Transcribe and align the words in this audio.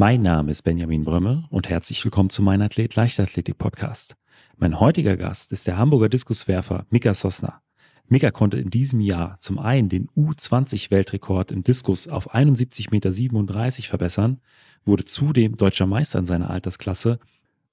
Mein 0.00 0.22
Name 0.22 0.50
ist 0.50 0.62
Benjamin 0.62 1.04
Brömme 1.04 1.44
und 1.50 1.68
herzlich 1.68 2.02
willkommen 2.06 2.30
zu 2.30 2.40
meinem 2.40 2.62
Athlet 2.62 2.96
Leichtathletik 2.96 3.58
Podcast. 3.58 4.16
Mein 4.56 4.80
heutiger 4.80 5.14
Gast 5.18 5.52
ist 5.52 5.66
der 5.66 5.76
Hamburger 5.76 6.08
Diskuswerfer 6.08 6.86
Mika 6.88 7.12
Sosna. 7.12 7.60
Mika 8.08 8.30
konnte 8.30 8.56
in 8.56 8.70
diesem 8.70 9.00
Jahr 9.00 9.36
zum 9.40 9.58
einen 9.58 9.90
den 9.90 10.08
U20-Weltrekord 10.16 11.52
im 11.52 11.64
Diskus 11.64 12.08
auf 12.08 12.34
71,37 12.34 12.90
Meter 12.92 13.88
verbessern, 13.90 14.40
wurde 14.86 15.04
zudem 15.04 15.58
deutscher 15.58 15.84
Meister 15.84 16.20
in 16.20 16.24
seiner 16.24 16.48
Altersklasse 16.48 17.18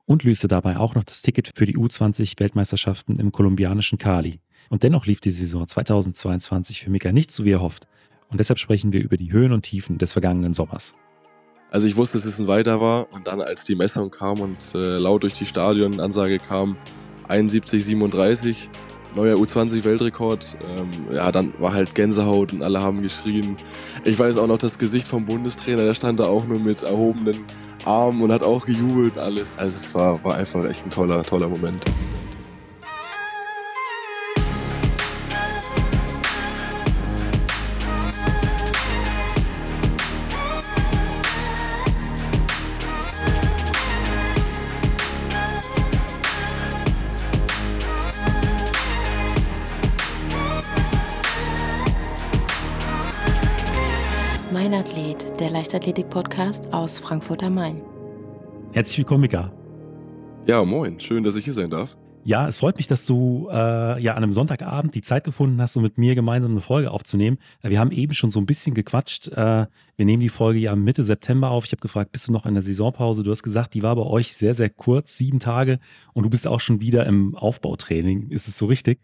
und 0.04 0.26
löste 0.26 0.50
dabei 0.50 0.76
auch 0.76 0.96
noch 0.96 1.06
das 1.06 1.22
Ticket 1.22 1.54
für 1.56 1.66
die 1.66 1.78
U20-Weltmeisterschaften 1.78 3.22
im 3.22 3.32
kolumbianischen 3.32 4.00
Cali. 4.00 4.42
Und 4.68 4.84
dennoch 4.84 5.06
lief 5.06 5.22
die 5.22 5.32
Saison 5.32 5.66
2022 5.66 6.82
für 6.82 6.90
Mika 6.90 7.14
nicht 7.14 7.32
so 7.32 7.46
wie 7.46 7.52
er 7.52 7.62
hofft. 7.62 7.88
Und 8.28 8.42
deshalb 8.42 8.60
sprechen 8.60 8.92
wir 8.92 9.02
über 9.02 9.16
die 9.16 9.32
Höhen 9.32 9.54
und 9.54 9.62
Tiefen 9.62 9.98
des 9.98 10.12
vergangenen 10.12 10.54
Sommers. 10.54 10.94
Also 11.70 11.88
ich 11.88 11.98
wusste, 11.98 12.18
dass 12.18 12.26
es 12.26 12.40
ein 12.40 12.48
Weiter 12.48 12.80
war 12.80 13.08
und 13.12 13.28
dann 13.28 13.42
als 13.42 13.66
die 13.66 13.76
Messung 13.76 14.10
kam 14.10 14.40
und 14.40 14.74
äh, 14.74 14.98
laut 14.98 15.24
durch 15.24 15.34
die 15.34 15.46
Stadion-Ansage 15.46 16.40
kam 16.40 16.78
71, 17.28 17.84
37, 17.84 18.70
neuer 19.16 19.36
U20-Weltrekord, 19.36 20.58
ähm, 20.62 20.90
ja, 21.14 21.32
dann 21.32 21.52
war 21.60 21.74
halt 21.74 21.94
Gänsehaut 21.94 22.54
und 22.54 22.64
alle 22.64 22.82
haben 22.82 23.02
geschrien. 23.02 23.58
Ich 24.06 24.18
weiß 24.18 24.38
auch 24.38 24.48
noch 24.48 24.60
das 24.60 24.80
Gesicht 24.80 25.08
vom 25.08 25.26
Bundestrainer, 25.26 25.84
der 25.84 25.94
stand 25.94 26.20
da 26.20 26.26
auch 26.26 26.46
nur 26.46 26.60
mit 26.60 26.84
erhobenen 26.84 27.44
Armen 27.84 28.22
und 28.22 28.32
hat 28.32 28.44
auch 28.44 28.66
gejubelt 28.66 29.16
und 29.16 29.22
alles. 29.22 29.58
Also 29.58 29.76
es 29.76 29.94
war, 29.94 30.24
war 30.24 30.36
einfach 30.36 30.64
echt 30.66 30.86
ein 30.86 30.90
toller, 30.90 31.24
toller 31.24 31.50
Moment. 31.50 31.84
Leichtathletik-Podcast 54.68 56.74
aus 56.74 57.00
Frankfurt 57.00 57.42
am 57.44 57.56
Main. 57.56 57.82
Herzlich 58.74 58.98
willkommen, 58.98 59.22
Mika. 59.22 59.54
Ja, 60.46 60.66
moin. 60.66 61.00
Schön, 61.00 61.24
dass 61.24 61.36
ich 61.36 61.46
hier 61.46 61.54
sein 61.54 61.70
darf. 61.70 61.98
Ja, 62.26 62.46
es 62.46 62.58
freut 62.58 62.76
mich, 62.76 62.88
dass 62.88 63.06
du 63.06 63.48
äh, 63.50 64.02
ja 64.02 64.16
an 64.16 64.24
einem 64.24 64.34
Sonntagabend 64.34 64.96
die 64.96 65.02
Zeit 65.02 65.24
gefunden 65.24 65.62
hast, 65.62 65.78
um 65.78 65.84
mit 65.84 65.98
mir 65.98 66.14
gemeinsam 66.16 66.52
eine 66.52 66.60
Folge 66.60 66.92
aufzunehmen. 66.92 67.38
Äh, 67.62 67.70
wir 67.70 67.80
haben 67.80 67.92
eben 67.92 68.14
schon 68.14 68.32
so 68.32 68.42
ein 68.42 68.46
bisschen 68.46 68.74
gequatscht. 68.74 69.30
Äh, 69.30 69.68
wir 69.96 70.06
nehmen 70.06 70.20
die 70.20 70.28
Folge 70.28 70.60
ja 70.60 70.76
Mitte 70.76 71.06
September 71.06 71.52
auf. 71.52 71.64
Ich 71.64 71.72
habe 71.72 71.80
gefragt, 71.80 72.12
bist 72.12 72.28
du 72.28 72.34
noch 72.34 72.46
in 72.46 72.54
der 72.54 72.64
Saisonpause? 72.64 73.24
Du 73.24 73.32
hast 73.32 73.44
gesagt, 73.44 73.74
die 73.74 73.84
war 73.84 73.96
bei 73.96 74.04
euch 74.04 74.34
sehr, 74.34 74.54
sehr 74.54 74.70
kurz, 74.70 75.18
sieben 75.18 75.40
Tage. 75.40 75.80
Und 76.14 76.24
du 76.24 76.30
bist 76.30 76.46
auch 76.46 76.60
schon 76.60 76.82
wieder 76.82 77.06
im 77.06 77.34
Aufbautraining. 77.36 78.30
Ist 78.30 78.50
es 78.50 78.58
so 78.58 78.66
richtig? 78.66 79.00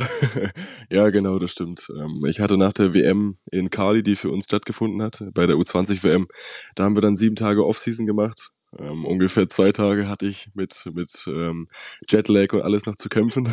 ja, 0.90 1.10
genau, 1.10 1.38
das 1.38 1.52
stimmt. 1.52 1.90
Ähm, 1.96 2.24
ich 2.26 2.40
hatte 2.40 2.56
nach 2.56 2.72
der 2.72 2.94
WM 2.94 3.36
in 3.50 3.70
Kali, 3.70 4.02
die 4.02 4.16
für 4.16 4.30
uns 4.30 4.44
stattgefunden 4.44 5.02
hat, 5.02 5.22
bei 5.32 5.46
der 5.46 5.56
U20 5.56 6.02
WM, 6.02 6.28
da 6.74 6.84
haben 6.84 6.96
wir 6.96 7.02
dann 7.02 7.16
sieben 7.16 7.36
Tage 7.36 7.66
Offseason 7.66 8.06
gemacht. 8.06 8.50
Ähm, 8.78 9.04
ungefähr 9.04 9.48
zwei 9.48 9.72
Tage 9.72 10.08
hatte 10.08 10.26
ich 10.26 10.48
mit, 10.54 10.88
mit 10.92 11.24
ähm, 11.26 11.68
Jetlag 12.08 12.52
und 12.52 12.62
alles 12.62 12.86
noch 12.86 12.94
zu 12.94 13.08
kämpfen. 13.08 13.48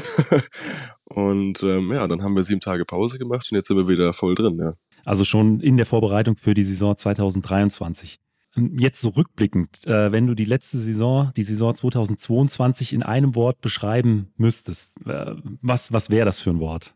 und 1.06 1.64
ähm, 1.64 1.92
ja, 1.92 2.08
dann 2.08 2.22
haben 2.22 2.36
wir 2.36 2.44
sieben 2.44 2.60
Tage 2.60 2.86
Pause 2.86 3.18
gemacht 3.18 3.48
und 3.52 3.56
jetzt 3.56 3.68
sind 3.68 3.78
wir 3.78 3.88
wieder 3.88 4.14
voll 4.14 4.36
drin, 4.36 4.58
ja. 4.60 4.74
Also 5.06 5.24
schon 5.24 5.62
in 5.62 5.78
der 5.78 5.86
Vorbereitung 5.86 6.36
für 6.36 6.54
die 6.54 6.64
Saison 6.64 6.98
2023. 6.98 8.20
Jetzt 8.58 9.02
so 9.02 9.10
rückblickend, 9.10 9.86
äh, 9.86 10.12
wenn 10.12 10.26
du 10.26 10.34
die 10.34 10.46
letzte 10.46 10.80
Saison, 10.80 11.32
die 11.38 11.44
Saison 11.44 11.76
2022 11.76 12.94
in 12.94 13.04
einem 13.04 13.36
Wort 13.36 13.62
beschreiben 13.62 14.34
müsstest, 14.36 14.98
äh, 15.06 15.36
was, 15.62 15.92
was 15.92 16.10
wäre 16.10 16.26
das 16.26 16.40
für 16.40 16.50
ein 16.50 16.60
Wort? 16.60 16.96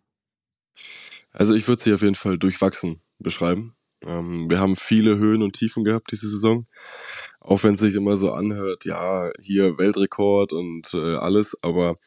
Also 1.31 1.53
ich 1.55 1.67
würde 1.67 1.81
sie 1.81 1.93
auf 1.93 2.01
jeden 2.01 2.15
Fall 2.15 2.37
durchwachsen 2.37 3.01
beschreiben. 3.19 3.75
Ähm, 4.03 4.49
wir 4.49 4.59
haben 4.59 4.75
viele 4.75 5.17
Höhen 5.17 5.43
und 5.43 5.53
Tiefen 5.53 5.83
gehabt 5.83 6.11
diese 6.11 6.27
Saison. 6.27 6.65
Auch 7.39 7.63
wenn 7.63 7.73
es 7.73 7.79
sich 7.79 7.95
immer 7.95 8.17
so 8.17 8.31
anhört, 8.31 8.85
ja, 8.85 9.29
hier 9.39 9.77
Weltrekord 9.77 10.53
und 10.53 10.93
äh, 10.93 11.15
alles, 11.15 11.57
aber 11.61 11.97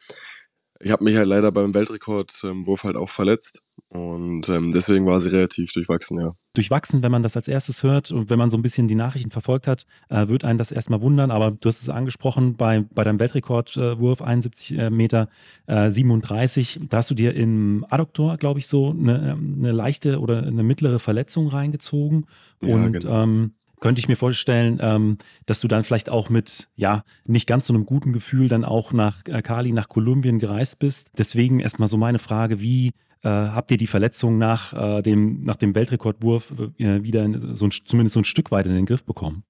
ich 0.85 0.91
habe 0.91 1.03
mich 1.03 1.17
halt 1.17 1.27
leider 1.27 1.51
beim 1.51 1.73
Weltrekordwurf 1.73 2.83
ähm, 2.83 2.87
halt 2.87 2.95
auch 2.95 3.09
verletzt 3.09 3.63
und 3.89 4.47
ähm, 4.49 4.71
deswegen 4.71 5.07
war 5.07 5.19
sie 5.19 5.29
relativ 5.31 5.73
durchwachsen, 5.73 6.19
ja. 6.19 6.33
Durchwachsen, 6.53 7.01
wenn 7.01 7.11
man 7.11 7.23
das 7.23 7.35
als 7.35 7.47
erstes 7.47 7.81
hört 7.81 8.11
und 8.11 8.29
wenn 8.29 8.37
man 8.37 8.51
so 8.51 8.57
ein 8.57 8.61
bisschen 8.61 8.87
die 8.87 8.93
Nachrichten 8.93 9.31
verfolgt 9.31 9.65
hat, 9.65 9.87
äh, 10.09 10.27
wird 10.27 10.45
einen 10.45 10.59
das 10.59 10.71
erstmal 10.71 11.01
wundern. 11.01 11.31
Aber 11.31 11.49
du 11.49 11.67
hast 11.67 11.81
es 11.81 11.89
angesprochen, 11.89 12.55
bei, 12.55 12.85
bei 12.93 13.03
deinem 13.03 13.19
Weltrekordwurf 13.19 14.21
71 14.21 14.77
äh, 14.77 14.89
Meter 14.91 15.27
äh, 15.65 15.89
37, 15.89 16.81
da 16.87 16.97
hast 16.97 17.09
du 17.09 17.15
dir 17.15 17.33
im 17.33 17.83
Adduktor, 17.89 18.37
glaube 18.37 18.59
ich, 18.59 18.67
so 18.67 18.91
eine, 18.91 19.39
eine 19.41 19.71
leichte 19.71 20.19
oder 20.19 20.43
eine 20.43 20.61
mittlere 20.61 20.99
Verletzung 20.99 21.47
reingezogen. 21.47 22.27
Ja, 22.61 22.75
und 22.75 22.91
genau. 22.91 23.23
ähm, 23.23 23.53
könnte 23.79 23.99
ich 23.99 24.07
mir 24.07 24.15
vorstellen, 24.15 24.79
ähm, 24.81 25.17
dass 25.45 25.61
du 25.61 25.67
dann 25.67 25.83
vielleicht 25.83 26.09
auch 26.09 26.29
mit, 26.29 26.69
ja, 26.75 27.03
nicht 27.27 27.47
ganz 27.47 27.67
so 27.67 27.73
einem 27.73 27.85
guten 27.85 28.13
Gefühl 28.13 28.47
dann 28.47 28.65
auch 28.65 28.93
nach 28.93 29.21
äh, 29.27 29.41
Kali, 29.41 29.71
nach 29.71 29.89
Kolumbien 29.89 30.39
gereist 30.39 30.79
bist. 30.79 31.11
Deswegen 31.17 31.59
erstmal 31.59 31.87
so 31.87 31.97
meine 31.97 32.19
Frage, 32.19 32.61
wie 32.61 32.93
äh, 33.21 33.29
habt 33.29 33.71
ihr 33.71 33.77
die 33.77 33.87
Verletzung 33.87 34.37
nach, 34.37 34.73
äh, 34.73 35.01
dem, 35.01 35.43
nach 35.43 35.55
dem 35.55 35.75
Weltrekordwurf 35.75 36.53
äh, 36.77 37.03
wieder 37.03 37.23
in, 37.23 37.55
so 37.55 37.65
ein, 37.65 37.71
zumindest 37.71 38.13
so 38.13 38.21
ein 38.21 38.25
Stück 38.25 38.51
weit 38.51 38.67
in 38.67 38.75
den 38.75 38.85
Griff 38.85 39.03
bekommen? 39.03 39.43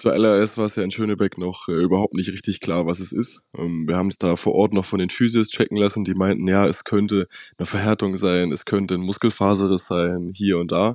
Zuallererst 0.00 0.56
war 0.56 0.64
es 0.64 0.76
ja 0.76 0.82
in 0.82 0.90
Schönebeck 0.90 1.36
noch 1.36 1.68
äh, 1.68 1.72
überhaupt 1.72 2.14
nicht 2.14 2.32
richtig 2.32 2.60
klar, 2.60 2.86
was 2.86 3.00
es 3.00 3.12
ist. 3.12 3.42
Ähm, 3.54 3.86
wir 3.86 3.98
haben 3.98 4.08
es 4.08 4.16
da 4.16 4.34
vor 4.36 4.54
Ort 4.54 4.72
noch 4.72 4.86
von 4.86 4.98
den 4.98 5.10
Physios 5.10 5.50
checken 5.50 5.76
lassen, 5.76 6.06
die 6.06 6.14
meinten, 6.14 6.48
ja, 6.48 6.64
es 6.64 6.84
könnte 6.84 7.28
eine 7.58 7.66
Verhärtung 7.66 8.16
sein, 8.16 8.50
es 8.50 8.64
könnte 8.64 8.94
ein 8.94 9.02
Muskelfaserriss 9.02 9.86
sein, 9.86 10.30
hier 10.34 10.56
und 10.56 10.72
da. 10.72 10.94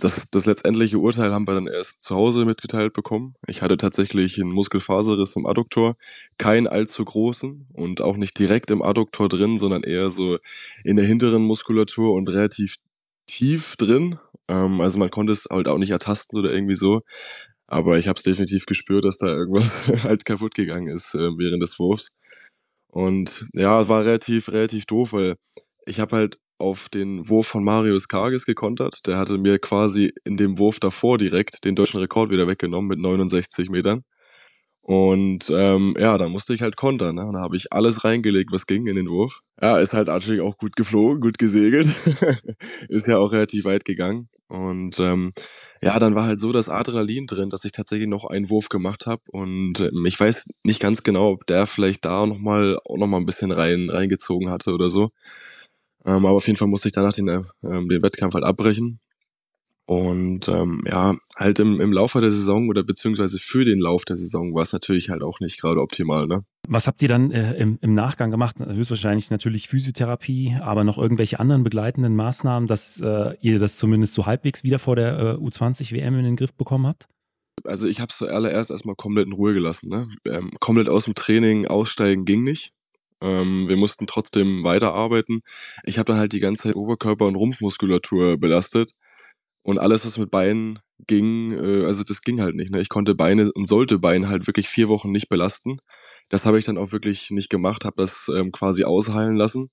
Das, 0.00 0.32
das 0.32 0.46
letztendliche 0.46 0.98
Urteil 0.98 1.32
haben 1.32 1.46
wir 1.46 1.54
dann 1.54 1.68
erst 1.68 2.02
zu 2.02 2.16
Hause 2.16 2.44
mitgeteilt 2.44 2.92
bekommen. 2.92 3.36
Ich 3.46 3.62
hatte 3.62 3.76
tatsächlich 3.76 4.40
einen 4.40 4.50
Muskelfaserriss 4.50 5.36
im 5.36 5.46
Adduktor, 5.46 5.96
keinen 6.36 6.66
allzu 6.66 7.04
großen 7.04 7.68
und 7.72 8.00
auch 8.00 8.16
nicht 8.16 8.36
direkt 8.36 8.72
im 8.72 8.82
Adduktor 8.82 9.28
drin, 9.28 9.58
sondern 9.58 9.84
eher 9.84 10.10
so 10.10 10.38
in 10.82 10.96
der 10.96 11.06
hinteren 11.06 11.44
Muskulatur 11.44 12.12
und 12.12 12.28
relativ 12.28 12.78
tief 13.28 13.76
drin. 13.76 14.18
Ähm, 14.48 14.80
also 14.80 14.98
man 14.98 15.10
konnte 15.10 15.30
es 15.30 15.46
halt 15.48 15.68
auch 15.68 15.78
nicht 15.78 15.90
ertasten 15.90 16.36
oder 16.36 16.52
irgendwie 16.52 16.74
so. 16.74 17.02
Aber 17.66 17.98
ich 17.98 18.08
habe 18.08 18.16
es 18.18 18.22
definitiv 18.22 18.66
gespürt, 18.66 19.04
dass 19.04 19.18
da 19.18 19.26
irgendwas 19.26 19.88
halt 20.04 20.24
kaputt 20.24 20.54
gegangen 20.54 20.88
ist 20.88 21.14
äh, 21.14 21.30
während 21.38 21.62
des 21.62 21.78
Wurfs. 21.78 22.14
Und 22.88 23.48
ja, 23.54 23.88
war 23.88 24.04
relativ, 24.04 24.50
relativ 24.50 24.86
doof, 24.86 25.12
weil 25.12 25.36
ich 25.86 26.00
habe 26.00 26.16
halt 26.16 26.38
auf 26.58 26.88
den 26.88 27.28
Wurf 27.28 27.48
von 27.48 27.64
Marius 27.64 28.08
Karges 28.08 28.46
gekontert. 28.46 29.06
Der 29.06 29.18
hatte 29.18 29.38
mir 29.38 29.58
quasi 29.58 30.12
in 30.24 30.36
dem 30.36 30.58
Wurf 30.58 30.78
davor 30.80 31.18
direkt 31.18 31.64
den 31.64 31.74
deutschen 31.74 32.00
Rekord 32.00 32.30
wieder 32.30 32.46
weggenommen 32.46 32.88
mit 32.88 33.00
69 33.00 33.70
Metern. 33.70 34.04
Und 34.86 35.48
ähm, 35.48 35.94
ja, 35.98 36.18
da 36.18 36.28
musste 36.28 36.52
ich 36.52 36.60
halt 36.60 36.76
kontern. 36.76 37.14
Ne? 37.14 37.24
Und 37.24 37.32
da 37.32 37.40
habe 37.40 37.56
ich 37.56 37.72
alles 37.72 38.04
reingelegt, 38.04 38.52
was 38.52 38.66
ging 38.66 38.86
in 38.86 38.96
den 38.96 39.08
Wurf. 39.08 39.40
Ja, 39.60 39.78
ist 39.78 39.94
halt 39.94 40.08
natürlich 40.08 40.42
auch 40.42 40.58
gut 40.58 40.76
geflogen, 40.76 41.22
gut 41.22 41.38
gesegelt. 41.38 41.86
ist 42.90 43.06
ja 43.06 43.16
auch 43.16 43.32
relativ 43.32 43.64
weit 43.64 43.86
gegangen. 43.86 44.28
Und 44.46 45.00
ähm, 45.00 45.32
ja, 45.80 45.98
dann 45.98 46.14
war 46.14 46.26
halt 46.26 46.38
so 46.38 46.52
das 46.52 46.68
Adrenalin 46.68 47.26
drin, 47.26 47.48
dass 47.48 47.64
ich 47.64 47.72
tatsächlich 47.72 48.08
noch 48.08 48.26
einen 48.26 48.50
Wurf 48.50 48.68
gemacht 48.68 49.06
habe. 49.06 49.22
Und 49.28 49.80
ähm, 49.80 50.04
ich 50.04 50.20
weiß 50.20 50.50
nicht 50.64 50.80
ganz 50.80 51.02
genau, 51.02 51.30
ob 51.30 51.46
der 51.46 51.66
vielleicht 51.66 52.04
da 52.04 52.26
nochmal 52.26 52.78
auch 52.84 52.98
noch 52.98 53.06
mal 53.06 53.16
ein 53.16 53.26
bisschen 53.26 53.52
rein 53.52 53.88
reingezogen 53.88 54.50
hatte 54.50 54.72
oder 54.74 54.90
so. 54.90 55.08
Ähm, 56.04 56.26
aber 56.26 56.32
auf 56.36 56.46
jeden 56.46 56.58
Fall 56.58 56.68
musste 56.68 56.88
ich 56.88 56.94
danach 56.94 57.14
den, 57.14 57.28
ähm, 57.28 57.88
den 57.88 58.02
Wettkampf 58.02 58.34
halt 58.34 58.44
abbrechen. 58.44 59.00
Und 59.86 60.48
ähm, 60.48 60.82
ja, 60.86 61.14
halt 61.36 61.58
im, 61.58 61.78
im 61.78 61.92
Laufe 61.92 62.20
der 62.22 62.30
Saison 62.30 62.68
oder 62.68 62.82
beziehungsweise 62.82 63.38
für 63.38 63.66
den 63.66 63.78
Lauf 63.78 64.06
der 64.06 64.16
Saison 64.16 64.54
war 64.54 64.62
es 64.62 64.72
natürlich 64.72 65.10
halt 65.10 65.22
auch 65.22 65.40
nicht 65.40 65.60
gerade 65.60 65.80
optimal, 65.80 66.26
ne? 66.26 66.40
Was 66.66 66.86
habt 66.86 67.02
ihr 67.02 67.08
dann 67.08 67.30
äh, 67.30 67.52
im, 67.54 67.78
im 67.82 67.92
Nachgang 67.92 68.30
gemacht? 68.30 68.56
Höchstwahrscheinlich 68.60 69.30
natürlich 69.30 69.68
Physiotherapie, 69.68 70.56
aber 70.62 70.84
noch 70.84 70.96
irgendwelche 70.96 71.38
anderen 71.38 71.64
begleitenden 71.64 72.16
Maßnahmen, 72.16 72.66
dass 72.66 72.98
äh, 73.00 73.34
ihr 73.42 73.58
das 73.58 73.76
zumindest 73.76 74.14
so 74.14 74.24
halbwegs 74.24 74.64
wieder 74.64 74.78
vor 74.78 74.96
der 74.96 75.18
äh, 75.18 75.34
U20 75.34 75.92
WM 75.92 76.18
in 76.18 76.24
den 76.24 76.36
Griff 76.36 76.54
bekommen 76.54 76.86
habt? 76.86 77.06
Also 77.64 77.86
ich 77.86 78.00
habe 78.00 78.08
es 78.08 78.16
zuallererst 78.16 78.70
erstmal 78.70 78.96
komplett 78.96 79.26
in 79.26 79.34
Ruhe 79.34 79.52
gelassen. 79.52 79.90
Ne? 79.90 80.08
Ähm, 80.26 80.52
komplett 80.60 80.88
aus 80.88 81.04
dem 81.04 81.14
Training 81.14 81.66
aussteigen 81.66 82.24
ging 82.24 82.42
nicht. 82.42 82.72
Ähm, 83.22 83.68
wir 83.68 83.76
mussten 83.76 84.06
trotzdem 84.06 84.64
weiterarbeiten. 84.64 85.42
Ich 85.84 85.98
habe 85.98 86.06
dann 86.06 86.18
halt 86.18 86.32
die 86.32 86.40
ganze 86.40 86.64
Zeit 86.64 86.76
Oberkörper- 86.76 87.26
und 87.26 87.36
Rumpfmuskulatur 87.36 88.38
belastet 88.38 88.94
und 89.64 89.78
alles, 89.78 90.06
was 90.06 90.18
mit 90.18 90.30
Beinen 90.30 90.78
ging, 91.06 91.52
äh, 91.52 91.86
also 91.86 92.04
das 92.04 92.22
ging 92.22 92.40
halt 92.40 92.54
nicht. 92.54 92.70
Ne? 92.70 92.80
Ich 92.80 92.90
konnte 92.90 93.14
Beine 93.14 93.50
und 93.52 93.66
sollte 93.66 93.98
Beine 93.98 94.28
halt 94.28 94.46
wirklich 94.46 94.68
vier 94.68 94.88
Wochen 94.88 95.10
nicht 95.10 95.28
belasten. 95.28 95.78
Das 96.28 96.46
habe 96.46 96.58
ich 96.58 96.66
dann 96.66 96.78
auch 96.78 96.92
wirklich 96.92 97.30
nicht 97.30 97.50
gemacht, 97.50 97.84
habe 97.84 97.96
das 97.96 98.30
ähm, 98.34 98.52
quasi 98.52 98.84
ausheilen 98.84 99.36
lassen. 99.36 99.70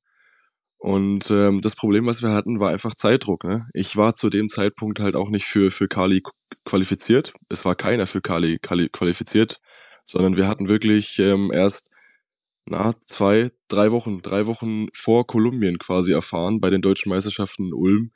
Und 0.78 1.30
ähm, 1.30 1.62
das 1.62 1.76
Problem, 1.76 2.08
was 2.08 2.24
wir 2.24 2.32
hatten, 2.32 2.60
war 2.60 2.72
einfach 2.72 2.96
Zeitdruck. 2.96 3.44
Ne? 3.44 3.68
Ich 3.74 3.98
war 3.98 4.16
zu 4.16 4.30
dem 4.30 4.50
Zeitpunkt 4.50 5.00
halt 5.00 5.16
auch 5.16 5.30
nicht 5.30 5.46
für, 5.46 5.70
für 5.70 5.88
Kali 5.88 6.24
qualifiziert. 6.66 7.34
Es 7.50 7.66
war 7.66 7.76
keiner 7.76 8.08
für 8.08 8.22
Kali, 8.22 8.58
Kali 8.60 8.90
qualifiziert, 8.90 9.60
sondern 10.06 10.38
wir 10.38 10.48
hatten 10.48 10.70
wirklich 10.70 11.20
ähm, 11.20 11.52
erst 11.54 11.92
na, 12.66 12.94
zwei, 13.06 13.52
drei 13.68 13.92
Wochen, 13.92 14.22
drei 14.22 14.48
Wochen 14.48 14.88
vor 14.94 15.28
Kolumbien 15.28 15.78
quasi 15.80 16.14
erfahren 16.14 16.62
bei 16.62 16.70
den 16.70 16.82
deutschen 16.82 17.10
Meisterschaften 17.10 17.66
in 17.66 17.74
Ulm, 17.74 18.12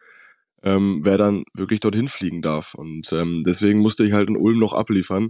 ähm, 0.66 1.02
wer 1.04 1.18
dann 1.18 1.44
wirklich 1.54 1.80
dorthin 1.80 2.08
fliegen 2.08 2.42
darf. 2.42 2.74
Und 2.74 3.14
ähm, 3.14 3.44
deswegen 3.46 3.80
musste 3.80 4.04
ich 4.04 4.14
halt 4.14 4.28
in 4.28 4.38
Ulm 4.38 4.60
noch 4.60 4.74
abliefern. 4.74 5.30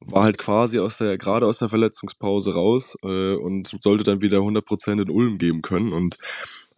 War 0.00 0.24
halt 0.24 0.36
quasi 0.38 0.78
aus 0.78 0.98
der, 0.98 1.16
gerade 1.16 1.46
aus 1.46 1.60
der 1.60 1.70
Verletzungspause 1.70 2.52
raus 2.52 2.94
äh, 3.02 3.34
und 3.34 3.74
sollte 3.80 4.04
dann 4.04 4.20
wieder 4.20 4.38
100% 4.38 5.00
in 5.00 5.10
Ulm 5.10 5.38
geben 5.38 5.62
können. 5.62 5.92
Und 5.92 6.18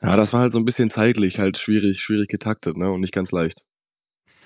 ja, 0.01 0.17
das 0.17 0.33
war 0.33 0.43
halt 0.43 0.53
so 0.53 0.59
ein 0.59 0.65
bisschen 0.65 0.89
zeitlich 0.89 1.41
halt 1.41 1.59
schwierig, 1.59 2.01
schwierig 2.01 2.29
getaktet, 2.29 2.77
ne? 2.77 2.91
Und 2.91 3.01
nicht 3.01 3.15
ganz 3.15 3.33
leicht. 3.33 3.65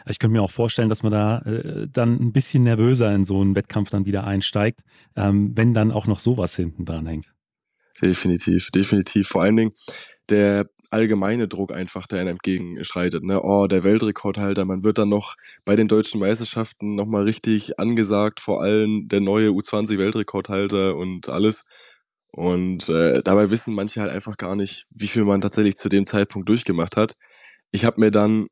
Ich 0.06 0.18
könnte 0.18 0.32
mir 0.32 0.42
auch 0.42 0.50
vorstellen, 0.50 0.88
dass 0.88 1.02
man 1.02 1.12
da 1.12 1.38
äh, 1.40 1.86
dann 1.92 2.18
ein 2.18 2.32
bisschen 2.32 2.62
nervöser 2.62 3.14
in 3.14 3.26
so 3.26 3.40
einen 3.40 3.54
Wettkampf 3.54 3.90
dann 3.90 4.06
wieder 4.06 4.24
einsteigt, 4.24 4.80
ähm, 5.14 5.52
wenn 5.54 5.74
dann 5.74 5.92
auch 5.92 6.06
noch 6.06 6.18
sowas 6.18 6.56
hinten 6.56 6.86
dran 6.86 7.06
hängt. 7.06 7.34
Definitiv, 8.00 8.70
definitiv. 8.70 9.28
Vor 9.28 9.42
allen 9.42 9.56
Dingen 9.56 9.72
der 10.30 10.66
allgemeine 10.90 11.48
Druck 11.48 11.72
einfach, 11.72 12.06
der 12.06 12.20
einem 12.20 12.30
entgegenschreitet. 12.30 13.22
Ne? 13.24 13.42
Oh, 13.42 13.66
der 13.66 13.84
Weltrekordhalter, 13.84 14.64
man 14.64 14.82
wird 14.82 14.98
dann 14.98 15.08
noch 15.08 15.36
bei 15.64 15.76
den 15.76 15.88
deutschen 15.88 16.20
Meisterschaften 16.20 16.94
nochmal 16.94 17.24
richtig 17.24 17.78
angesagt, 17.78 18.40
vor 18.40 18.62
allem 18.62 19.08
der 19.08 19.20
neue 19.20 19.50
U20-Weltrekordhalter 19.50 20.96
und 20.96 21.28
alles. 21.28 21.66
Und 22.32 22.88
äh, 22.88 23.22
dabei 23.22 23.50
wissen 23.50 23.74
manche 23.74 24.00
halt 24.00 24.12
einfach 24.12 24.36
gar 24.36 24.56
nicht, 24.56 24.86
wie 24.90 25.08
viel 25.08 25.24
man 25.24 25.40
tatsächlich 25.40 25.76
zu 25.76 25.88
dem 25.88 26.06
Zeitpunkt 26.06 26.48
durchgemacht 26.48 26.96
hat. 26.96 27.16
Ich 27.72 27.84
habe 27.84 28.00
mir 28.00 28.10
dann, 28.10 28.48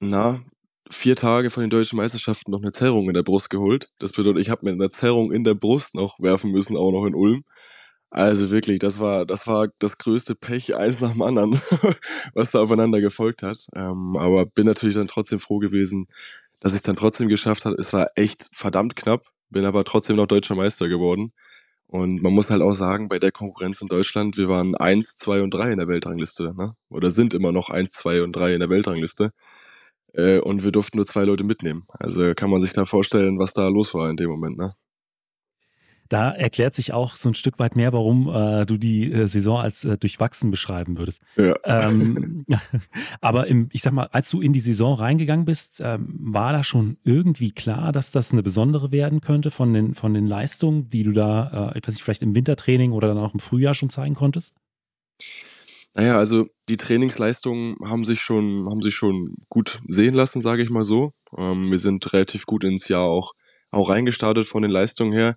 na, 0.00 0.42
vier 0.90 1.16
Tage 1.16 1.50
von 1.50 1.62
den 1.62 1.70
deutschen 1.70 1.96
Meisterschaften 1.96 2.50
noch 2.50 2.60
eine 2.60 2.72
Zerrung 2.72 3.08
in 3.08 3.14
der 3.14 3.22
Brust 3.22 3.50
geholt. 3.50 3.88
Das 3.98 4.12
bedeutet, 4.12 4.42
ich 4.42 4.50
habe 4.50 4.64
mir 4.64 4.72
eine 4.72 4.90
Zerrung 4.90 5.32
in 5.32 5.44
der 5.44 5.54
Brust 5.54 5.94
noch 5.94 6.18
werfen 6.20 6.50
müssen, 6.50 6.76
auch 6.76 6.92
noch 6.92 7.06
in 7.06 7.14
Ulm. 7.14 7.44
Also 8.14 8.50
wirklich, 8.50 8.78
das 8.78 9.00
war, 9.00 9.24
das 9.24 9.46
war 9.46 9.68
das 9.78 9.96
größte 9.96 10.34
Pech 10.34 10.76
eins 10.76 11.00
nach 11.00 11.12
dem 11.12 11.22
anderen, 11.22 11.52
was 12.34 12.50
da 12.50 12.60
aufeinander 12.60 13.00
gefolgt 13.00 13.42
hat. 13.42 13.66
Ähm, 13.74 14.16
aber 14.18 14.44
bin 14.44 14.66
natürlich 14.66 14.96
dann 14.96 15.08
trotzdem 15.08 15.40
froh 15.40 15.58
gewesen, 15.58 16.06
dass 16.60 16.74
ich 16.74 16.78
es 16.78 16.82
dann 16.82 16.96
trotzdem 16.96 17.28
geschafft 17.28 17.64
habe. 17.64 17.76
Es 17.78 17.92
war 17.94 18.08
echt 18.16 18.50
verdammt 18.52 18.96
knapp, 18.96 19.24
bin 19.48 19.64
aber 19.64 19.84
trotzdem 19.84 20.16
noch 20.16 20.26
deutscher 20.26 20.54
Meister 20.54 20.88
geworden. 20.88 21.32
Und 21.86 22.22
man 22.22 22.34
muss 22.34 22.50
halt 22.50 22.62
auch 22.62 22.74
sagen, 22.74 23.08
bei 23.08 23.18
der 23.18 23.32
Konkurrenz 23.32 23.80
in 23.82 23.88
Deutschland, 23.88 24.36
wir 24.36 24.48
waren 24.48 24.74
eins, 24.76 25.16
zwei 25.16 25.42
und 25.42 25.52
drei 25.54 25.72
in 25.72 25.78
der 25.78 25.88
Weltrangliste, 25.88 26.54
ne? 26.56 26.74
Oder 26.90 27.10
sind 27.10 27.34
immer 27.34 27.52
noch 27.52 27.70
eins, 27.70 27.92
zwei 27.92 28.22
und 28.22 28.32
drei 28.36 28.54
in 28.54 28.60
der 28.60 28.70
Weltrangliste. 28.70 29.30
Äh, 30.14 30.40
und 30.40 30.64
wir 30.64 30.72
durften 30.72 30.98
nur 30.98 31.06
zwei 31.06 31.24
Leute 31.24 31.44
mitnehmen. 31.44 31.86
Also 32.00 32.34
kann 32.34 32.50
man 32.50 32.60
sich 32.62 32.72
da 32.74 32.84
vorstellen, 32.86 33.38
was 33.38 33.54
da 33.54 33.68
los 33.68 33.94
war 33.94 34.10
in 34.10 34.16
dem 34.16 34.30
Moment, 34.30 34.58
ne? 34.58 34.74
Da 36.12 36.30
erklärt 36.30 36.74
sich 36.74 36.92
auch 36.92 37.16
so 37.16 37.30
ein 37.30 37.34
Stück 37.34 37.58
weit 37.58 37.74
mehr, 37.74 37.94
warum 37.94 38.28
äh, 38.28 38.66
du 38.66 38.76
die 38.76 39.10
äh, 39.10 39.26
Saison 39.26 39.58
als 39.58 39.86
äh, 39.86 39.96
durchwachsen 39.96 40.50
beschreiben 40.50 40.98
würdest. 40.98 41.22
Ja. 41.36 41.54
Ähm, 41.64 42.44
aber 43.22 43.46
im, 43.46 43.70
ich 43.72 43.80
sag 43.80 43.94
mal, 43.94 44.10
als 44.12 44.28
du 44.28 44.42
in 44.42 44.52
die 44.52 44.60
Saison 44.60 44.92
reingegangen 44.92 45.46
bist, 45.46 45.80
ähm, 45.82 46.14
war 46.20 46.52
da 46.52 46.64
schon 46.64 46.98
irgendwie 47.02 47.52
klar, 47.52 47.92
dass 47.92 48.10
das 48.10 48.30
eine 48.30 48.42
besondere 48.42 48.92
werden 48.92 49.22
könnte 49.22 49.50
von 49.50 49.72
den, 49.72 49.94
von 49.94 50.12
den 50.12 50.26
Leistungen, 50.26 50.90
die 50.90 51.02
du 51.02 51.12
da, 51.12 51.70
äh, 51.72 51.78
ich 51.78 51.88
weiß 51.88 51.94
nicht, 51.94 52.02
vielleicht 52.02 52.22
im 52.22 52.34
Wintertraining 52.34 52.92
oder 52.92 53.08
dann 53.08 53.16
auch 53.16 53.32
im 53.32 53.40
Frühjahr 53.40 53.74
schon 53.74 53.88
zeigen 53.88 54.14
konntest? 54.14 54.54
Naja, 55.94 56.18
also 56.18 56.46
die 56.68 56.76
Trainingsleistungen 56.76 57.76
haben 57.86 58.04
sich 58.04 58.20
schon, 58.20 58.68
haben 58.68 58.82
sich 58.82 58.94
schon 58.94 59.36
gut 59.48 59.80
sehen 59.88 60.12
lassen, 60.12 60.42
sage 60.42 60.62
ich 60.62 60.68
mal 60.68 60.84
so. 60.84 61.14
Ähm, 61.34 61.70
wir 61.70 61.78
sind 61.78 62.12
relativ 62.12 62.44
gut 62.44 62.64
ins 62.64 62.88
Jahr 62.88 63.04
auch 63.06 63.32
auch 63.72 63.88
reingestartet 63.88 64.46
von 64.46 64.62
den 64.62 64.70
Leistungen 64.70 65.12
her. 65.12 65.36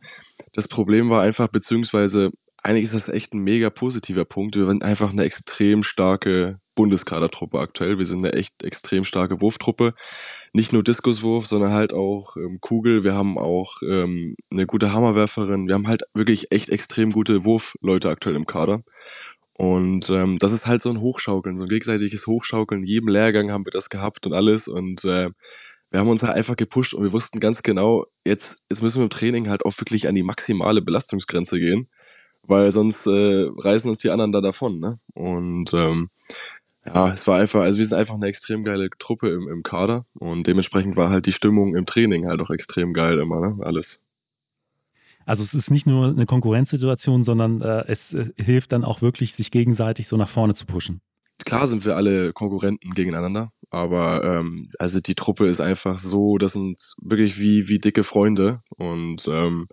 Das 0.54 0.68
Problem 0.68 1.10
war 1.10 1.24
einfach, 1.24 1.48
beziehungsweise 1.48 2.32
eigentlich 2.62 2.86
ist 2.86 2.94
das 2.94 3.10
echt 3.10 3.34
ein 3.34 3.40
mega 3.40 3.70
positiver 3.70 4.26
Punkt. 4.26 4.56
Wir 4.56 4.66
sind 4.66 4.84
einfach 4.84 5.12
eine 5.12 5.24
extrem 5.24 5.84
starke 5.84 6.60
Bundeskadertruppe 6.74 7.60
aktuell. 7.60 7.98
Wir 7.98 8.06
sind 8.06 8.26
eine 8.26 8.34
echt 8.34 8.64
extrem 8.64 9.06
starke 9.06 9.40
Wurftruppe. 9.40 9.94
Nicht 10.52 10.74
nur 10.74 10.84
Diskuswurf, 10.84 11.48
sondern 11.48 11.72
halt 11.72 11.94
auch 11.94 12.36
ähm, 12.38 12.58
Kugel. 12.60 13.04
Wir 13.04 13.14
haben 13.14 13.38
auch 13.38 13.82
ähm, 13.88 14.36
eine 14.52 14.66
gute 14.66 14.92
Hammerwerferin. 14.92 15.68
Wir 15.68 15.76
haben 15.76 15.88
halt 15.88 16.04
wirklich 16.14 16.52
echt 16.52 16.70
extrem 16.70 17.12
gute 17.12 17.46
Wurfleute 17.46 18.10
aktuell 18.10 18.36
im 18.36 18.46
Kader. 18.46 18.82
Und 19.58 20.10
ähm, 20.10 20.38
das 20.40 20.52
ist 20.52 20.66
halt 20.66 20.82
so 20.82 20.90
ein 20.90 21.00
Hochschaukeln, 21.00 21.56
so 21.56 21.64
ein 21.64 21.70
gegenseitiges 21.70 22.28
Hochschaukeln. 22.28 22.82
In 22.82 22.88
jedem 22.88 23.08
Lehrgang 23.08 23.52
haben 23.52 23.66
wir 23.66 23.72
das 23.72 23.90
gehabt 23.90 24.26
und 24.26 24.34
alles. 24.34 24.68
Und 24.68 25.06
äh, 25.06 25.30
wir 25.96 26.02
haben 26.02 26.10
uns 26.10 26.24
halt 26.24 26.36
einfach 26.36 26.58
gepusht 26.58 26.94
und 26.94 27.04
wir 27.04 27.14
wussten 27.14 27.40
ganz 27.40 27.64
genau, 27.64 28.06
jetzt, 28.26 28.66
jetzt 28.70 28.84
müssen 28.84 28.98
wir 28.98 29.04
im 29.06 29.10
Training 29.10 29.48
halt 29.48 29.64
auch 29.64 29.72
wirklich 29.80 30.10
an 30.10 30.16
die 30.16 30.24
maximale 30.24 30.82
Belastungsgrenze 30.82 31.58
gehen, 31.58 31.88
weil 32.44 32.70
sonst 32.74 33.08
äh, 33.08 33.48
reißen 33.58 33.90
uns 33.90 34.00
die 34.00 34.10
anderen 34.10 34.34
da 34.34 34.42
davon, 34.42 34.82
ne? 34.82 35.00
Und 35.14 35.74
ähm, 35.74 36.10
ja, 36.86 37.14
es 37.14 37.26
war 37.28 37.40
einfach, 37.40 37.62
also 37.62 37.78
wir 37.78 37.86
sind 37.86 37.98
einfach 37.98 38.16
eine 38.16 38.28
extrem 38.28 38.66
geile 38.66 38.90
Truppe 39.00 39.30
im, 39.30 39.48
im 39.48 39.64
Kader 39.64 40.06
und 40.16 40.48
dementsprechend 40.48 40.98
war 40.98 41.12
halt 41.12 41.28
die 41.28 41.32
Stimmung 41.32 41.78
im 41.78 41.86
Training 41.86 42.28
halt 42.28 42.42
auch 42.42 42.50
extrem 42.50 42.92
geil 42.92 43.18
immer, 43.18 43.40
ne? 43.40 43.66
Alles. 43.66 44.04
Also 45.26 45.44
es 45.44 45.54
ist 45.54 45.72
nicht 45.72 45.88
nur 45.88 46.10
eine 46.10 46.26
Konkurrenzsituation, 46.26 47.24
sondern 47.24 47.62
äh, 47.62 47.86
es 47.88 48.14
äh, 48.14 48.32
hilft 48.36 48.74
dann 48.74 48.84
auch 48.84 49.02
wirklich, 49.02 49.34
sich 49.34 49.50
gegenseitig 49.50 50.10
so 50.10 50.18
nach 50.18 50.28
vorne 50.28 50.56
zu 50.56 50.66
pushen. 50.66 51.00
Klar 51.44 51.68
sind 51.68 51.86
wir 51.86 51.96
alle 51.96 52.32
Konkurrenten 52.34 52.94
gegeneinander, 52.94 53.52
aber 53.70 54.24
ähm, 54.24 54.72
also 54.80 55.00
die 55.02 55.16
Truppe 55.16 55.48
ist 55.48 55.60
einfach 55.60 55.98
so, 55.98 56.38
das 56.38 56.54
sind 56.54 56.80
wirklich 57.02 57.40
wie, 57.40 57.68
wie 57.68 57.80
dicke 57.80 58.04
Freunde. 58.04 58.62
Und 58.70 59.28
ähm, 59.28 59.68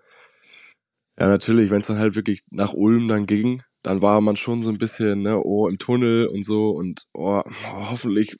ja, 1.18 1.28
natürlich, 1.28 1.70
wenn 1.70 1.80
es 1.80 1.86
dann 1.86 1.98
halt 1.98 2.16
wirklich 2.16 2.42
nach 2.50 2.72
Ulm 2.72 3.06
dann 3.08 3.26
ging, 3.26 3.62
dann 3.82 4.02
war 4.02 4.20
man 4.20 4.36
schon 4.36 4.62
so 4.62 4.70
ein 4.70 4.78
bisschen, 4.78 5.22
ne, 5.22 5.40
oh, 5.42 5.68
im 5.68 5.78
Tunnel 5.78 6.26
und 6.26 6.44
so 6.44 6.70
und 6.70 7.06
oh, 7.14 7.42
hoffentlich 7.72 8.38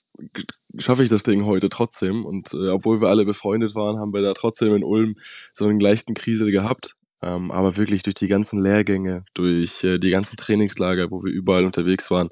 schaffe 0.79 1.03
ich 1.03 1.11
das 1.11 1.23
Ding 1.23 1.45
heute 1.45 1.69
trotzdem. 1.69 2.25
Und 2.25 2.55
äh, 2.55 2.69
obwohl 2.69 3.01
wir 3.01 3.09
alle 3.09 3.25
befreundet 3.25 3.75
waren, 3.75 3.99
haben 3.99 4.13
wir 4.13 4.23
da 4.23 4.35
trotzdem 4.35 4.75
in 4.75 4.85
Ulm 4.85 5.15
so 5.53 5.67
einen 5.67 5.81
leichten 5.81 6.15
Krise 6.15 6.51
gehabt. 6.51 6.97
Ähm, 7.23 7.51
aber 7.53 7.77
wirklich 7.77 8.03
durch 8.03 8.15
die 8.15 8.29
ganzen 8.29 8.61
Lehrgänge, 8.63 9.25
durch 9.35 9.85
äh, 9.85 9.99
die 9.99 10.11
ganzen 10.11 10.37
Trainingslager, 10.37 11.11
wo 11.11 11.23
wir 11.23 11.33
überall 11.33 11.65
unterwegs 11.65 12.11
waren, 12.11 12.31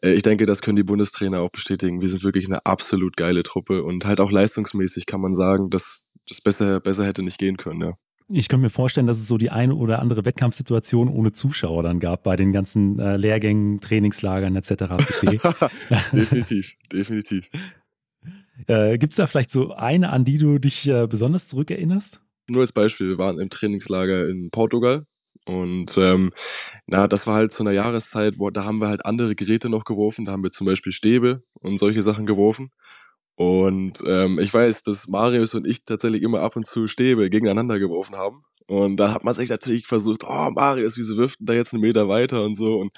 ich 0.00 0.22
denke, 0.22 0.46
das 0.46 0.62
können 0.62 0.76
die 0.76 0.84
Bundestrainer 0.84 1.40
auch 1.40 1.50
bestätigen. 1.50 2.00
Wir 2.00 2.08
sind 2.08 2.22
wirklich 2.22 2.46
eine 2.46 2.64
absolut 2.64 3.16
geile 3.16 3.42
Truppe 3.42 3.82
und 3.82 4.04
halt 4.04 4.20
auch 4.20 4.30
leistungsmäßig 4.30 5.06
kann 5.06 5.20
man 5.20 5.34
sagen, 5.34 5.70
dass 5.70 6.08
das 6.28 6.40
besser, 6.40 6.80
besser 6.80 7.06
hätte 7.06 7.22
nicht 7.22 7.38
gehen 7.38 7.56
können, 7.56 7.80
ja. 7.80 7.92
Ich 8.30 8.48
kann 8.48 8.60
mir 8.60 8.68
vorstellen, 8.68 9.06
dass 9.06 9.18
es 9.18 9.26
so 9.26 9.38
die 9.38 9.48
eine 9.48 9.74
oder 9.74 10.00
andere 10.00 10.26
Wettkampfsituation 10.26 11.08
ohne 11.08 11.32
Zuschauer 11.32 11.82
dann 11.82 11.98
gab 11.98 12.24
bei 12.24 12.36
den 12.36 12.52
ganzen 12.52 12.98
äh, 12.98 13.16
Lehrgängen, 13.16 13.80
Trainingslagern 13.80 14.54
etc. 14.54 14.68
definitiv, 16.12 16.74
definitiv. 16.92 17.48
Äh, 18.66 18.98
Gibt 18.98 19.12
es 19.12 19.18
da 19.18 19.28
vielleicht 19.28 19.52
so 19.52 19.72
eine, 19.74 20.10
an 20.10 20.24
die 20.24 20.36
du 20.36 20.58
dich 20.58 20.88
äh, 20.88 21.06
besonders 21.06 21.46
zurückerinnerst? 21.46 22.20
Nur 22.48 22.62
als 22.62 22.72
Beispiel, 22.72 23.10
wir 23.10 23.16
waren 23.16 23.38
im 23.38 23.50
Trainingslager 23.50 24.28
in 24.28 24.50
Portugal 24.50 25.04
und 25.46 25.96
ähm, 25.96 26.32
na, 26.86 27.08
das 27.08 27.26
war 27.26 27.34
halt 27.34 27.52
zu 27.52 27.62
einer 27.62 27.72
Jahreszeit, 27.72 28.38
wo 28.38 28.50
da 28.50 28.64
haben 28.64 28.80
wir 28.80 28.88
halt 28.88 29.04
andere 29.06 29.34
Geräte 29.34 29.68
noch 29.68 29.84
geworfen. 29.84 30.24
Da 30.24 30.32
haben 30.32 30.42
wir 30.42 30.50
zum 30.50 30.66
Beispiel 30.66 30.92
Stäbe 30.92 31.42
und 31.54 31.78
solche 31.78 32.02
Sachen 32.02 32.26
geworfen. 32.26 32.70
Und 33.36 34.02
ähm, 34.06 34.38
ich 34.40 34.52
weiß, 34.52 34.82
dass 34.82 35.06
Marius 35.08 35.54
und 35.54 35.66
ich 35.66 35.84
tatsächlich 35.84 36.22
immer 36.22 36.40
ab 36.40 36.56
und 36.56 36.66
zu 36.66 36.88
Stäbe 36.88 37.30
gegeneinander 37.30 37.78
geworfen 37.78 38.16
haben. 38.16 38.42
Und 38.66 38.98
dann 38.98 39.14
hat 39.14 39.24
man 39.24 39.32
sich 39.32 39.48
natürlich 39.48 39.86
versucht, 39.86 40.24
oh, 40.24 40.50
Marius, 40.50 40.98
wieso 40.98 41.16
wirft 41.16 41.38
da 41.40 41.54
jetzt 41.54 41.72
einen 41.72 41.80
Meter 41.80 42.08
weiter 42.08 42.42
und 42.42 42.54
so. 42.54 42.78
Und 42.78 42.90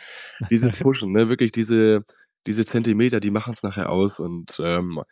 dieses 0.50 0.76
Pushen, 0.76 1.12
ne, 1.12 1.28
wirklich 1.28 1.52
diese, 1.52 2.04
diese 2.46 2.64
Zentimeter, 2.64 3.20
die 3.20 3.30
machen 3.30 3.52
es 3.52 3.62
nachher 3.62 3.90
aus. 3.90 4.18
Und 4.18 4.60
ähm, 4.64 5.02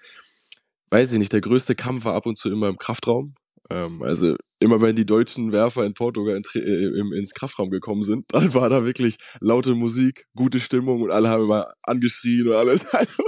weiß 0.90 1.12
ich 1.12 1.18
nicht, 1.18 1.32
der 1.32 1.42
größte 1.42 1.75
Kampf 1.75 2.04
war 2.06 2.14
ab 2.14 2.26
und 2.26 2.37
zu 2.37 2.50
immer 2.50 2.68
im 2.68 2.78
Kraftraum. 2.78 3.35
Ähm, 3.71 4.03
also 4.03 4.37
immer 4.61 4.81
wenn 4.81 4.97
die 4.97 5.07
deutschen 5.07 5.53
Werfer 5.53 5.85
in 5.85 5.95
Portugal 5.95 6.37
in, 6.37 6.43
äh, 6.61 6.99
im, 6.99 7.13
ins 7.13 7.35
Kraftraum 7.35 7.71
gekommen 7.71 8.03
sind, 8.03 8.25
dann 8.33 8.55
war 8.55 8.69
da 8.69 8.85
wirklich 8.85 9.17
laute 9.41 9.75
Musik, 9.75 10.27
gute 10.35 10.61
Stimmung 10.61 11.03
und 11.03 11.11
alle 11.11 11.29
haben 11.29 11.45
immer 11.45 11.73
angeschrien 11.83 12.49
und 12.49 12.55
alles. 12.55 12.87
Also, 12.99 13.23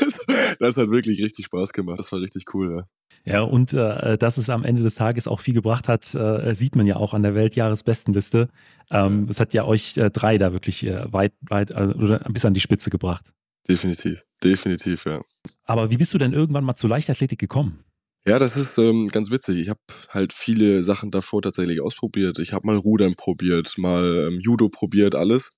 also 0.00 0.22
das 0.58 0.76
hat 0.76 0.90
wirklich 0.90 1.22
richtig 1.22 1.46
Spaß 1.46 1.72
gemacht. 1.72 1.98
Das 1.98 2.10
war 2.12 2.20
richtig 2.20 2.44
cool, 2.54 2.70
ja. 2.70 2.84
Ja, 3.24 3.42
und 3.42 3.74
äh, 3.74 4.16
dass 4.16 4.38
es 4.38 4.48
am 4.48 4.64
Ende 4.64 4.82
des 4.82 4.94
Tages 4.94 5.28
auch 5.28 5.40
viel 5.40 5.52
gebracht 5.52 5.88
hat, 5.88 6.14
äh, 6.14 6.54
sieht 6.54 6.74
man 6.74 6.86
ja 6.86 6.96
auch 6.96 7.12
an 7.12 7.22
der 7.22 7.34
Weltjahresbestenliste. 7.34 8.48
Ähm, 8.90 9.26
es 9.28 9.40
hat 9.40 9.52
ja 9.52 9.64
euch 9.64 9.96
äh, 9.98 10.10
drei 10.10 10.38
da 10.38 10.52
wirklich 10.52 10.86
äh, 10.86 11.12
weit, 11.12 11.34
weit 11.42 11.70
äh, 11.70 11.74
oder 11.74 12.20
bis 12.30 12.44
an 12.44 12.54
die 12.54 12.60
Spitze 12.60 12.88
gebracht. 12.88 13.30
Definitiv, 13.68 14.22
definitiv, 14.42 15.04
ja. 15.04 15.20
Aber 15.64 15.90
wie 15.90 15.98
bist 15.98 16.14
du 16.14 16.18
denn 16.18 16.32
irgendwann 16.32 16.64
mal 16.64 16.76
zur 16.76 16.90
Leichtathletik 16.90 17.38
gekommen? 17.38 17.84
Ja, 18.26 18.38
das 18.38 18.56
ist 18.56 18.76
ähm, 18.78 19.08
ganz 19.08 19.30
witzig. 19.30 19.58
Ich 19.58 19.68
habe 19.70 19.80
halt 20.10 20.32
viele 20.34 20.82
Sachen 20.82 21.10
davor 21.10 21.40
tatsächlich 21.40 21.80
ausprobiert. 21.80 22.38
Ich 22.38 22.52
habe 22.52 22.66
mal 22.66 22.76
Rudern 22.76 23.14
probiert, 23.14 23.78
mal 23.78 24.28
ähm, 24.28 24.40
Judo 24.40 24.68
probiert, 24.68 25.14
alles. 25.14 25.56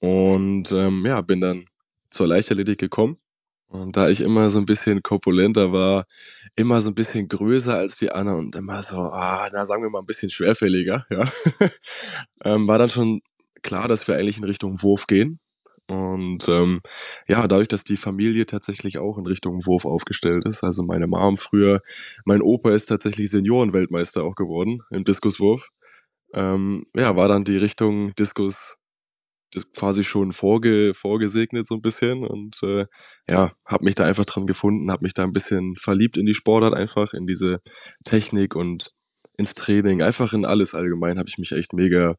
Und 0.00 0.72
ähm, 0.72 1.04
ja, 1.06 1.22
bin 1.22 1.40
dann 1.40 1.64
zur 2.10 2.26
Leichtathletik 2.28 2.78
gekommen. 2.78 3.18
Und 3.68 3.96
da 3.96 4.08
ich 4.08 4.20
immer 4.20 4.50
so 4.50 4.58
ein 4.58 4.66
bisschen 4.66 5.02
korpulenter 5.02 5.72
war, 5.72 6.04
immer 6.54 6.80
so 6.80 6.90
ein 6.90 6.94
bisschen 6.94 7.28
größer 7.28 7.74
als 7.74 7.96
die 7.96 8.12
anderen 8.12 8.46
und 8.46 8.56
immer 8.56 8.82
so, 8.82 8.96
ah, 8.98 9.48
na 9.52 9.64
sagen 9.66 9.82
wir 9.82 9.90
mal 9.90 10.00
ein 10.00 10.06
bisschen 10.06 10.30
schwerfälliger, 10.30 11.04
ja, 11.10 11.28
ähm, 12.44 12.68
war 12.68 12.78
dann 12.78 12.90
schon 12.90 13.22
klar, 13.62 13.88
dass 13.88 14.06
wir 14.06 14.16
eigentlich 14.16 14.38
in 14.38 14.44
Richtung 14.44 14.82
Wurf 14.82 15.06
gehen. 15.08 15.40
Und 15.88 16.48
ähm, 16.48 16.80
ja, 17.28 17.46
dadurch, 17.46 17.68
dass 17.68 17.84
die 17.84 17.96
Familie 17.96 18.46
tatsächlich 18.46 18.98
auch 18.98 19.18
in 19.18 19.26
Richtung 19.26 19.64
Wurf 19.66 19.84
aufgestellt 19.84 20.44
ist, 20.44 20.64
also 20.64 20.82
meine 20.82 21.06
Mom 21.06 21.36
früher, 21.36 21.80
mein 22.24 22.42
Opa 22.42 22.72
ist 22.72 22.86
tatsächlich 22.86 23.30
Seniorenweltmeister 23.30 24.24
auch 24.24 24.34
geworden 24.34 24.80
im 24.90 25.04
Diskuswurf. 25.04 25.68
Ähm, 26.34 26.84
ja, 26.94 27.14
war 27.16 27.28
dann 27.28 27.44
die 27.44 27.56
Richtung 27.56 28.14
Diskus 28.16 28.78
quasi 29.76 30.04
schon 30.04 30.32
vorge, 30.32 30.92
vorgesegnet 30.94 31.66
so 31.66 31.76
ein 31.76 31.80
bisschen 31.82 32.24
und 32.24 32.62
äh, 32.62 32.86
ja, 33.28 33.52
habe 33.64 33.84
mich 33.84 33.94
da 33.94 34.04
einfach 34.04 34.24
dran 34.24 34.46
gefunden, 34.46 34.90
habe 34.90 35.04
mich 35.04 35.14
da 35.14 35.22
ein 35.22 35.32
bisschen 35.32 35.76
verliebt 35.76 36.16
in 36.16 36.26
die 36.26 36.34
Sportart 36.34 36.74
einfach, 36.74 37.14
in 37.14 37.26
diese 37.26 37.60
Technik 38.04 38.54
und 38.54 38.92
ins 39.38 39.54
Training, 39.54 40.02
einfach 40.02 40.32
in 40.32 40.44
alles 40.44 40.74
allgemein 40.74 41.18
habe 41.18 41.28
ich 41.28 41.38
mich 41.38 41.52
echt 41.52 41.72
mega 41.72 42.16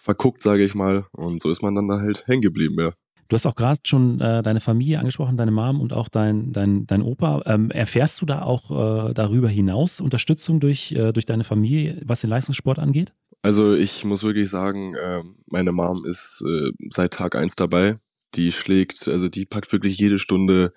verguckt, 0.00 0.40
sage 0.40 0.64
ich 0.64 0.74
mal 0.74 1.06
und 1.12 1.40
so 1.40 1.50
ist 1.50 1.62
man 1.62 1.74
dann 1.74 1.88
da 1.88 1.98
halt 2.00 2.26
hängen 2.26 2.42
geblieben, 2.42 2.76
ja. 2.78 2.92
Du 3.28 3.34
hast 3.34 3.46
auch 3.46 3.54
gerade 3.54 3.80
schon 3.84 4.20
äh, 4.20 4.42
deine 4.42 4.60
Familie 4.60 4.98
angesprochen, 4.98 5.36
deine 5.36 5.50
Mom 5.50 5.80
und 5.80 5.92
auch 5.92 6.08
dein, 6.08 6.52
dein, 6.52 6.86
dein 6.86 7.02
Opa. 7.02 7.42
Ähm, 7.44 7.70
erfährst 7.70 8.22
du 8.22 8.26
da 8.26 8.40
auch 8.42 8.70
äh, 9.10 9.12
darüber 9.12 9.48
hinaus 9.48 10.00
Unterstützung 10.00 10.60
durch, 10.60 10.92
äh, 10.92 11.12
durch 11.12 11.26
deine 11.26 11.44
Familie, 11.44 12.00
was 12.06 12.22
den 12.22 12.30
Leistungssport 12.30 12.78
angeht? 12.78 13.12
Also 13.42 13.74
ich 13.74 14.04
muss 14.04 14.24
wirklich 14.24 14.48
sagen, 14.48 14.94
äh, 14.94 15.22
meine 15.46 15.72
Mom 15.72 16.06
ist 16.06 16.42
äh, 16.46 16.70
seit 16.90 17.12
Tag 17.12 17.36
eins 17.36 17.54
dabei. 17.54 17.98
Die 18.34 18.50
schlägt, 18.50 19.06
also 19.08 19.28
die 19.28 19.44
packt 19.44 19.72
wirklich 19.72 19.98
jede 19.98 20.18
Stunde 20.18 20.72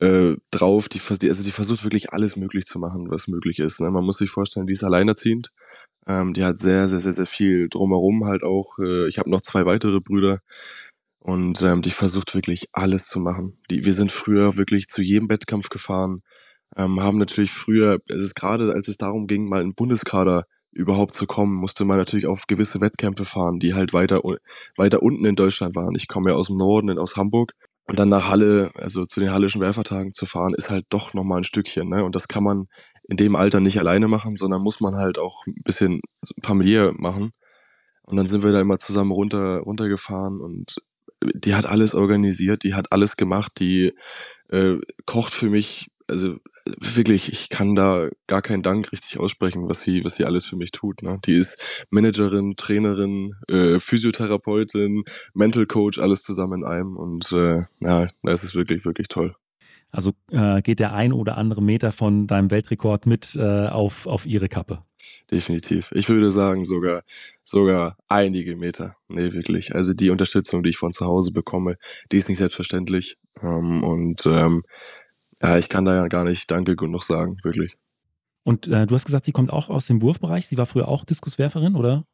äh, 0.00 0.34
drauf. 0.50 0.88
Die, 0.88 1.00
also 1.00 1.42
die 1.42 1.50
versucht 1.50 1.84
wirklich 1.84 2.12
alles 2.14 2.36
möglich 2.36 2.64
zu 2.64 2.78
machen, 2.78 3.10
was 3.10 3.28
möglich 3.28 3.58
ist. 3.58 3.80
Ne? 3.80 3.90
Man 3.90 4.04
muss 4.04 4.18
sich 4.18 4.30
vorstellen, 4.30 4.66
die 4.66 4.72
ist 4.72 4.84
alleinerziehend. 4.84 5.50
Ähm, 6.06 6.32
die 6.32 6.44
hat 6.44 6.58
sehr, 6.58 6.88
sehr, 6.88 7.00
sehr, 7.00 7.12
sehr 7.12 7.26
viel 7.26 7.68
drumherum 7.68 8.24
halt 8.24 8.42
auch. 8.42 8.78
Äh, 8.78 9.06
ich 9.08 9.18
habe 9.18 9.30
noch 9.30 9.40
zwei 9.42 9.66
weitere 9.66 10.00
Brüder. 10.00 10.40
Und 11.26 11.62
ähm, 11.62 11.80
die 11.80 11.90
versucht 11.90 12.34
wirklich 12.34 12.68
alles 12.74 13.06
zu 13.08 13.18
machen. 13.18 13.58
Die, 13.70 13.86
wir 13.86 13.94
sind 13.94 14.12
früher 14.12 14.58
wirklich 14.58 14.88
zu 14.88 15.00
jedem 15.00 15.30
Wettkampf 15.30 15.70
gefahren, 15.70 16.20
ähm, 16.76 17.00
haben 17.00 17.16
natürlich 17.16 17.50
früher, 17.50 17.98
es 18.08 18.20
ist 18.20 18.34
gerade, 18.34 18.74
als 18.74 18.88
es 18.88 18.98
darum 18.98 19.26
ging, 19.26 19.48
mal 19.48 19.62
in 19.62 19.74
Bundeskader 19.74 20.44
überhaupt 20.70 21.14
zu 21.14 21.26
kommen, 21.26 21.54
musste 21.54 21.86
man 21.86 21.96
natürlich 21.96 22.26
auf 22.26 22.46
gewisse 22.46 22.82
Wettkämpfe 22.82 23.24
fahren, 23.24 23.58
die 23.58 23.72
halt 23.72 23.94
weiter, 23.94 24.20
weiter 24.76 25.02
unten 25.02 25.24
in 25.24 25.34
Deutschland 25.34 25.74
waren. 25.76 25.94
Ich 25.94 26.08
komme 26.08 26.30
ja 26.30 26.36
aus 26.36 26.48
dem 26.48 26.58
Norden, 26.58 26.98
aus 26.98 27.16
Hamburg. 27.16 27.52
Und 27.86 27.98
dann 27.98 28.10
nach 28.10 28.28
Halle, 28.28 28.70
also 28.74 29.06
zu 29.06 29.20
den 29.20 29.32
Hallischen 29.32 29.62
Werfertagen 29.62 30.12
zu 30.12 30.26
fahren, 30.26 30.52
ist 30.54 30.68
halt 30.68 30.84
doch 30.90 31.14
nochmal 31.14 31.38
ein 31.38 31.44
Stückchen. 31.44 31.88
Ne? 31.88 32.04
Und 32.04 32.14
das 32.14 32.28
kann 32.28 32.44
man 32.44 32.66
in 33.08 33.16
dem 33.16 33.34
Alter 33.34 33.60
nicht 33.60 33.78
alleine 33.78 34.08
machen, 34.08 34.36
sondern 34.36 34.60
muss 34.60 34.80
man 34.80 34.94
halt 34.96 35.18
auch 35.18 35.46
ein 35.46 35.62
bisschen 35.64 36.00
familiär 36.42 36.92
machen. 36.98 37.30
Und 38.02 38.18
dann 38.18 38.26
sind 38.26 38.42
wir 38.42 38.52
da 38.52 38.60
immer 38.60 38.76
zusammen 38.76 39.10
runter, 39.10 39.60
runtergefahren 39.60 40.40
und 40.40 40.76
die 41.34 41.54
hat 41.54 41.66
alles 41.66 41.94
organisiert, 41.94 42.64
die 42.64 42.74
hat 42.74 42.92
alles 42.92 43.16
gemacht, 43.16 43.52
die 43.58 43.92
äh, 44.48 44.76
kocht 45.06 45.34
für 45.34 45.50
mich 45.50 45.90
also 46.08 46.36
wirklich, 46.80 47.32
ich 47.32 47.48
kann 47.48 47.74
da 47.74 48.08
gar 48.26 48.42
keinen 48.42 48.62
Dank 48.62 48.92
richtig 48.92 49.18
aussprechen, 49.18 49.68
was 49.68 49.82
sie, 49.82 50.04
was 50.04 50.16
sie 50.16 50.24
alles 50.24 50.46
für 50.46 50.56
mich 50.56 50.72
tut. 50.72 51.02
Ne? 51.02 51.18
Die 51.24 51.34
ist 51.34 51.86
Managerin, 51.90 52.54
Trainerin, 52.56 53.34
äh, 53.48 53.78
Physiotherapeutin, 53.80 55.04
Mental 55.34 55.66
Coach, 55.66 55.98
alles 55.98 56.22
zusammen 56.22 56.62
in 56.62 56.64
einem. 56.64 56.96
Und 56.96 57.32
äh, 57.32 57.62
ja, 57.80 58.06
das 58.22 58.44
ist 58.44 58.54
wirklich, 58.54 58.84
wirklich 58.84 59.08
toll. 59.08 59.34
Also 59.90 60.12
äh, 60.30 60.60
geht 60.62 60.80
der 60.80 60.92
ein 60.92 61.12
oder 61.12 61.38
andere 61.38 61.62
Meter 61.62 61.92
von 61.92 62.26
deinem 62.26 62.50
Weltrekord 62.50 63.06
mit 63.06 63.36
äh, 63.36 63.68
auf, 63.68 64.06
auf 64.06 64.26
ihre 64.26 64.48
Kappe? 64.48 64.82
Definitiv. 65.30 65.90
Ich 65.92 66.08
würde 66.08 66.30
sagen, 66.30 66.64
sogar, 66.64 67.02
sogar 67.42 67.96
einige 68.08 68.56
Meter. 68.56 68.96
Nee, 69.08 69.32
wirklich. 69.32 69.74
Also 69.74 69.94
die 69.94 70.10
Unterstützung, 70.10 70.62
die 70.62 70.70
ich 70.70 70.76
von 70.76 70.92
zu 70.92 71.06
Hause 71.06 71.32
bekomme, 71.32 71.76
die 72.12 72.18
ist 72.18 72.28
nicht 72.28 72.38
selbstverständlich. 72.38 73.16
Ähm, 73.42 73.82
und 73.82 74.26
ähm, 74.26 74.64
ja, 75.42 75.58
ich 75.58 75.68
kann 75.68 75.84
da 75.84 75.94
ja 75.94 76.08
gar 76.08 76.24
nicht 76.24 76.50
Danke 76.50 76.76
genug 76.76 77.02
sagen, 77.02 77.38
wirklich. 77.42 77.76
Und 78.44 78.66
äh, 78.68 78.86
du 78.86 78.94
hast 78.94 79.06
gesagt, 79.06 79.24
sie 79.24 79.32
kommt 79.32 79.52
auch 79.52 79.70
aus 79.70 79.86
dem 79.86 80.02
Wurfbereich. 80.02 80.46
Sie 80.46 80.58
war 80.58 80.66
früher 80.66 80.88
auch 80.88 81.04
Diskuswerferin, 81.04 81.74
oder? 81.74 82.04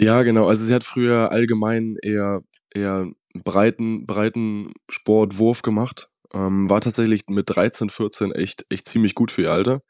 Ja, 0.00 0.22
genau. 0.22 0.48
Also 0.48 0.64
sie 0.64 0.74
hat 0.74 0.84
früher 0.84 1.30
allgemein 1.30 1.96
eher 2.02 2.42
eher 2.74 3.10
breiten 3.34 4.06
breiten 4.06 4.72
Sportwurf 4.90 5.62
gemacht. 5.62 6.10
Ähm, 6.34 6.68
war 6.68 6.80
tatsächlich 6.80 7.24
mit 7.28 7.48
13, 7.48 7.90
14 7.90 8.32
echt 8.32 8.66
echt 8.70 8.86
ziemlich 8.86 9.14
gut 9.14 9.30
für 9.30 9.42
ihr 9.42 9.52
Alter. 9.52 9.82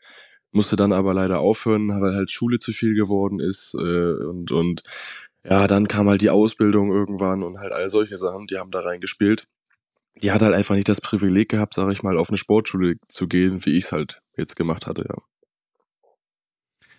Musste 0.56 0.76
dann 0.76 0.92
aber 0.92 1.14
leider 1.14 1.40
aufhören, 1.40 1.88
weil 1.88 2.14
halt 2.14 2.30
Schule 2.30 2.58
zu 2.58 2.72
viel 2.72 2.94
geworden 2.94 3.40
ist 3.40 3.74
äh, 3.74 4.12
und 4.24 4.50
und 4.50 4.82
ja, 5.44 5.66
dann 5.66 5.86
kam 5.86 6.08
halt 6.08 6.22
die 6.22 6.30
Ausbildung 6.30 6.90
irgendwann 6.90 7.42
und 7.44 7.58
halt 7.58 7.72
all 7.72 7.88
solche 7.88 8.16
Sachen, 8.16 8.46
die 8.46 8.58
haben 8.58 8.72
da 8.72 8.80
reingespielt 8.80 9.46
die 10.22 10.32
hat 10.32 10.42
halt 10.42 10.54
einfach 10.54 10.74
nicht 10.74 10.88
das 10.88 11.00
Privileg 11.00 11.48
gehabt, 11.48 11.74
sage 11.74 11.92
ich 11.92 12.02
mal, 12.02 12.18
auf 12.18 12.30
eine 12.30 12.38
Sportschule 12.38 12.96
zu 13.08 13.28
gehen, 13.28 13.64
wie 13.64 13.76
ich 13.76 13.84
es 13.84 13.92
halt 13.92 14.22
jetzt 14.36 14.56
gemacht 14.56 14.86
hatte, 14.86 15.04
ja. 15.08 15.16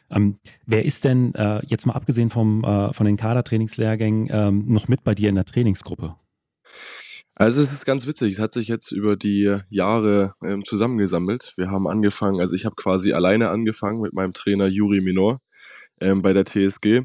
Ähm, 0.09 0.39
wer 0.65 0.85
ist 0.85 1.03
denn 1.03 1.35
äh, 1.35 1.59
jetzt 1.65 1.85
mal 1.85 1.93
abgesehen 1.93 2.29
vom, 2.29 2.63
äh, 2.63 2.93
von 2.93 3.05
den 3.05 3.17
Kadertrainingslehrgängen 3.17 4.29
ähm, 4.31 4.63
noch 4.67 4.87
mit 4.87 5.03
bei 5.03 5.13
dir 5.13 5.27
in 5.27 5.35
der 5.35 5.43
Trainingsgruppe? 5.43 6.15
Also 7.39 7.61
es 7.61 7.71
ist 7.71 7.85
ganz 7.85 8.07
witzig, 8.07 8.31
es 8.33 8.39
hat 8.39 8.51
sich 8.51 8.67
jetzt 8.67 8.91
über 8.91 9.15
die 9.15 9.55
Jahre 9.69 10.33
ähm, 10.43 10.63
zusammengesammelt. 10.63 11.53
Wir 11.55 11.69
haben 11.69 11.87
angefangen, 11.87 12.39
also 12.39 12.55
ich 12.55 12.65
habe 12.65 12.75
quasi 12.75 13.13
alleine 13.13 13.49
angefangen 13.49 14.01
mit 14.01 14.13
meinem 14.13 14.33
Trainer 14.33 14.65
Juri 14.65 15.01
Minor 15.01 15.39
ähm, 16.01 16.23
bei 16.23 16.33
der 16.33 16.45
TSG. 16.45 17.03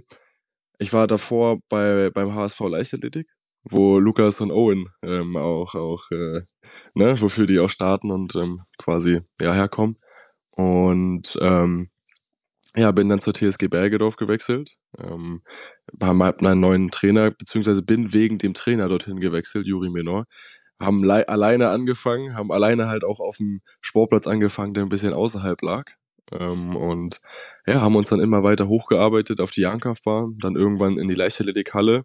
Ich 0.79 0.95
war 0.95 1.07
davor 1.07 1.59
bei, 1.69 2.09
beim 2.11 2.35
HSV 2.35 2.61
Leichtathletik 2.61 3.29
wo 3.65 3.99
Lukas 3.99 4.41
und 4.41 4.51
Owen 4.51 4.89
ähm, 5.03 5.37
auch, 5.37 5.75
auch 5.75 6.11
äh, 6.11 6.43
ne, 6.95 7.21
wofür 7.21 7.47
die 7.47 7.61
auch 7.61 7.71
starten 7.71 8.11
und 8.11 8.35
ähm, 8.35 8.63
quasi 8.79 9.21
ja 9.41 9.53
herkommen. 9.53 9.97
Und 10.57 11.39
ähm, 11.41 11.89
ja, 12.77 12.91
bin 12.93 13.09
dann 13.09 13.21
zur 13.21 13.35
TSG 13.35 13.69
Bergedorf 13.69 14.17
gewechselt, 14.17 14.77
ähm, 14.99 15.43
habe 16.01 16.47
einen 16.47 16.61
neuen 16.61 16.91
Trainer, 16.91 17.31
beziehungsweise 17.31 17.83
bin 17.83 18.13
wegen 18.13 18.39
dem 18.39 18.55
Trainer 18.55 18.89
dorthin 18.89 19.21
gewechselt, 19.21 19.67
Juri 19.67 19.91
Menor. 19.91 20.25
Haben 20.81 21.09
alleine 21.09 21.69
angefangen, 21.69 22.35
haben 22.35 22.51
alleine 22.51 22.89
halt 22.89 23.05
auch 23.05 23.21
auf 23.21 23.37
dem 23.37 23.61
Sportplatz 23.81 24.27
angefangen, 24.27 24.75
der 24.75 24.83
ein 24.85 24.89
bisschen 24.89 25.13
außerhalb 25.13 25.61
lag. 25.63 25.85
Ähm, 26.33 26.75
und 26.77 27.21
ja, 27.67 27.83
haben 27.83 27.95
uns 27.95 28.09
dann 28.09 28.21
immer 28.21 28.43
weiter 28.43 28.69
hochgearbeitet 28.69 29.41
auf 29.41 29.51
die 29.51 29.61
Jankaufbahn, 29.61 30.39
dann 30.41 30.57
irgendwann 30.57 30.99
in 30.99 31.09
die 31.09 31.15
Leichtathletikhalle 31.15 32.05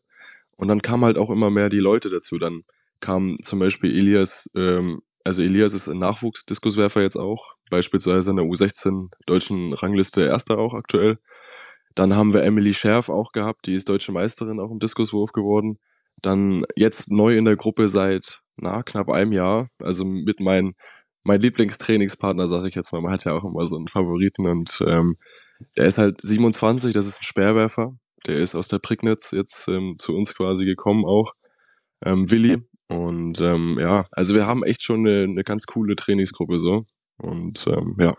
und 0.57 0.67
dann 0.67 0.81
kamen 0.81 1.05
halt 1.05 1.17
auch 1.17 1.29
immer 1.29 1.49
mehr 1.49 1.69
die 1.69 1.79
Leute 1.79 2.09
dazu. 2.09 2.37
Dann 2.37 2.63
kam 2.99 3.37
zum 3.41 3.59
Beispiel 3.59 3.91
Elias, 3.95 4.49
ähm, 4.55 5.01
also 5.27 5.43
Elias 5.43 5.73
ist 5.73 5.87
ein 5.87 5.99
Nachwuchsdiskuswerfer 5.99 7.01
jetzt 7.01 7.17
auch, 7.17 7.55
beispielsweise 7.69 8.31
in 8.31 8.37
der 8.37 8.45
U16 8.45 9.09
deutschen 9.25 9.73
Rangliste 9.73 10.25
Erster 10.25 10.57
auch 10.57 10.73
aktuell. 10.73 11.17
Dann 11.95 12.15
haben 12.15 12.33
wir 12.33 12.43
Emily 12.43 12.73
Scherf 12.73 13.09
auch 13.09 13.31
gehabt, 13.31 13.67
die 13.67 13.75
ist 13.75 13.89
deutsche 13.89 14.11
Meisterin 14.11 14.59
auch 14.59 14.71
im 14.71 14.79
Diskuswurf 14.79 15.31
geworden. 15.31 15.79
Dann 16.21 16.63
jetzt 16.75 17.11
neu 17.11 17.35
in 17.35 17.45
der 17.45 17.57
Gruppe 17.57 17.89
seit 17.89 18.41
na, 18.55 18.83
knapp 18.83 19.09
einem 19.09 19.33
Jahr, 19.33 19.69
also 19.79 20.05
mit 20.05 20.39
meinem 20.39 20.75
mein 21.23 21.41
Lieblingstrainingspartner, 21.41 22.47
sage 22.47 22.69
ich 22.69 22.75
jetzt 22.75 22.93
mal. 22.93 23.01
Man 23.01 23.11
hat 23.11 23.25
ja 23.25 23.33
auch 23.33 23.43
immer 23.43 23.63
so 23.63 23.75
einen 23.75 23.89
Favoriten 23.89 24.47
und 24.47 24.81
ähm, 24.87 25.17
der 25.75 25.85
ist 25.85 25.97
halt 25.97 26.21
27, 26.21 26.93
das 26.93 27.05
ist 27.05 27.21
ein 27.21 27.25
Speerwerfer. 27.25 27.97
Der 28.25 28.37
ist 28.37 28.55
aus 28.55 28.69
der 28.69 28.79
Prignitz 28.79 29.31
jetzt 29.31 29.67
ähm, 29.67 29.95
zu 29.97 30.15
uns 30.15 30.33
quasi 30.33 30.65
gekommen 30.65 31.05
auch. 31.05 31.33
Ähm, 32.03 32.31
Willi. 32.31 32.57
Und 32.89 33.41
ähm, 33.41 33.77
ja, 33.79 34.05
also 34.11 34.33
wir 34.33 34.47
haben 34.47 34.63
echt 34.63 34.81
schon 34.81 35.05
eine, 35.05 35.23
eine 35.23 35.43
ganz 35.43 35.65
coole 35.65 35.95
Trainingsgruppe 35.95 36.59
so. 36.59 36.85
Und 37.17 37.67
ähm, 37.67 37.95
ja. 37.99 38.13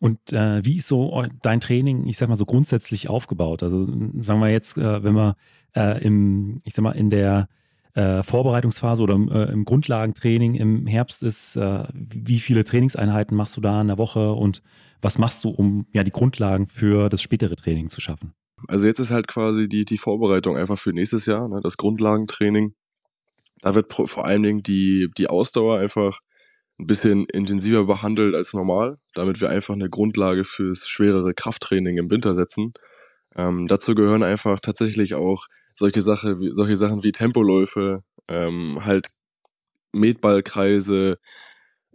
Und 0.00 0.32
äh, 0.32 0.64
wie 0.64 0.78
ist 0.78 0.88
so 0.88 1.24
dein 1.42 1.60
Training, 1.60 2.06
ich 2.06 2.18
sag 2.18 2.28
mal 2.28 2.36
so 2.36 2.46
grundsätzlich 2.46 3.08
aufgebaut? 3.08 3.62
Also 3.62 3.86
sagen 4.18 4.40
wir 4.40 4.50
jetzt, 4.50 4.76
äh, 4.76 5.02
wenn 5.02 5.14
wir 5.14 5.36
äh, 5.74 6.02
im, 6.04 6.60
ich 6.64 6.74
sag 6.74 6.82
mal, 6.82 6.92
in 6.92 7.10
der 7.10 7.48
äh, 7.94 8.22
Vorbereitungsphase 8.22 9.02
oder 9.02 9.14
im, 9.14 9.30
äh, 9.30 9.44
im, 9.44 9.64
Grundlagentraining 9.64 10.56
im 10.56 10.86
Herbst 10.86 11.22
ist, 11.22 11.56
äh, 11.56 11.84
wie 11.94 12.40
viele 12.40 12.64
Trainingseinheiten 12.64 13.36
machst 13.36 13.56
du 13.56 13.60
da 13.60 13.80
in 13.80 13.88
der 13.88 13.98
Woche 13.98 14.32
und 14.32 14.62
was 15.00 15.18
machst 15.18 15.44
du, 15.44 15.50
um 15.50 15.86
ja 15.92 16.02
die 16.02 16.10
Grundlagen 16.10 16.66
für 16.68 17.08
das 17.08 17.22
spätere 17.22 17.56
Training 17.56 17.88
zu 17.88 18.00
schaffen? 18.00 18.34
Also 18.68 18.86
jetzt 18.86 18.98
ist 18.98 19.10
halt 19.10 19.28
quasi 19.28 19.68
die, 19.68 19.84
die 19.84 19.98
Vorbereitung 19.98 20.56
einfach 20.56 20.78
für 20.78 20.92
nächstes 20.92 21.26
Jahr, 21.26 21.48
ne, 21.48 21.60
das 21.62 21.76
Grundlagentraining. 21.76 22.74
Da 23.64 23.74
wird 23.74 23.90
vor 23.94 24.26
allen 24.26 24.42
Dingen 24.42 24.62
die, 24.62 25.08
die 25.16 25.28
Ausdauer 25.28 25.78
einfach 25.78 26.20
ein 26.78 26.86
bisschen 26.86 27.24
intensiver 27.32 27.86
behandelt 27.86 28.34
als 28.34 28.52
normal, 28.52 28.98
damit 29.14 29.40
wir 29.40 29.48
einfach 29.48 29.72
eine 29.72 29.88
Grundlage 29.88 30.44
fürs 30.44 30.86
schwerere 30.86 31.32
Krafttraining 31.32 31.96
im 31.96 32.10
Winter 32.10 32.34
setzen. 32.34 32.74
Ähm, 33.34 33.66
dazu 33.66 33.94
gehören 33.94 34.22
einfach 34.22 34.60
tatsächlich 34.60 35.14
auch 35.14 35.46
solche 35.74 36.02
Sache, 36.02 36.40
wie, 36.40 36.50
solche 36.52 36.76
Sachen 36.76 37.02
wie 37.04 37.12
Tempoläufe, 37.12 38.02
Ähm, 38.28 38.80
halt 38.84 39.08
Metballkreise, 39.92 41.18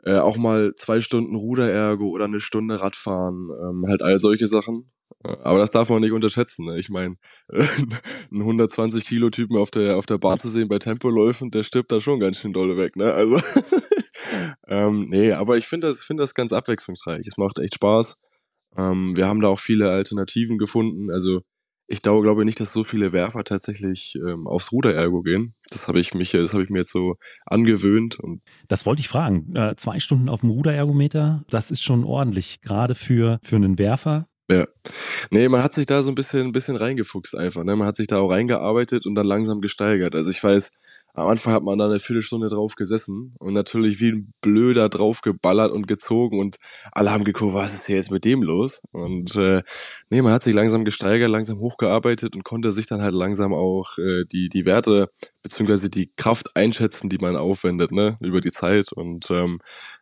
äh, 0.06 0.18
auch 0.18 0.38
mal 0.38 0.74
zwei 0.76 1.02
Stunden 1.02 1.36
Ruderergo 1.36 2.10
oder 2.10 2.26
eine 2.26 2.40
Stunde 2.40 2.82
Radfahren, 2.82 3.50
ähm, 3.62 3.86
halt 3.88 4.02
all 4.02 4.20
solche 4.20 4.48
Sachen. 4.48 4.92
Äh, 5.24 5.36
aber 5.44 5.60
das 5.60 5.72
darf 5.72 5.90
man 5.90 6.02
nicht 6.02 6.12
unterschätzen. 6.12 6.66
Ne? 6.66 6.80
Ich 6.80 6.90
meine, 6.90 7.16
einen 7.50 8.42
120 8.42 9.06
Kilo 9.06 9.30
Typen 9.30 9.58
auf 9.58 9.72
der 9.72 9.98
auf 9.98 10.06
der 10.06 10.18
Bahn 10.18 10.38
zu 10.38 10.50
sehen 10.50 10.68
bei 10.68 10.80
Tempoläufen, 10.80 11.52
der 11.52 11.64
stirbt 11.64 11.92
da 11.92 12.02
schon 12.02 12.20
ganz 12.20 12.38
schön 12.38 12.54
dolle 12.54 12.78
weg. 12.78 12.96
Ne? 12.96 13.14
Also 13.14 13.40
ähm, 14.68 15.08
nee, 15.10 15.32
aber 15.32 15.58
ich 15.58 15.68
finde 15.68 15.88
das 15.88 16.04
finde 16.04 16.24
das 16.24 16.34
ganz 16.34 16.54
abwechslungsreich. 16.54 17.26
Es 17.28 17.38
macht 17.38 17.60
echt 17.60 17.76
Spaß. 17.76 18.20
Ähm, 18.78 19.16
wir 19.16 19.28
haben 19.28 19.42
da 19.42 19.48
auch 19.50 19.60
viele 19.60 19.90
Alternativen 19.90 20.58
gefunden. 20.58 21.12
Also 21.12 21.42
ich 21.92 22.04
glaube, 22.04 22.22
glaube 22.22 22.46
nicht, 22.46 22.60
dass 22.60 22.72
so 22.72 22.84
viele 22.84 23.14
Werfer 23.14 23.44
tatsächlich 23.44 24.14
ähm, 24.24 24.46
aufs 24.48 24.72
Ruderergo 24.72 25.24
gehen. 25.24 25.56
Das 25.72 25.88
habe 25.88 26.00
ich 26.00 26.14
mich, 26.14 26.32
das 26.32 26.54
habe 26.54 26.64
ich 26.64 26.70
mir 26.70 26.80
jetzt 26.80 26.92
so 26.92 27.16
angewöhnt. 27.48 28.20
Und 28.20 28.42
das 28.68 28.86
wollte 28.86 29.00
ich 29.00 29.08
fragen. 29.08 29.56
Äh, 29.56 29.76
zwei 29.76 30.00
Stunden 30.00 30.30
auf 30.30 30.42
dem 30.42 30.52
Ruderergometer, 30.52 31.44
das 31.50 31.72
ist 31.72 31.84
schon 31.84 32.04
ordentlich, 32.04 32.62
gerade 32.62 32.94
für, 32.94 33.40
für 33.42 33.56
einen 33.56 33.80
Werfer. 33.80 34.29
Ja. 34.52 34.68
Nee, 35.30 35.48
man 35.48 35.62
hat 35.62 35.74
sich 35.74 35.86
da 35.86 36.02
so 36.02 36.12
ein 36.12 36.16
bisschen, 36.16 36.48
ein 36.48 36.52
bisschen 36.52 36.76
reingefuchst 36.76 37.38
einfach. 37.38 37.64
Ne? 37.64 37.76
Man 37.76 37.88
hat 37.88 37.96
sich 37.96 38.08
da 38.08 38.18
auch 38.18 38.32
reingearbeitet 38.32 39.06
und 39.06 39.14
dann 39.14 39.28
langsam 39.28 39.62
gesteigert. 39.62 40.16
Also 40.16 40.32
ich 40.32 40.44
weiß, 40.44 40.78
am 41.14 41.28
Anfang 41.28 41.54
hat 41.54 41.64
man 41.64 41.78
da 41.78 41.86
eine 41.86 42.00
Viertelstunde 42.00 42.48
drauf 42.48 42.76
gesessen 42.76 43.36
und 43.40 43.54
natürlich 43.54 44.00
wie 44.00 44.12
ein 44.12 44.34
Blöder 44.42 44.90
drauf 44.90 45.22
geballert 45.22 45.72
und 45.72 45.88
gezogen 45.88 46.40
und 46.40 46.58
alle 46.92 47.12
haben 47.12 47.24
geguckt, 47.26 47.54
was 47.54 47.74
ist 47.74 47.88
hier 47.88 47.98
jetzt 47.98 48.12
mit 48.12 48.26
dem 48.26 48.42
los? 48.42 48.82
Und 48.92 49.36
äh, 49.36 49.62
nee, 50.10 50.22
man 50.22 50.34
hat 50.34 50.44
sich 50.44 50.56
langsam 50.56 50.86
gesteigert, 50.86 51.30
langsam 51.30 51.60
hochgearbeitet 51.60 52.36
und 52.36 52.44
konnte 52.44 52.74
sich 52.74 52.88
dann 52.88 53.02
halt 53.02 53.14
langsam 53.14 53.54
auch 53.54 53.98
äh, 53.98 54.26
die, 54.32 54.50
die 54.50 54.66
Werte 54.66 55.10
beziehungsweise 55.44 55.90
die 55.90 56.12
Kraft 56.16 56.56
einschätzen, 56.56 57.10
die 57.10 57.18
man 57.18 57.36
aufwendet, 57.36 57.92
ne, 57.92 58.18
über 58.20 58.42
die 58.42 58.52
Zeit. 58.52 58.92
Und 58.92 59.30
ähm, 59.30 59.60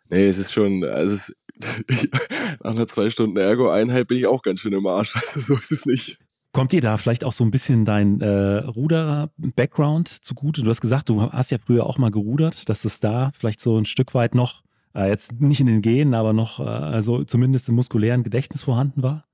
nee, 0.10 0.26
es 0.26 0.38
ist 0.38 0.54
schon, 0.54 0.84
also 0.84 1.14
es 1.14 1.30
ist, 1.30 1.44
nach 2.64 2.72
einer 2.72 2.88
zwei 2.88 3.10
Stunden 3.10 3.38
Ergo-Einheit 3.38 4.08
bin 4.08 4.18
ich 4.18 4.28
auch 4.28 4.42
ganz 4.42 4.62
schön 4.62 4.74
im 4.74 4.86
Arsch. 4.86 5.16
Also 5.16 5.40
so 5.40 5.54
ist 5.56 5.72
es 5.72 5.86
nicht. 5.86 6.20
Kommt 6.54 6.72
dir 6.72 6.82
da 6.82 6.98
vielleicht 6.98 7.24
auch 7.24 7.34
so 7.34 7.44
ein 7.44 7.52
bisschen 7.52 7.86
dein 7.86 8.22
äh, 8.22 8.58
Ruder-Background 8.60 10.08
zugute? 10.08 10.64
Du 10.64 10.70
hast 10.70 10.82
gesagt, 10.82 11.10
du 11.10 11.32
hast 11.32 11.52
ja 11.52 11.58
früher 11.64 11.86
auch 11.86 11.98
mal 11.98 12.12
gerudert, 12.12 12.68
dass 12.70 12.86
es 12.86 13.00
da 13.00 13.32
vielleicht 13.38 13.62
so 13.62 13.78
ein 13.78 13.86
Stück 13.86 14.14
weit 14.14 14.34
noch, 14.34 14.64
äh, 14.96 15.08
jetzt 15.10 15.34
nicht 15.34 15.60
in 15.60 15.68
den 15.68 15.82
Genen, 15.82 16.14
aber 16.14 16.34
noch, 16.34 16.60
äh, 16.60 16.64
also 16.64 17.24
zumindest 17.24 17.70
im 17.70 17.76
muskulären 17.76 18.24
Gedächtnis 18.24 18.64
vorhanden 18.64 19.04
war? 19.04 19.26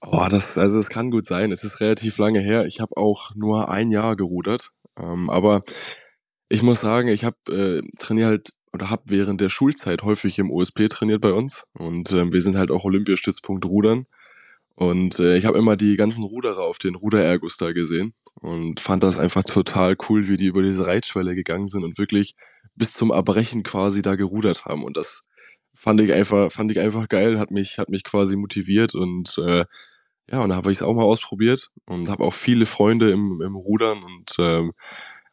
Oh, 0.00 0.26
das, 0.30 0.56
also 0.56 0.78
es 0.78 0.88
kann 0.88 1.10
gut 1.10 1.26
sein. 1.26 1.52
Es 1.52 1.62
ist 1.62 1.80
relativ 1.80 2.16
lange 2.16 2.40
her. 2.40 2.64
Ich 2.64 2.80
habe 2.80 2.96
auch 2.96 3.34
nur 3.34 3.68
ein 3.68 3.90
Jahr 3.90 4.16
gerudert. 4.16 4.72
Ähm, 4.98 5.28
aber 5.28 5.62
ich 6.48 6.62
muss 6.62 6.80
sagen, 6.80 7.08
ich 7.08 7.24
habe 7.24 7.36
äh, 7.50 7.82
trainiere 7.98 8.30
halt 8.30 8.52
oder 8.72 8.90
habe 8.90 9.02
während 9.06 9.40
der 9.40 9.48
Schulzeit 9.48 10.02
häufig 10.02 10.38
im 10.38 10.50
OSP 10.50 10.88
trainiert 10.88 11.20
bei 11.20 11.32
uns 11.32 11.66
und 11.72 12.12
äh, 12.12 12.32
wir 12.32 12.42
sind 12.42 12.56
halt 12.56 12.70
auch 12.70 12.84
Olympiastützpunkt 12.84 13.64
Rudern 13.64 14.06
und 14.74 15.18
äh, 15.18 15.36
ich 15.36 15.44
habe 15.44 15.58
immer 15.58 15.76
die 15.76 15.96
ganzen 15.96 16.24
Ruderer 16.24 16.62
auf 16.62 16.78
den 16.78 16.94
Ruderergus 16.94 17.56
da 17.56 17.72
gesehen 17.72 18.14
und 18.40 18.80
fand 18.80 19.02
das 19.02 19.18
einfach 19.18 19.44
total 19.44 19.96
cool, 20.08 20.28
wie 20.28 20.36
die 20.36 20.46
über 20.46 20.62
diese 20.62 20.86
Reitschwelle 20.86 21.34
gegangen 21.34 21.68
sind 21.68 21.84
und 21.84 21.98
wirklich 21.98 22.34
bis 22.74 22.92
zum 22.92 23.10
Erbrechen 23.10 23.62
quasi 23.62 24.00
da 24.00 24.14
gerudert 24.14 24.64
haben. 24.64 24.84
Und 24.84 24.96
das 24.96 25.28
fand 25.74 26.00
ich 26.00 26.12
einfach, 26.12 26.50
fand 26.50 26.72
ich 26.72 26.80
einfach 26.80 27.08
geil, 27.08 27.38
hat 27.38 27.50
mich, 27.50 27.78
hat 27.78 27.90
mich 27.90 28.04
quasi 28.04 28.36
motiviert 28.36 28.94
und 28.94 29.36
äh, 29.38 29.64
ja, 30.30 30.42
und 30.42 30.50
da 30.50 30.56
habe 30.56 30.70
ich 30.70 30.78
es 30.78 30.82
auch 30.82 30.94
mal 30.94 31.02
ausprobiert 31.02 31.70
und 31.86 32.08
habe 32.08 32.24
auch 32.24 32.32
viele 32.32 32.64
Freunde 32.64 33.10
im, 33.10 33.42
im 33.42 33.56
Rudern 33.56 34.02
und 34.02 34.36
ähm, 34.38 34.72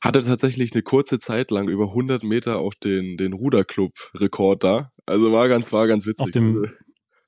hatte 0.08 0.22
tatsächlich 0.22 0.74
eine 0.74 0.84
kurze 0.84 1.20
Zeit 1.20 1.52
lang 1.52 1.68
über 1.68 1.90
100 1.90 2.24
Meter 2.24 2.60
auch 2.60 2.74
den, 2.74 3.18
den 3.18 3.34
Ruderclub-Rekord 3.34 4.64
da. 4.64 4.92
Also 5.06 5.32
war 5.32 5.48
ganz, 5.50 5.72
war 5.72 5.88
ganz 5.88 6.06
witzig. 6.06 6.24
Auf 6.26 6.32
dem, 6.32 6.64
also, 6.64 6.76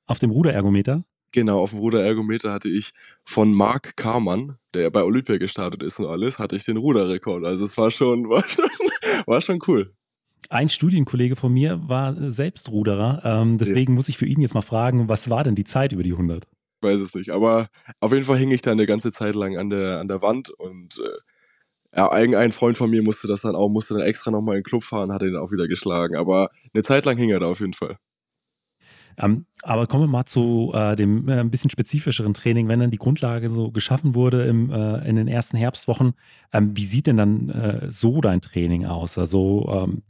auf 0.06 0.18
dem 0.18 0.30
Ruderergometer? 0.30 1.04
Genau, 1.32 1.60
auf 1.60 1.70
dem 1.70 1.78
Ruderergometer 1.78 2.52
hatte 2.52 2.68
ich 2.68 2.92
von 3.24 3.52
Mark 3.52 3.96
Karmann, 3.96 4.56
der 4.74 4.90
bei 4.90 5.04
Olympia 5.04 5.38
gestartet 5.38 5.82
ist 5.82 6.00
und 6.00 6.06
alles, 6.06 6.38
hatte 6.38 6.56
ich 6.56 6.64
den 6.64 6.76
Ruderrekord. 6.76 7.44
Also 7.44 7.64
es 7.64 7.76
war 7.78 7.90
schon, 7.90 8.24
war 8.28 8.42
schon, 8.42 8.64
war 9.26 9.40
schon 9.40 9.60
cool. 9.68 9.92
Ein 10.48 10.68
Studienkollege 10.68 11.36
von 11.36 11.52
mir 11.52 11.80
war 11.86 12.32
selbst 12.32 12.70
Ruderer, 12.70 13.22
ähm, 13.24 13.58
deswegen 13.58 13.92
ja. 13.92 13.96
muss 13.96 14.08
ich 14.08 14.18
für 14.18 14.26
ihn 14.26 14.40
jetzt 14.40 14.54
mal 14.54 14.62
fragen, 14.62 15.08
was 15.08 15.30
war 15.30 15.44
denn 15.44 15.54
die 15.54 15.64
Zeit 15.64 15.92
über 15.92 16.02
die 16.02 16.12
100? 16.12 16.44
Ich 16.44 16.88
weiß 16.88 16.98
es 17.00 17.14
nicht, 17.14 17.30
aber 17.30 17.68
auf 18.00 18.12
jeden 18.12 18.24
Fall 18.24 18.38
hing 18.38 18.50
ich 18.50 18.62
da 18.62 18.72
eine 18.72 18.86
ganze 18.86 19.12
Zeit 19.12 19.36
lang 19.36 19.56
an 19.58 19.70
der, 19.70 20.00
an 20.00 20.08
der 20.08 20.22
Wand 20.22 20.50
und 20.50 20.98
äh, 20.98 21.18
ja, 21.94 22.10
ein 22.10 22.52
Freund 22.52 22.78
von 22.78 22.90
mir 22.90 23.02
musste 23.02 23.26
das 23.26 23.42
dann 23.42 23.56
auch, 23.56 23.68
musste 23.68 23.94
dann 23.94 24.04
extra 24.04 24.30
nochmal 24.30 24.56
in 24.56 24.60
den 24.60 24.64
Club 24.64 24.84
fahren, 24.84 25.12
hat 25.12 25.22
ihn 25.22 25.36
auch 25.36 25.52
wieder 25.52 25.68
geschlagen, 25.68 26.16
aber 26.16 26.50
eine 26.72 26.82
Zeit 26.82 27.04
lang 27.04 27.16
hing 27.16 27.30
er 27.30 27.40
da 27.40 27.46
auf 27.46 27.60
jeden 27.60 27.74
Fall. 27.74 27.96
Ähm, 29.18 29.46
aber 29.62 29.86
kommen 29.86 30.04
wir 30.04 30.08
mal 30.08 30.24
zu 30.24 30.72
äh, 30.74 30.96
dem 30.96 31.28
äh, 31.28 31.40
ein 31.40 31.50
bisschen 31.50 31.70
spezifischeren 31.70 32.32
Training, 32.32 32.68
wenn 32.68 32.80
dann 32.80 32.90
die 32.90 32.98
Grundlage 32.98 33.48
so 33.48 33.70
geschaffen 33.70 34.14
wurde 34.14 34.44
im, 34.46 34.70
äh, 34.70 35.06
in 35.08 35.16
den 35.16 35.28
ersten 35.28 35.56
Herbstwochen. 35.56 36.14
Ähm, 36.52 36.76
wie 36.76 36.84
sieht 36.84 37.06
denn 37.06 37.16
dann 37.16 37.50
äh, 37.50 37.86
so 37.90 38.20
dein 38.20 38.40
Training 38.40 38.86
aus? 38.86 39.18
Also 39.18 39.68
ähm, 39.70 40.02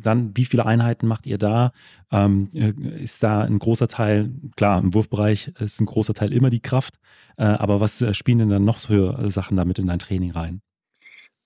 dann, 0.00 0.36
wie 0.36 0.44
viele 0.44 0.66
Einheiten 0.66 1.06
macht 1.06 1.26
ihr 1.26 1.38
da? 1.38 1.72
Ähm, 2.10 2.48
äh, 2.54 2.72
ist 3.02 3.22
da 3.22 3.42
ein 3.42 3.58
großer 3.58 3.88
Teil, 3.88 4.30
klar, 4.56 4.80
im 4.80 4.94
Wurfbereich 4.94 5.48
ist 5.58 5.80
ein 5.80 5.86
großer 5.86 6.14
Teil 6.14 6.32
immer 6.32 6.50
die 6.50 6.60
Kraft, 6.60 6.94
äh, 7.36 7.44
aber 7.44 7.80
was 7.80 8.04
spielen 8.16 8.38
denn 8.38 8.50
dann 8.50 8.64
noch 8.64 8.78
für 8.78 9.30
Sachen 9.30 9.56
damit 9.56 9.78
in 9.78 9.88
dein 9.88 9.98
Training 9.98 10.30
rein? 10.30 10.63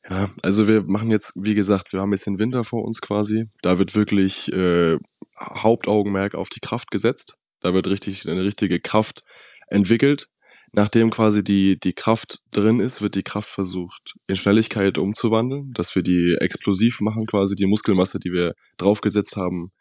Ja, 0.08 0.30
also 0.42 0.66
wir 0.66 0.84
machen 0.84 1.10
jetzt, 1.10 1.34
wie 1.36 1.54
gesagt, 1.54 1.92
wir 1.92 2.00
haben 2.00 2.12
jetzt 2.12 2.26
den 2.26 2.38
Winter 2.38 2.64
vor 2.64 2.84
uns 2.84 3.00
quasi. 3.00 3.46
Da 3.62 3.78
wird 3.78 3.94
wirklich 3.94 4.50
äh, 4.52 4.96
Hauptaugenmerk 5.38 6.34
auf 6.34 6.48
die 6.48 6.60
Kraft 6.60 6.90
gesetzt. 6.90 7.34
Da 7.60 7.74
wird 7.74 7.88
richtig 7.88 8.28
eine 8.28 8.44
richtige 8.44 8.80
Kraft 8.80 9.22
entwickelt. 9.68 10.28
Nachdem 10.72 11.10
quasi 11.10 11.42
die, 11.42 11.78
die 11.78 11.94
Kraft 11.94 12.40
drin 12.52 12.80
ist, 12.80 13.00
wird 13.00 13.14
die 13.14 13.22
Kraft 13.22 13.48
versucht, 13.48 14.14
in 14.26 14.36
Schnelligkeit 14.36 14.98
umzuwandeln, 14.98 15.72
dass 15.72 15.94
wir 15.94 16.02
die 16.02 16.36
explosiv 16.38 17.00
machen, 17.00 17.26
quasi 17.26 17.54
die 17.54 17.66
Muskelmasse, 17.66 18.18
die 18.18 18.32
wir 18.32 18.52
draufgesetzt 18.76 19.36
haben, 19.36 19.72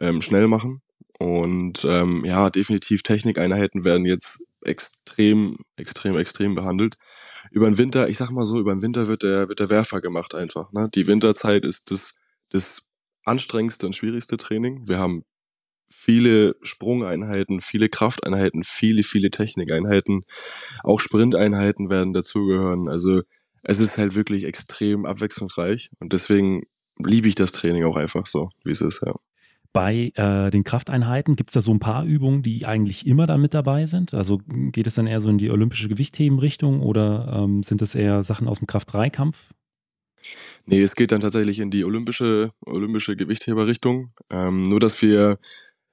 ähm, 0.00 0.22
schnell 0.22 0.46
machen. 0.46 0.82
Und 1.18 1.84
ähm, 1.84 2.24
ja, 2.24 2.50
definitiv 2.50 3.02
Technikeinheiten 3.02 3.84
werden 3.84 4.04
jetzt 4.04 4.44
extrem, 4.62 5.56
extrem, 5.76 6.16
extrem 6.16 6.54
behandelt. 6.54 6.96
Über 7.56 7.70
den 7.70 7.78
Winter, 7.78 8.10
ich 8.10 8.18
sag 8.18 8.30
mal 8.32 8.44
so, 8.44 8.60
über 8.60 8.74
den 8.74 8.82
Winter 8.82 9.08
wird 9.08 9.22
der, 9.22 9.48
wird 9.48 9.60
der 9.60 9.70
Werfer 9.70 10.02
gemacht 10.02 10.34
einfach. 10.34 10.70
Ne? 10.72 10.90
Die 10.94 11.06
Winterzeit 11.06 11.64
ist 11.64 11.90
das, 11.90 12.14
das 12.50 12.86
anstrengendste 13.24 13.86
und 13.86 13.96
schwierigste 13.96 14.36
Training. 14.36 14.86
Wir 14.86 14.98
haben 14.98 15.22
viele 15.88 16.56
Sprungeinheiten, 16.60 17.62
viele 17.62 17.88
Krafteinheiten, 17.88 18.62
viele, 18.62 19.04
viele 19.04 19.30
Technikeinheiten. 19.30 20.26
Auch 20.84 21.00
Sprinteinheiten 21.00 21.88
werden 21.88 22.12
dazugehören. 22.12 22.90
Also 22.90 23.22
es 23.62 23.78
ist 23.78 23.96
halt 23.96 24.16
wirklich 24.16 24.44
extrem 24.44 25.06
abwechslungsreich 25.06 25.88
und 25.98 26.12
deswegen 26.12 26.64
liebe 26.98 27.26
ich 27.26 27.36
das 27.36 27.52
Training 27.52 27.84
auch 27.84 27.96
einfach 27.96 28.26
so, 28.26 28.50
wie 28.64 28.72
es 28.72 28.82
ist, 28.82 29.02
ja. 29.02 29.14
Bei 29.76 30.10
äh, 30.14 30.50
den 30.50 30.64
Krafteinheiten 30.64 31.36
gibt 31.36 31.50
es 31.50 31.52
da 31.54 31.60
so 31.60 31.70
ein 31.70 31.80
paar 31.80 32.06
Übungen, 32.06 32.42
die 32.42 32.64
eigentlich 32.64 33.06
immer 33.06 33.26
dann 33.26 33.42
mit 33.42 33.52
dabei 33.52 33.84
sind? 33.84 34.14
Also 34.14 34.40
geht 34.48 34.86
es 34.86 34.94
dann 34.94 35.06
eher 35.06 35.20
so 35.20 35.28
in 35.28 35.36
die 35.36 35.50
olympische 35.50 35.90
Gewichthebenrichtung 35.90 36.80
oder 36.80 37.42
ähm, 37.44 37.62
sind 37.62 37.82
das 37.82 37.94
eher 37.94 38.22
Sachen 38.22 38.48
aus 38.48 38.56
dem 38.56 38.66
Kraft-3-Kampf? 38.66 39.50
Nee, 40.64 40.80
es 40.80 40.96
geht 40.96 41.12
dann 41.12 41.20
tatsächlich 41.20 41.58
in 41.58 41.70
die 41.70 41.84
olympische, 41.84 42.52
olympische 42.64 43.16
Gewichtheberrichtung. 43.16 44.14
Ähm, 44.30 44.64
nur, 44.64 44.80
dass 44.80 45.02
wir 45.02 45.38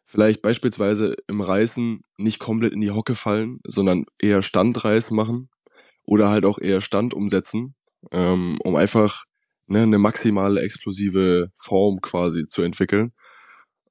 vielleicht 0.06 0.42
beispielsweise 0.42 1.18
im 1.28 1.42
Reißen 1.42 2.04
nicht 2.16 2.40
komplett 2.40 2.72
in 2.72 2.80
die 2.80 2.92
Hocke 2.92 3.16
fallen, 3.16 3.60
sondern 3.68 4.06
eher 4.18 4.44
Standreiß 4.44 5.12
machen 5.12 5.50
oder 6.06 6.30
halt 6.30 6.46
auch 6.46 6.58
eher 6.58 6.80
Stand 6.80 7.14
umsetzen, 7.14 7.76
ähm, 8.14 8.60
um 8.64 8.78
einfach 8.78 9.26
ne, 9.68 9.82
eine 9.82 9.98
maximale 9.98 10.62
explosive 10.62 11.52
Form 11.58 12.00
quasi 12.00 12.48
zu 12.48 12.62
entwickeln. 12.62 13.12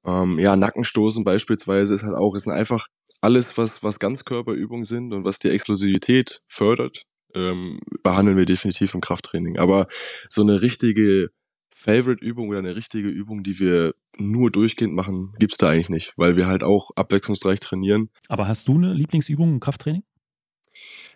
Ähm, 0.05 0.39
ja, 0.39 0.55
Nackenstoßen 0.55 1.23
beispielsweise 1.23 1.93
ist 1.93 2.03
halt 2.03 2.15
auch, 2.15 2.35
ist 2.35 2.47
einfach 2.47 2.87
alles, 3.21 3.57
was, 3.57 3.83
was 3.83 3.99
Ganzkörperübungen 3.99 4.85
sind 4.85 5.13
und 5.13 5.23
was 5.23 5.39
die 5.39 5.49
Explosivität 5.49 6.41
fördert, 6.47 7.05
ähm, 7.33 7.79
behandeln 8.03 8.37
wir 8.37 8.45
definitiv 8.45 8.93
im 8.93 9.01
Krafttraining. 9.01 9.57
Aber 9.57 9.87
so 10.29 10.41
eine 10.41 10.61
richtige 10.61 11.29
Favorite-Übung 11.73 12.49
oder 12.49 12.59
eine 12.59 12.75
richtige 12.75 13.09
Übung, 13.09 13.43
die 13.43 13.59
wir 13.59 13.93
nur 14.17 14.51
durchgehend 14.51 14.93
machen, 14.93 15.33
gibt's 15.39 15.57
da 15.57 15.69
eigentlich 15.69 15.89
nicht, 15.89 16.13
weil 16.17 16.35
wir 16.35 16.47
halt 16.47 16.63
auch 16.63 16.91
abwechslungsreich 16.95 17.59
trainieren. 17.59 18.09
Aber 18.27 18.47
hast 18.47 18.67
du 18.67 18.75
eine 18.75 18.93
Lieblingsübung 18.93 19.53
im 19.53 19.59
Krafttraining? 19.59 20.03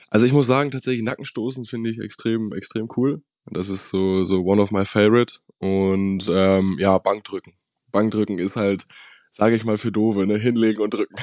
Also 0.09 0.25
ich 0.25 0.33
muss 0.33 0.47
sagen, 0.47 0.71
tatsächlich 0.71 1.03
Nackenstoßen 1.03 1.65
finde 1.65 1.89
ich 1.89 1.99
extrem, 1.99 2.53
extrem 2.53 2.87
cool. 2.95 3.21
Das 3.45 3.69
ist 3.69 3.89
so, 3.89 4.23
so 4.23 4.41
one 4.41 4.61
of 4.61 4.71
my 4.71 4.85
favorite. 4.85 5.39
Und 5.59 6.29
ähm, 6.29 6.77
ja, 6.79 6.97
Bankdrücken. 6.97 7.53
Bankdrücken 7.91 8.39
ist 8.39 8.55
halt, 8.55 8.85
sage 9.31 9.55
ich 9.55 9.65
mal, 9.65 9.77
für 9.77 9.91
Dove, 9.91 10.25
ne? 10.27 10.37
Hinlegen 10.37 10.81
und 10.81 10.93
drücken. 10.93 11.15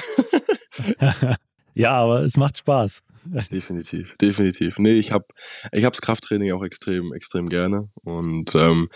ja, 1.73 1.91
aber 1.91 2.21
es 2.21 2.37
macht 2.37 2.57
Spaß. 2.57 3.03
definitiv, 3.51 4.15
definitiv. 4.17 4.79
Nee, 4.79 4.97
ich 4.99 5.11
habe 5.11 5.25
ich 5.71 5.85
hab's 5.85 6.01
Krafttraining 6.01 6.51
auch 6.51 6.63
extrem, 6.63 7.13
extrem 7.13 7.49
gerne. 7.49 7.89
Und 8.03 8.55
ähm, 8.55 8.89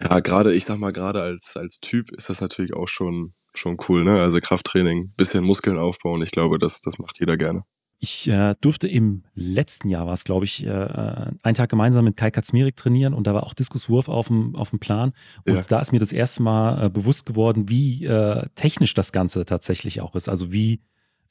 ja, 0.00 0.20
gerade, 0.20 0.54
ich 0.54 0.64
sag 0.64 0.78
mal, 0.78 0.92
gerade 0.92 1.22
als, 1.22 1.56
als 1.56 1.80
Typ 1.80 2.10
ist 2.12 2.28
das 2.28 2.40
natürlich 2.40 2.74
auch 2.74 2.88
schon, 2.88 3.34
schon 3.54 3.76
cool, 3.88 4.04
ne? 4.04 4.20
Also 4.20 4.40
Krafttraining, 4.40 5.12
bisschen 5.16 5.44
Muskeln 5.44 5.78
aufbauen, 5.78 6.22
ich 6.22 6.30
glaube, 6.30 6.58
das, 6.58 6.80
das 6.80 6.98
macht 6.98 7.20
jeder 7.20 7.36
gerne. 7.36 7.64
Ich 8.00 8.28
äh, 8.28 8.54
durfte 8.60 8.86
im 8.86 9.24
letzten 9.34 9.88
Jahr, 9.88 10.06
war 10.06 10.12
es 10.12 10.22
glaube 10.22 10.44
ich, 10.44 10.64
äh, 10.64 10.70
einen 10.70 11.54
Tag 11.54 11.68
gemeinsam 11.68 12.04
mit 12.04 12.16
Kai 12.16 12.30
Katzmirik 12.30 12.76
trainieren 12.76 13.12
und 13.12 13.26
da 13.26 13.34
war 13.34 13.42
auch 13.44 13.54
Diskuswurf 13.54 14.08
auf 14.08 14.28
dem, 14.28 14.54
auf 14.54 14.70
dem 14.70 14.78
Plan. 14.78 15.12
Und 15.44 15.54
ja. 15.54 15.62
da 15.62 15.80
ist 15.80 15.90
mir 15.90 15.98
das 15.98 16.12
erste 16.12 16.42
Mal 16.42 16.86
äh, 16.86 16.90
bewusst 16.90 17.26
geworden, 17.26 17.68
wie 17.68 18.04
äh, 18.04 18.46
technisch 18.54 18.94
das 18.94 19.10
Ganze 19.10 19.44
tatsächlich 19.46 20.00
auch 20.00 20.14
ist. 20.14 20.28
Also 20.28 20.52
wie, 20.52 20.80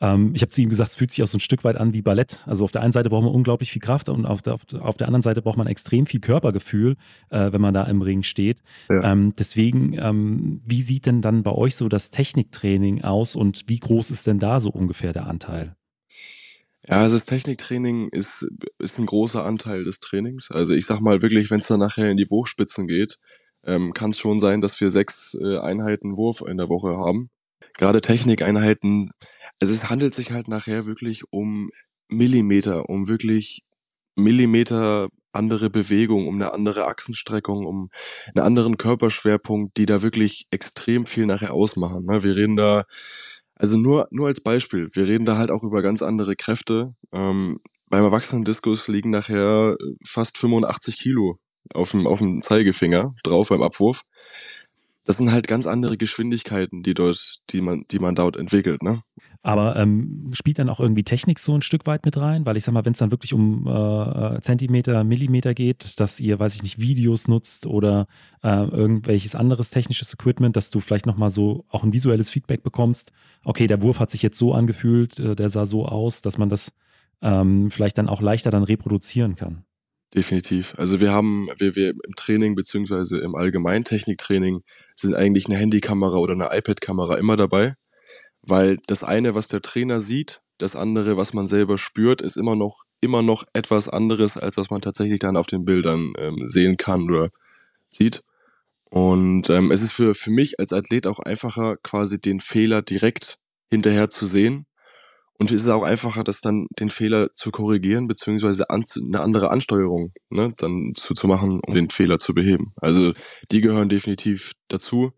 ähm, 0.01 0.33
ich 0.35 0.41
habe 0.41 0.49
zu 0.49 0.61
ihm 0.61 0.67
gesagt, 0.67 0.89
es 0.89 0.95
fühlt 0.97 1.11
sich 1.11 1.23
auch 1.23 1.27
so 1.27 1.37
ein 1.37 1.39
Stück 1.39 1.63
weit 1.63 1.77
an 1.77 1.93
wie 1.93 2.01
Ballett. 2.01 2.43
Also 2.47 2.65
auf 2.65 2.73
der 2.73 2.81
einen 2.81 2.91
Seite 2.91 3.09
braucht 3.09 3.23
man 3.23 3.33
unglaublich 3.33 3.71
viel 3.71 3.81
Kraft 3.81 4.09
und 4.09 4.25
auf 4.25 4.41
der, 4.41 4.57
auf 4.79 4.97
der 4.97 5.07
anderen 5.07 5.21
Seite 5.21 5.41
braucht 5.41 5.57
man 5.57 5.67
extrem 5.67 6.05
viel 6.05 6.19
Körpergefühl, 6.19 6.97
äh, 7.29 7.53
wenn 7.53 7.61
man 7.61 7.73
da 7.73 7.83
im 7.83 8.01
Ring 8.01 8.23
steht. 8.23 8.61
Ja. 8.89 9.13
Ähm, 9.13 9.33
deswegen, 9.39 9.93
ähm, 9.97 10.61
wie 10.65 10.81
sieht 10.81 11.05
denn 11.05 11.21
dann 11.21 11.43
bei 11.43 11.51
euch 11.51 11.77
so 11.77 11.87
das 11.87 12.11
Techniktraining 12.11 13.05
aus 13.05 13.37
und 13.37 13.63
wie 13.67 13.79
groß 13.79 14.11
ist 14.11 14.27
denn 14.27 14.39
da 14.39 14.59
so 14.59 14.69
ungefähr 14.69 15.13
der 15.13 15.27
Anteil? 15.27 15.77
Ja, 16.89 17.01
also 17.01 17.15
das 17.15 17.25
Techniktraining 17.25 18.09
ist, 18.09 18.49
ist 18.79 18.97
ein 18.97 19.05
großer 19.05 19.45
Anteil 19.45 19.83
des 19.83 19.99
Trainings. 19.99 20.51
Also 20.51 20.73
ich 20.73 20.85
sag 20.85 21.01
mal 21.01 21.21
wirklich, 21.21 21.51
wenn 21.51 21.59
es 21.59 21.67
dann 21.67 21.79
nachher 21.79 22.09
in 22.09 22.17
die 22.17 22.29
Wurfspitzen 22.29 22.87
geht, 22.87 23.19
ähm, 23.65 23.93
kann 23.93 24.11
es 24.11 24.19
schon 24.19 24.39
sein, 24.39 24.61
dass 24.61 24.79
wir 24.79 24.89
sechs 24.89 25.37
äh, 25.41 25.57
Einheiten 25.59 26.15
Wurf 26.15 26.41
in 26.47 26.57
der 26.57 26.69
Woche 26.69 26.97
haben. 26.97 27.29
Gerade 27.77 27.99
Technikeinheiten, 28.01 29.09
also 29.59 29.73
es 29.73 29.89
handelt 29.89 30.13
sich 30.13 30.31
halt 30.31 30.47
nachher 30.47 30.85
wirklich 30.85 31.23
um 31.31 31.69
Millimeter, 32.07 32.89
um 32.89 33.07
wirklich 33.09 33.63
Millimeter 34.15 35.09
andere 35.33 35.69
Bewegung, 35.69 36.27
um 36.27 36.35
eine 36.35 36.53
andere 36.53 36.85
Achsenstreckung, 36.87 37.65
um 37.65 37.89
einen 38.33 38.45
anderen 38.45 38.77
Körperschwerpunkt, 38.77 39.77
die 39.77 39.85
da 39.85 40.01
wirklich 40.01 40.47
extrem 40.51 41.05
viel 41.05 41.25
nachher 41.25 41.53
ausmachen. 41.53 42.05
Ne? 42.05 42.23
Wir 42.23 42.35
reden 42.35 42.55
da 42.55 42.83
also 43.57 43.77
nur, 43.77 44.07
nur 44.11 44.27
als 44.27 44.41
Beispiel, 44.41 44.89
wir 44.93 45.05
reden 45.05 45.25
da 45.25 45.37
halt 45.37 45.51
auch 45.51 45.63
über 45.63 45.81
ganz 45.81 46.01
andere 46.01 46.35
Kräfte. 46.35 46.95
Ähm, 47.11 47.59
beim 47.89 48.03
Erwachsenen-Diskus 48.03 48.87
liegen 48.87 49.09
nachher 49.09 49.75
fast 50.05 50.37
85 50.37 50.97
Kilo 50.99 51.39
auf 51.73 51.91
dem, 51.91 52.07
auf 52.07 52.19
dem 52.19 52.41
Zeigefinger 52.41 53.15
drauf 53.23 53.49
beim 53.49 53.61
Abwurf. 53.61 54.03
Das 55.07 55.15
sind 55.15 55.31
halt 55.31 55.47
ganz 55.47 55.67
andere 55.67 55.95
Geschwindigkeiten, 55.95 56.83
die 56.83 56.93
dort, 56.93 57.37
die 57.51 57.61
man, 57.61 57.85
die 57.89 57.99
man 57.99 58.13
dort 58.13 58.35
entwickelt, 58.35 58.83
ne? 58.83 59.01
Aber 59.41 59.77
ähm, 59.77 60.31
spielt 60.33 60.59
dann 60.59 60.67
auch 60.67 60.81
irgendwie 60.81 61.05
Technik 61.05 61.39
so 61.39 61.55
ein 61.55 61.61
Stück 61.61 61.87
weit 61.87 62.03
mit 62.03 62.17
rein? 62.17 62.45
Weil 62.45 62.57
ich 62.57 62.65
sag 62.65 62.73
mal, 62.73 62.83
wenn 62.83 62.91
es 62.91 62.99
dann 62.99 63.11
wirklich 63.11 63.33
um 63.33 63.65
äh, 63.67 64.41
Zentimeter, 64.41 65.05
Millimeter 65.05 65.53
geht, 65.53 66.01
dass 66.01 66.19
ihr, 66.19 66.37
weiß 66.37 66.55
ich 66.55 66.63
nicht, 66.63 66.79
Videos 66.79 67.29
nutzt 67.29 67.67
oder 67.67 68.07
äh, 68.43 68.49
irgendwelches 68.49 69.33
anderes 69.33 69.69
technisches 69.69 70.13
Equipment, 70.13 70.57
dass 70.57 70.71
du 70.71 70.81
vielleicht 70.81 71.05
nochmal 71.05 71.31
so 71.31 71.63
auch 71.69 71.85
ein 71.85 71.93
visuelles 71.93 72.29
Feedback 72.29 72.61
bekommst. 72.61 73.13
Okay, 73.45 73.67
der 73.67 73.81
Wurf 73.81 74.01
hat 74.01 74.11
sich 74.11 74.21
jetzt 74.23 74.37
so 74.37 74.53
angefühlt, 74.53 75.19
äh, 75.19 75.37
der 75.37 75.49
sah 75.49 75.65
so 75.65 75.85
aus, 75.85 76.21
dass 76.21 76.37
man 76.37 76.49
das 76.49 76.73
ähm, 77.21 77.71
vielleicht 77.71 77.97
dann 77.97 78.09
auch 78.09 78.21
leichter 78.21 78.51
dann 78.51 78.63
reproduzieren 78.63 79.35
kann. 79.35 79.63
Definitiv. 80.15 80.73
Also 80.77 80.99
wir 80.99 81.11
haben, 81.11 81.49
wir, 81.57 81.75
wir 81.75 81.89
im 81.89 82.15
Training 82.15 82.55
beziehungsweise 82.55 83.19
im 83.19 83.35
allgemeinen 83.35 83.83
Techniktraining 83.83 84.61
sind 84.95 85.15
eigentlich 85.15 85.47
eine 85.47 85.57
Handykamera 85.57 86.17
oder 86.17 86.33
eine 86.33 86.57
iPad-Kamera 86.57 87.17
immer 87.17 87.35
dabei. 87.35 87.75
Weil 88.41 88.77
das 88.87 89.03
eine, 89.03 89.35
was 89.35 89.49
der 89.49 89.61
Trainer 89.61 89.99
sieht, 89.99 90.41
das 90.57 90.75
andere, 90.75 91.17
was 91.17 91.33
man 91.33 91.47
selber 91.47 91.77
spürt, 91.77 92.21
ist 92.21 92.37
immer 92.37 92.55
noch, 92.55 92.85
immer 93.01 93.21
noch 93.21 93.43
etwas 93.53 93.89
anderes, 93.89 94.37
als 94.37 94.57
was 94.57 94.69
man 94.69 94.81
tatsächlich 94.81 95.19
dann 95.19 95.37
auf 95.37 95.47
den 95.47 95.65
Bildern 95.65 96.13
ähm, 96.17 96.45
sehen 96.47 96.77
kann 96.77 97.03
oder 97.03 97.29
sieht. 97.91 98.23
Und 98.89 99.49
ähm, 99.49 99.71
es 99.71 99.81
ist 99.81 99.91
für, 99.91 100.15
für 100.15 100.31
mich 100.31 100.59
als 100.59 100.71
Athlet 100.71 101.07
auch 101.07 101.19
einfacher, 101.19 101.75
quasi 101.83 102.19
den 102.21 102.39
Fehler 102.39 102.81
direkt 102.81 103.39
hinterher 103.69 104.09
zu 104.09 104.25
sehen. 104.25 104.65
Und 105.39 105.51
es 105.51 105.63
ist 105.63 105.69
auch 105.69 105.83
einfacher, 105.83 106.23
das 106.23 106.41
dann 106.41 106.67
den 106.79 106.89
Fehler 106.89 107.33
zu 107.33 107.51
korrigieren, 107.51 108.07
beziehungsweise 108.07 108.69
an, 108.69 108.83
eine 108.95 109.21
andere 109.21 109.51
Ansteuerung 109.51 110.11
ne, 110.29 110.53
dann 110.57 110.93
zu, 110.95 111.13
zu 111.13 111.27
machen, 111.27 111.59
um 111.65 111.73
den 111.75 111.91
Fehler 111.91 112.17
zu 112.17 112.33
beheben. 112.33 112.73
Also 112.77 113.13
die 113.51 113.61
gehören 113.61 113.89
definitiv 113.89 114.53
dazu. 114.67 115.11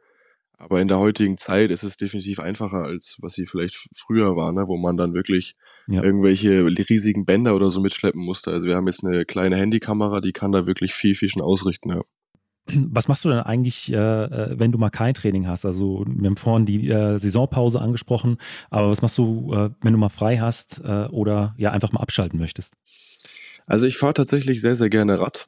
Aber 0.58 0.82
in 0.82 0.90
der 0.90 1.00
heutigen 1.00 1.38
Zeit 1.38 1.72
ist 1.72 1.84
es 1.84 1.96
definitiv 1.96 2.40
einfacher, 2.42 2.84
als 2.84 3.18
was 3.22 3.32
sie 3.32 3.46
vielleicht 3.46 3.88
früher 3.96 4.36
war, 4.36 4.52
ne? 4.52 4.66
wo 4.68 4.76
man 4.76 4.98
dann 4.98 5.14
wirklich 5.14 5.56
ja. 5.88 6.04
irgendwelche 6.04 6.66
riesigen 6.66 7.24
Bänder 7.24 7.56
oder 7.56 7.72
so 7.72 7.80
mitschleppen 7.80 8.22
musste. 8.22 8.52
Also 8.52 8.68
wir 8.68 8.76
haben 8.76 8.88
jetzt 8.88 9.06
eine 9.06 9.24
kleine 9.24 9.56
Handykamera, 9.56 10.20
die 10.20 10.34
kann 10.34 10.52
da 10.52 10.68
wirklich 10.68 10.94
viel, 10.94 11.16
viel 11.16 11.30
schon 11.30 11.42
ausrichten. 11.42 11.92
Ja. 11.92 12.02
Was 12.74 13.08
machst 13.08 13.26
du 13.26 13.30
denn 13.30 13.40
eigentlich, 13.40 13.92
äh, 13.92 13.96
äh, 13.96 14.60
wenn 14.60 14.72
du 14.72 14.78
mal 14.78 14.90
kein 14.90 15.14
Training 15.14 15.48
hast? 15.48 15.66
Also 15.66 16.04
wir 16.08 16.28
haben 16.28 16.38
vorhin 16.38 16.66
die 16.66 16.90
äh, 16.90 17.18
Saisonpause 17.18 17.82
angesprochen, 17.82 18.38
aber 18.70 18.90
was 18.90 19.02
machst 19.02 19.18
du, 19.18 19.54
äh, 19.54 19.70
wenn 19.82 19.94
du 19.94 20.00
mal 20.00 20.10
frei 20.10 20.38
hast 20.38 20.82
äh, 20.84 21.06
oder 21.08 21.56
ja 21.58 21.72
einfach 21.72 21.92
mal 21.92 22.02
abschalten 22.02 22.40
möchtest? 22.40 22.74
Also 23.68 23.86
ich 23.86 23.98
fahre 23.98 24.14
tatsächlich 24.14 24.62
sehr, 24.62 24.76
sehr 24.76 24.90
gerne 24.90 25.20
Rad, 25.20 25.48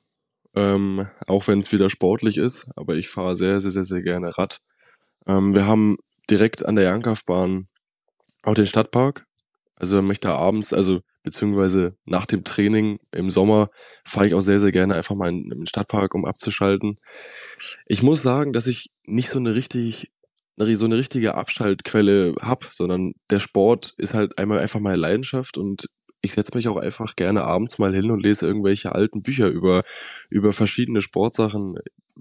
ähm, 0.55 1.07
auch 1.27 1.47
wenn 1.47 1.59
es 1.59 1.71
wieder 1.71 1.89
sportlich 1.89 2.37
ist, 2.37 2.69
aber 2.75 2.95
ich 2.95 3.09
fahre 3.09 3.35
sehr, 3.35 3.59
sehr, 3.61 3.71
sehr, 3.71 3.83
sehr 3.83 4.01
gerne 4.01 4.37
Rad. 4.37 4.61
Ähm, 5.27 5.55
wir 5.55 5.65
haben 5.65 5.97
direkt 6.29 6.65
an 6.65 6.75
der 6.75 6.85
Jankaufbahn 6.85 7.67
auch 8.43 8.53
den 8.53 8.67
Stadtpark. 8.67 9.25
Also 9.75 9.97
wenn 9.97 10.11
ich 10.11 10.19
da 10.19 10.35
abends, 10.35 10.73
also 10.73 11.01
beziehungsweise 11.23 11.95
nach 12.05 12.25
dem 12.25 12.43
Training 12.43 12.99
im 13.11 13.29
Sommer 13.29 13.69
fahre 14.05 14.27
ich 14.27 14.33
auch 14.33 14.41
sehr, 14.41 14.59
sehr 14.59 14.71
gerne 14.71 14.95
einfach 14.95 15.15
mal 15.15 15.29
in, 15.29 15.51
in 15.51 15.59
den 15.59 15.67
Stadtpark, 15.67 16.15
um 16.15 16.25
abzuschalten. 16.25 16.97
Ich 17.85 18.03
muss 18.03 18.21
sagen, 18.21 18.53
dass 18.53 18.67
ich 18.67 18.91
nicht 19.05 19.29
so 19.29 19.39
eine 19.39 19.55
richtig 19.55 20.11
so 20.57 20.85
eine 20.85 20.97
richtige 20.97 21.33
Abschaltquelle 21.33 22.35
hab, 22.39 22.65
sondern 22.65 23.13
der 23.31 23.39
Sport 23.39 23.95
ist 23.97 24.13
halt 24.13 24.37
einmal 24.37 24.59
einfach 24.59 24.79
meine 24.79 24.97
Leidenschaft 24.97 25.57
und 25.57 25.89
ich 26.21 26.33
setze 26.33 26.55
mich 26.55 26.67
auch 26.67 26.77
einfach 26.77 27.15
gerne 27.15 27.45
abends 27.45 27.79
mal 27.79 27.95
hin 27.95 28.11
und 28.11 28.21
lese 28.21 28.45
irgendwelche 28.45 28.93
alten 28.93 29.23
Bücher 29.23 29.47
über, 29.47 29.81
über 30.29 30.53
verschiedene 30.53 31.01
Sportsachen 31.01 31.79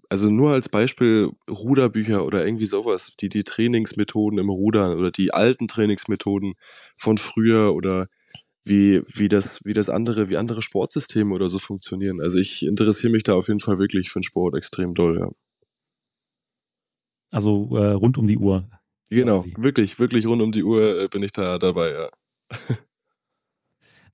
also 0.08 0.28
nur 0.28 0.52
als 0.52 0.68
Beispiel 0.68 1.30
Ruderbücher 1.48 2.24
oder 2.24 2.44
irgendwie 2.44 2.66
sowas, 2.66 3.14
die 3.20 3.28
die 3.28 3.44
Trainingsmethoden 3.44 4.38
im 4.38 4.50
Rudern 4.50 4.98
oder 4.98 5.10
die 5.10 5.32
alten 5.32 5.68
Trainingsmethoden 5.68 6.54
von 6.96 7.16
früher 7.16 7.74
oder 7.74 8.08
wie, 8.70 9.02
wie 9.08 9.28
das, 9.28 9.62
wie 9.64 9.74
das 9.74 9.90
andere, 9.90 10.30
wie 10.30 10.36
andere 10.36 10.62
Sportsysteme 10.62 11.34
oder 11.34 11.50
so 11.50 11.58
funktionieren. 11.58 12.20
Also 12.22 12.38
ich 12.38 12.64
interessiere 12.64 13.12
mich 13.12 13.24
da 13.24 13.34
auf 13.34 13.48
jeden 13.48 13.60
Fall 13.60 13.78
wirklich 13.78 14.10
für 14.10 14.20
den 14.20 14.24
Sport 14.24 14.56
extrem 14.56 14.94
doll, 14.94 15.18
ja. 15.18 15.28
Also 17.32 17.76
äh, 17.76 17.92
rund 17.92 18.16
um 18.16 18.26
die 18.26 18.38
Uhr. 18.38 18.68
Genau, 19.10 19.44
wirklich, 19.56 19.98
wirklich 19.98 20.26
rund 20.26 20.40
um 20.40 20.52
die 20.52 20.62
Uhr 20.62 21.02
äh, 21.02 21.08
bin 21.08 21.22
ich 21.22 21.32
da 21.32 21.58
dabei, 21.58 21.90
ja. 21.90 22.10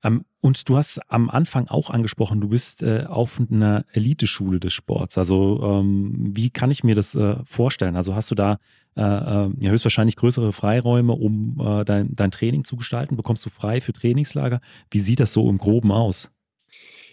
Ähm, 0.02 0.24
und 0.40 0.68
du 0.68 0.76
hast 0.76 1.00
am 1.08 1.30
Anfang 1.30 1.68
auch 1.68 1.90
angesprochen, 1.90 2.40
du 2.40 2.48
bist 2.48 2.82
äh, 2.82 3.04
auf 3.08 3.40
einer 3.40 3.84
Eliteschule 3.92 4.60
des 4.60 4.72
Sports. 4.72 5.18
Also 5.18 5.60
ähm, 5.62 6.32
wie 6.34 6.50
kann 6.50 6.70
ich 6.70 6.84
mir 6.84 6.94
das 6.94 7.14
äh, 7.14 7.36
vorstellen? 7.44 7.96
Also 7.96 8.14
hast 8.14 8.30
du 8.30 8.34
da 8.34 8.58
äh, 8.96 9.00
ja, 9.00 9.70
höchstwahrscheinlich 9.70 10.16
größere 10.16 10.52
Freiräume, 10.52 11.12
um 11.12 11.84
dein, 11.84 12.14
dein 12.14 12.30
Training 12.30 12.64
zu 12.64 12.76
gestalten? 12.76 13.16
Bekommst 13.16 13.44
du 13.44 13.50
frei 13.50 13.80
für 13.82 13.92
Trainingslager? 13.92 14.60
Wie 14.90 15.00
sieht 15.00 15.20
das 15.20 15.34
so 15.34 15.50
im 15.50 15.58
Groben 15.58 15.92
aus? 15.92 16.30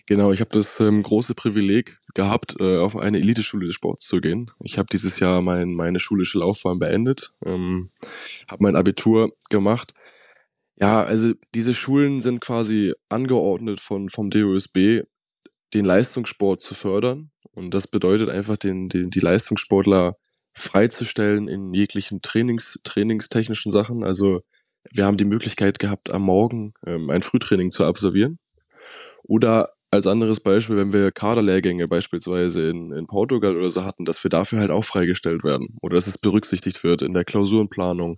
Genau, 0.06 0.34
ich 0.34 0.42
habe 0.42 0.50
das 0.52 0.80
ähm, 0.82 1.02
große 1.02 1.34
Privileg 1.34 2.00
gehabt, 2.14 2.58
äh, 2.60 2.78
auf 2.78 2.98
eine 2.98 3.20
Eliteschule 3.20 3.68
des 3.68 3.76
Sports 3.76 4.06
zu 4.06 4.20
gehen. 4.20 4.52
Ich 4.62 4.78
habe 4.78 4.90
dieses 4.92 5.20
Jahr 5.20 5.42
mein, 5.42 5.74
meine 5.74 6.00
schulische 6.00 6.40
Laufbahn 6.40 6.78
beendet, 6.78 7.34
ähm, 7.46 7.90
habe 8.50 8.64
mein 8.64 8.76
Abitur 8.76 9.32
gemacht 9.50 9.94
ja, 10.76 11.04
also 11.04 11.34
diese 11.54 11.74
Schulen 11.74 12.22
sind 12.22 12.42
quasi 12.42 12.94
angeordnet 13.10 13.80
von, 13.80 14.10
vom 14.10 14.30
DOSB, 14.30 15.04
den 15.74 15.86
Leistungssport 15.86 16.62
zu 16.62 16.74
fördern. 16.74 17.32
Und 17.52 17.74
das 17.74 17.88
bedeutet 17.88 18.30
einfach, 18.30 18.58
den, 18.58 18.90
den, 18.90 19.10
die 19.10 19.20
Leistungssportler 19.20 20.18
freizustellen 20.54 21.48
in 21.48 21.74
jeglichen 21.74 22.22
Trainings, 22.22 22.80
trainingstechnischen 22.84 23.72
Sachen. 23.72 24.04
Also 24.04 24.42
wir 24.92 25.06
haben 25.06 25.18
die 25.18 25.26
Möglichkeit 25.26 25.80
gehabt, 25.80 26.12
am 26.12 26.24
Morgen 26.24 26.74
ähm, 26.86 27.10
ein 27.10 27.22
Frühtraining 27.22 27.72
zu 27.72 27.86
absolvieren. 27.86 28.40
Oder 29.24 29.73
als 29.94 30.08
anderes 30.08 30.40
Beispiel, 30.40 30.76
wenn 30.76 30.92
wir 30.92 31.12
Kaderlehrgänge 31.12 31.88
beispielsweise 31.88 32.68
in, 32.70 32.92
in 32.92 33.06
Portugal 33.06 33.56
oder 33.56 33.70
so 33.70 33.86
hatten, 33.86 34.06
dass 34.06 34.24
wir 34.24 34.30
dafür 34.30 34.60
halt 34.60 34.72
auch 34.72 34.84
freigestellt 34.84 35.44
werden 35.44 35.78
oder 35.82 35.96
dass 35.96 36.08
es 36.08 36.18
berücksichtigt 36.18 36.84
wird 36.84 37.04
in 37.04 37.14
der 37.14 37.26
Klausurenplanung, 37.26 38.18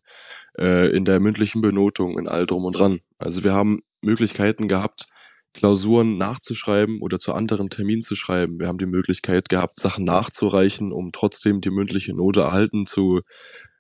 äh, 0.58 0.90
in 0.96 1.04
der 1.04 1.20
mündlichen 1.20 1.62
Benotung, 1.62 2.18
in 2.18 2.30
all 2.30 2.46
drum 2.46 2.64
und 2.64 2.80
dran. 2.80 3.00
Also 3.18 3.44
wir 3.44 3.54
haben 3.54 3.82
Möglichkeiten 4.02 4.70
gehabt, 4.70 5.08
Klausuren 5.54 6.18
nachzuschreiben 6.18 7.02
oder 7.02 7.20
zu 7.20 7.34
anderen 7.34 7.70
Terminen 7.70 8.02
zu 8.02 8.16
schreiben. 8.16 8.60
Wir 8.60 8.68
haben 8.68 8.78
die 8.78 8.86
Möglichkeit 8.86 9.50
gehabt, 9.50 9.78
Sachen 9.78 10.06
nachzureichen, 10.06 10.94
um 10.94 11.12
trotzdem 11.12 11.60
die 11.60 11.72
mündliche 11.72 12.16
Note 12.16 12.42
erhalten 12.42 12.86
zu, 12.86 13.22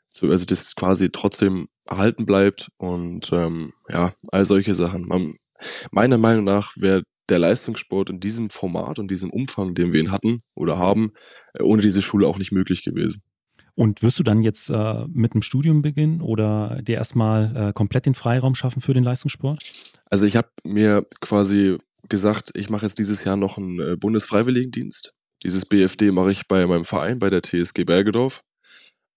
zu 0.09 0.29
also 0.29 0.45
das 0.45 0.75
quasi 0.75 1.11
trotzdem 1.11 1.67
erhalten 1.85 2.25
bleibt 2.25 2.69
und 2.77 3.31
ähm, 3.31 3.71
ja, 3.89 4.11
all 4.31 4.45
solche 4.45 4.75
Sachen. 4.75 5.07
Man, 5.07 5.35
meiner 5.91 6.17
Meinung 6.17 6.43
nach 6.43 6.73
wäre 6.75 7.03
der 7.29 7.39
Leistungssport 7.39 8.09
in 8.09 8.19
diesem 8.19 8.49
Format 8.49 8.99
und 8.99 9.09
diesem 9.09 9.29
Umfang, 9.29 9.73
den 9.73 9.93
wir 9.93 9.99
ihn 9.99 10.11
hatten 10.11 10.41
oder 10.53 10.77
haben, 10.77 11.13
äh, 11.53 11.63
ohne 11.63 11.81
diese 11.81 12.01
Schule 12.01 12.27
auch 12.27 12.37
nicht 12.37 12.51
möglich 12.51 12.83
gewesen. 12.83 13.21
Und 13.75 14.01
wirst 14.01 14.19
du 14.19 14.23
dann 14.23 14.41
jetzt 14.41 14.69
äh, 14.69 15.05
mit 15.09 15.33
dem 15.33 15.41
Studium 15.41 15.81
beginnen 15.81 16.21
oder 16.21 16.81
dir 16.81 16.95
erstmal 16.95 17.55
äh, 17.55 17.73
komplett 17.73 18.05
den 18.05 18.13
Freiraum 18.13 18.55
schaffen 18.55 18.81
für 18.81 18.93
den 18.93 19.03
Leistungssport? 19.03 19.61
Also 20.09 20.25
ich 20.25 20.37
habe 20.37 20.47
mir 20.63 21.05
quasi 21.19 21.77
gesagt, 22.07 22.51
ich 22.53 22.69
mache 22.69 22.85
jetzt 22.85 22.99
dieses 22.99 23.25
Jahr 23.25 23.35
noch 23.35 23.57
einen 23.57 23.79
äh, 23.79 23.95
Bundesfreiwilligendienst. 23.97 25.13
Dieses 25.43 25.65
BFD 25.65 26.11
mache 26.11 26.31
ich 26.31 26.47
bei 26.47 26.65
meinem 26.65 26.85
Verein, 26.85 27.19
bei 27.19 27.29
der 27.29 27.41
TSG 27.41 27.83
Bergedorf, 27.83 28.41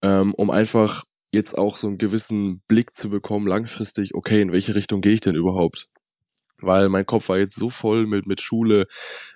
ähm, 0.02 0.34
um 0.34 0.50
einfach 0.50 1.04
jetzt 1.32 1.56
auch 1.56 1.76
so 1.76 1.86
einen 1.86 1.98
gewissen 1.98 2.60
Blick 2.66 2.94
zu 2.94 3.10
bekommen, 3.10 3.46
langfristig, 3.46 4.14
okay, 4.14 4.40
in 4.40 4.50
welche 4.50 4.74
Richtung 4.74 5.00
gehe 5.00 5.12
ich 5.12 5.20
denn 5.20 5.36
überhaupt? 5.36 5.88
Weil 6.60 6.88
mein 6.88 7.06
Kopf 7.06 7.28
war 7.28 7.38
jetzt 7.38 7.54
so 7.54 7.70
voll 7.70 8.06
mit, 8.06 8.26
mit 8.26 8.40
Schule, 8.40 8.86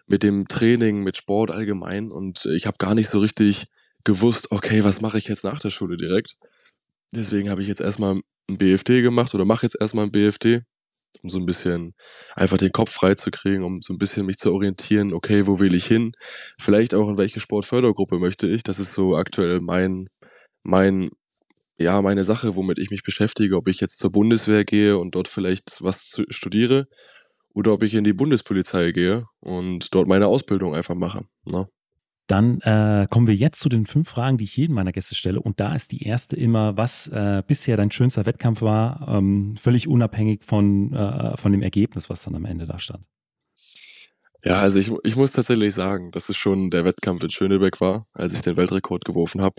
mit 0.07 0.23
dem 0.23 0.47
Training, 0.49 1.03
mit 1.03 1.17
Sport 1.17 1.51
allgemein 1.51 2.11
und 2.11 2.47
ich 2.47 2.67
habe 2.67 2.79
gar 2.79 2.95
nicht 2.95 3.09
so 3.09 3.21
richtig 3.21 3.67
gewusst, 4.05 4.51
okay, 4.51 4.85
was 4.85 5.01
mache 5.01 5.19
ich 5.19 5.29
jetzt 5.29 5.45
nach 5.45 5.61
der 5.61 5.71
Schule 5.71 5.97
direkt? 5.97 6.35
Deswegen 7.15 7.51
habe 7.51 7.63
ich 7.63 7.69
jetzt 7.69 7.81
erstmal 7.81 8.21
ein 8.49 8.59
BFD 8.59 9.03
gemacht 9.03 9.35
oder 9.35 9.45
mache 9.45 9.67
jetzt 9.67 9.77
erstmal 9.81 10.07
ein 10.07 10.13
BFD, 10.13 10.63
um 11.23 11.31
so 11.31 11.39
ein 11.39 11.47
bisschen 11.47 11.95
einfach 12.35 12.57
den 12.57 12.73
Kopf 12.73 12.91
frei 12.91 13.15
zu 13.15 13.31
kriegen, 13.31 13.65
um 13.65 13.83
so 13.83 13.93
ein 13.93 13.99
bisschen 13.99 14.27
mich 14.27 14.39
zu 14.39 14.53
orientieren, 14.53 15.13
okay, 15.13 15.47
wo 15.47 15.59
will 15.59 15.75
ich 15.75 15.87
hin? 15.87 16.13
Vielleicht 16.59 16.95
auch 16.95 17.09
in 17.09 17.19
welche 17.19 17.41
Sportfördergruppe 17.41 18.19
möchte 18.19 18.49
ich? 18.49 18.63
Das 18.63 18.79
ist 18.79 18.93
so 18.93 19.17
aktuell 19.17 19.61
mein, 19.61 20.09
mein, 20.63 21.11
ja, 21.79 22.01
meine 22.03 22.25
Sache, 22.25 22.55
womit 22.57 22.79
ich 22.79 22.91
mich 22.91 23.03
beschäftige, 23.03 23.57
ob 23.57 23.69
ich 23.69 23.81
jetzt 23.81 23.99
zur 23.99 24.13
Bundeswehr 24.13 24.65
gehe 24.65 24.99
und 24.99 25.15
dort 25.15 25.29
vielleicht 25.29 25.79
was 25.83 26.23
studiere 26.29 26.87
oder 27.55 27.73
ob 27.73 27.83
ich 27.83 27.95
in 27.95 28.05
die 28.05 28.13
Bundespolizei 28.13 28.93
gehe 28.93 29.27
und 29.41 29.95
dort 29.95 30.09
meine 30.09 30.27
Ausbildung 30.27 30.75
einfach 30.75 30.95
mache. 30.95 31.25
Ne? 31.45 31.67
Dann 32.29 32.61
äh, 32.61 33.07
kommen 33.11 33.27
wir 33.27 33.35
jetzt 33.35 33.61
zu 33.61 33.69
den 33.69 33.85
fünf 33.85 34.09
Fragen, 34.09 34.39
die 34.39 34.45
ich 34.45 34.57
jedem 34.57 34.77
meiner 34.77 34.93
Gäste 34.93 35.15
stelle. 35.15 35.41
Und 35.41 35.61
da 35.61 35.75
ist 35.75 35.93
die 35.93 36.05
erste 36.05 36.37
immer, 36.37 36.77
was 36.77 37.09
äh, 37.09 37.43
bisher 37.47 37.77
dein 37.77 37.91
schönster 37.91 38.25
Wettkampf 38.27 38.63
war, 38.63 39.07
ähm, 39.09 39.57
völlig 39.61 39.89
unabhängig 39.89 40.45
von, 40.45 40.95
äh, 40.95 41.37
von 41.37 41.53
dem 41.53 41.63
Ergebnis, 41.63 42.09
was 42.09 42.23
dann 42.23 42.35
am 42.35 42.45
Ende 42.45 42.67
da 42.67 42.79
stand. 42.79 43.05
Ja, 44.45 44.61
also 44.61 44.79
ich, 44.79 44.91
ich 45.05 45.17
muss 45.17 45.33
tatsächlich 45.33 45.75
sagen, 45.75 46.11
dass 46.11 46.29
es 46.29 46.37
schon 46.37 46.71
der 46.71 46.85
Wettkampf 46.85 47.23
in 47.23 47.31
Schönebeck 47.31 47.81
war, 47.81 48.07
als 48.13 48.35
ich 48.35 48.43
den 48.43 48.57
Weltrekord 48.57 49.05
geworfen 49.05 49.41
habe. 49.41 49.57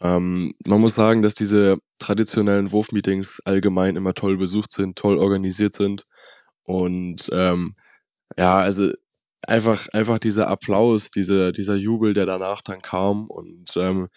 Ähm, 0.00 0.54
man 0.66 0.80
muss 0.80 0.94
sagen, 0.94 1.22
dass 1.22 1.34
diese 1.34 1.78
traditionellen 1.98 2.72
Wurfmeetings 2.72 3.40
allgemein 3.44 3.96
immer 3.96 4.14
toll 4.14 4.36
besucht 4.38 4.72
sind, 4.72 4.96
toll 4.96 5.18
organisiert 5.18 5.74
sind. 5.74 6.04
Und 6.64 7.28
ähm, 7.32 7.74
ja, 8.38 8.58
also 8.58 8.92
einfach, 9.46 9.88
einfach 9.92 10.18
dieser 10.18 10.48
Applaus, 10.48 11.10
dieser, 11.10 11.52
dieser 11.52 11.76
Jubel, 11.76 12.14
der 12.14 12.26
danach 12.26 12.62
dann 12.62 12.82
kam 12.82 13.26
und 13.28 13.76
ähm, 13.76 14.08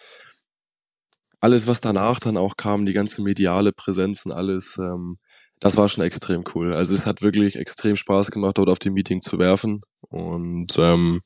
alles, 1.40 1.66
was 1.66 1.80
danach 1.82 2.20
dann 2.20 2.38
auch 2.38 2.56
kam, 2.56 2.86
die 2.86 2.94
ganze 2.94 3.22
mediale 3.22 3.72
Präsenz 3.72 4.24
und 4.24 4.32
alles, 4.32 4.78
ähm, 4.78 5.18
das 5.60 5.76
war 5.76 5.88
schon 5.88 6.04
extrem 6.04 6.44
cool. 6.54 6.72
Also 6.72 6.94
es 6.94 7.06
hat 7.06 7.22
wirklich 7.22 7.56
extrem 7.56 7.96
Spaß 7.96 8.30
gemacht, 8.30 8.58
dort 8.58 8.70
auf 8.70 8.78
dem 8.78 8.94
Meeting 8.94 9.20
zu 9.20 9.38
werfen. 9.38 9.82
Und 10.08 10.78
ähm, 10.78 11.20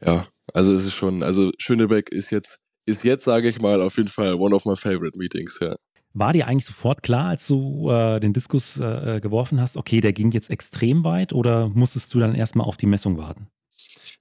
ja, 0.00 0.26
also 0.52 0.74
es 0.74 0.84
ist 0.84 0.94
schon, 0.94 1.22
also 1.22 1.52
Schönebeck 1.58 2.10
ist 2.10 2.30
jetzt, 2.30 2.60
ist 2.90 3.04
jetzt, 3.04 3.24
sage 3.24 3.48
ich 3.48 3.60
mal, 3.60 3.80
auf 3.80 3.96
jeden 3.96 4.08
Fall 4.08 4.34
one 4.34 4.54
of 4.54 4.64
my 4.66 4.76
favorite 4.76 5.18
meetings, 5.18 5.58
ja. 5.60 5.74
War 6.12 6.32
dir 6.32 6.48
eigentlich 6.48 6.66
sofort 6.66 7.02
klar, 7.04 7.28
als 7.28 7.46
du 7.46 7.88
äh, 7.88 8.18
den 8.18 8.32
Diskus 8.32 8.78
äh, 8.78 9.16
äh, 9.16 9.20
geworfen 9.20 9.60
hast, 9.60 9.76
okay, 9.76 10.00
der 10.00 10.12
ging 10.12 10.32
jetzt 10.32 10.50
extrem 10.50 11.04
weit 11.04 11.32
oder 11.32 11.68
musstest 11.68 12.12
du 12.12 12.18
dann 12.18 12.34
erstmal 12.34 12.66
auf 12.66 12.76
die 12.76 12.86
Messung 12.86 13.16
warten? 13.16 13.48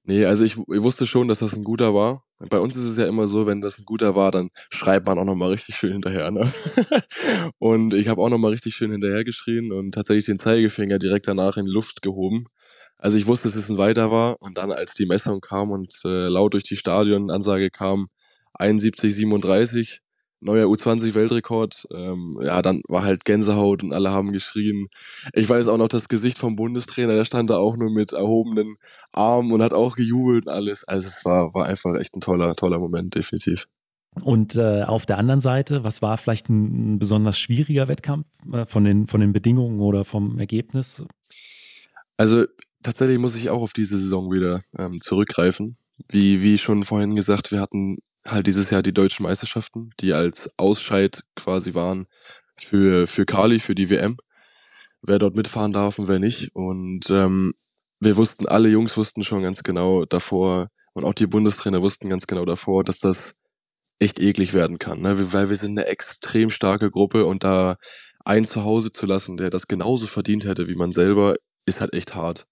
Nee, 0.03 0.25
also 0.25 0.43
ich, 0.43 0.57
ich 0.57 0.81
wusste 0.81 1.05
schon, 1.05 1.27
dass 1.27 1.39
das 1.39 1.55
ein 1.55 1.63
guter 1.63 1.93
war. 1.93 2.23
Bei 2.49 2.59
uns 2.59 2.75
ist 2.75 2.83
es 2.83 2.97
ja 2.97 3.07
immer 3.07 3.27
so, 3.27 3.47
wenn 3.47 3.61
das 3.61 3.79
ein 3.79 3.85
guter 3.85 4.15
war, 4.15 4.31
dann 4.31 4.49
schreibt 4.69 5.07
man 5.07 5.19
auch 5.19 5.25
nochmal 5.25 5.49
richtig 5.49 5.75
schön 5.75 5.91
hinterher. 5.91 6.31
Ne? 6.31 6.51
und 7.59 7.93
ich 7.93 8.07
habe 8.07 8.21
auch 8.21 8.29
nochmal 8.29 8.51
richtig 8.51 8.75
schön 8.75 8.91
hinterher 8.91 9.23
geschrien 9.23 9.71
und 9.71 9.93
tatsächlich 9.93 10.25
den 10.25 10.39
Zeigefinger 10.39 10.99
direkt 10.99 11.27
danach 11.27 11.57
in 11.57 11.65
die 11.65 11.71
Luft 11.71 12.01
gehoben. 12.01 12.45
Also 12.97 13.17
ich 13.17 13.27
wusste, 13.27 13.47
dass 13.47 13.55
es 13.55 13.69
ein 13.69 13.77
weiter 13.77 14.11
war 14.11 14.37
und 14.41 14.57
dann, 14.57 14.71
als 14.71 14.93
die 14.93 15.05
Messung 15.05 15.41
kam 15.41 15.71
und 15.71 15.93
äh, 16.05 16.27
laut 16.27 16.53
durch 16.53 16.63
die 16.63 16.75
Stadion-Ansage 16.75 17.69
kam, 17.69 18.07
71, 18.59 19.15
37, 19.15 20.01
neuer 20.41 20.67
U20-Weltrekord. 20.67 21.87
Ähm, 21.93 22.39
ja, 22.41 22.61
dann 22.61 22.81
war 22.87 23.03
halt 23.03 23.25
Gänsehaut 23.25 23.83
und 23.83 23.93
alle 23.93 24.11
haben 24.11 24.31
geschrien. 24.31 24.87
Ich 25.33 25.49
weiß 25.49 25.67
auch 25.67 25.77
noch 25.77 25.87
das 25.87 26.09
Gesicht 26.09 26.37
vom 26.37 26.55
Bundestrainer, 26.55 27.15
der 27.15 27.25
stand 27.25 27.49
da 27.49 27.57
auch 27.57 27.77
nur 27.77 27.91
mit 27.91 28.13
erhobenen 28.13 28.77
Armen 29.11 29.51
und 29.51 29.61
hat 29.61 29.73
auch 29.73 29.95
gejubelt 29.95 30.47
und 30.47 30.53
alles. 30.53 30.83
Also 30.83 31.07
es 31.07 31.25
war, 31.25 31.53
war 31.53 31.65
einfach 31.65 31.95
echt 31.95 32.15
ein 32.15 32.21
toller, 32.21 32.55
toller 32.55 32.79
Moment, 32.79 33.15
definitiv. 33.15 33.67
Und 34.23 34.55
äh, 34.55 34.83
auf 34.83 35.05
der 35.05 35.17
anderen 35.17 35.39
Seite, 35.39 35.83
was 35.83 36.01
war 36.01 36.17
vielleicht 36.17 36.49
ein, 36.49 36.95
ein 36.95 36.99
besonders 36.99 37.37
schwieriger 37.37 37.87
Wettkampf 37.87 38.25
äh, 38.51 38.65
von, 38.65 38.83
den, 38.83 39.07
von 39.07 39.21
den 39.21 39.33
Bedingungen 39.33 39.79
oder 39.79 40.03
vom 40.03 40.39
Ergebnis? 40.39 41.05
Also 42.17 42.45
tatsächlich 42.83 43.19
muss 43.19 43.35
ich 43.35 43.49
auch 43.49 43.61
auf 43.61 43.73
diese 43.73 43.97
Saison 43.97 44.31
wieder 44.31 44.61
ähm, 44.77 44.99
zurückgreifen. 44.99 45.77
Wie, 46.09 46.41
wie 46.41 46.57
schon 46.57 46.85
vorhin 46.85 47.15
gesagt, 47.15 47.51
wir 47.51 47.61
hatten 47.61 47.99
halt 48.27 48.47
dieses 48.47 48.69
Jahr 48.69 48.83
die 48.83 48.93
deutschen 48.93 49.23
Meisterschaften, 49.23 49.91
die 49.99 50.13
als 50.13 50.53
Ausscheid 50.57 51.23
quasi 51.35 51.73
waren 51.73 52.05
für, 52.57 53.07
für 53.07 53.25
Kali, 53.25 53.59
für 53.59 53.75
die 53.75 53.89
WM. 53.89 54.17
Wer 55.01 55.19
dort 55.19 55.35
mitfahren 55.35 55.71
darf 55.71 55.97
und 55.97 56.07
wer 56.07 56.19
nicht. 56.19 56.49
Und 56.53 57.09
ähm, 57.09 57.53
wir 57.99 58.17
wussten, 58.17 58.47
alle 58.47 58.69
Jungs 58.69 58.97
wussten 58.97 59.23
schon 59.23 59.43
ganz 59.43 59.63
genau 59.63 60.05
davor 60.05 60.67
und 60.93 61.05
auch 61.05 61.13
die 61.13 61.27
Bundestrainer 61.27 61.81
wussten 61.81 62.09
ganz 62.09 62.27
genau 62.27 62.45
davor, 62.45 62.83
dass 62.83 62.99
das 62.99 63.39
echt 63.99 64.19
eklig 64.19 64.53
werden 64.53 64.79
kann, 64.79 65.01
ne? 65.01 65.33
weil 65.33 65.49
wir 65.49 65.55
sind 65.57 65.77
eine 65.77 65.87
extrem 65.87 66.49
starke 66.49 66.89
Gruppe 66.89 67.25
und 67.25 67.43
da 67.43 67.75
einen 68.25 68.45
zu 68.45 68.63
Hause 68.63 68.91
zu 68.91 69.05
lassen, 69.05 69.37
der 69.37 69.49
das 69.49 69.67
genauso 69.67 70.07
verdient 70.07 70.45
hätte 70.45 70.67
wie 70.67 70.75
man 70.75 70.91
selber, 70.91 71.35
ist 71.65 71.81
halt 71.81 71.93
echt 71.93 72.15
hart. 72.15 72.47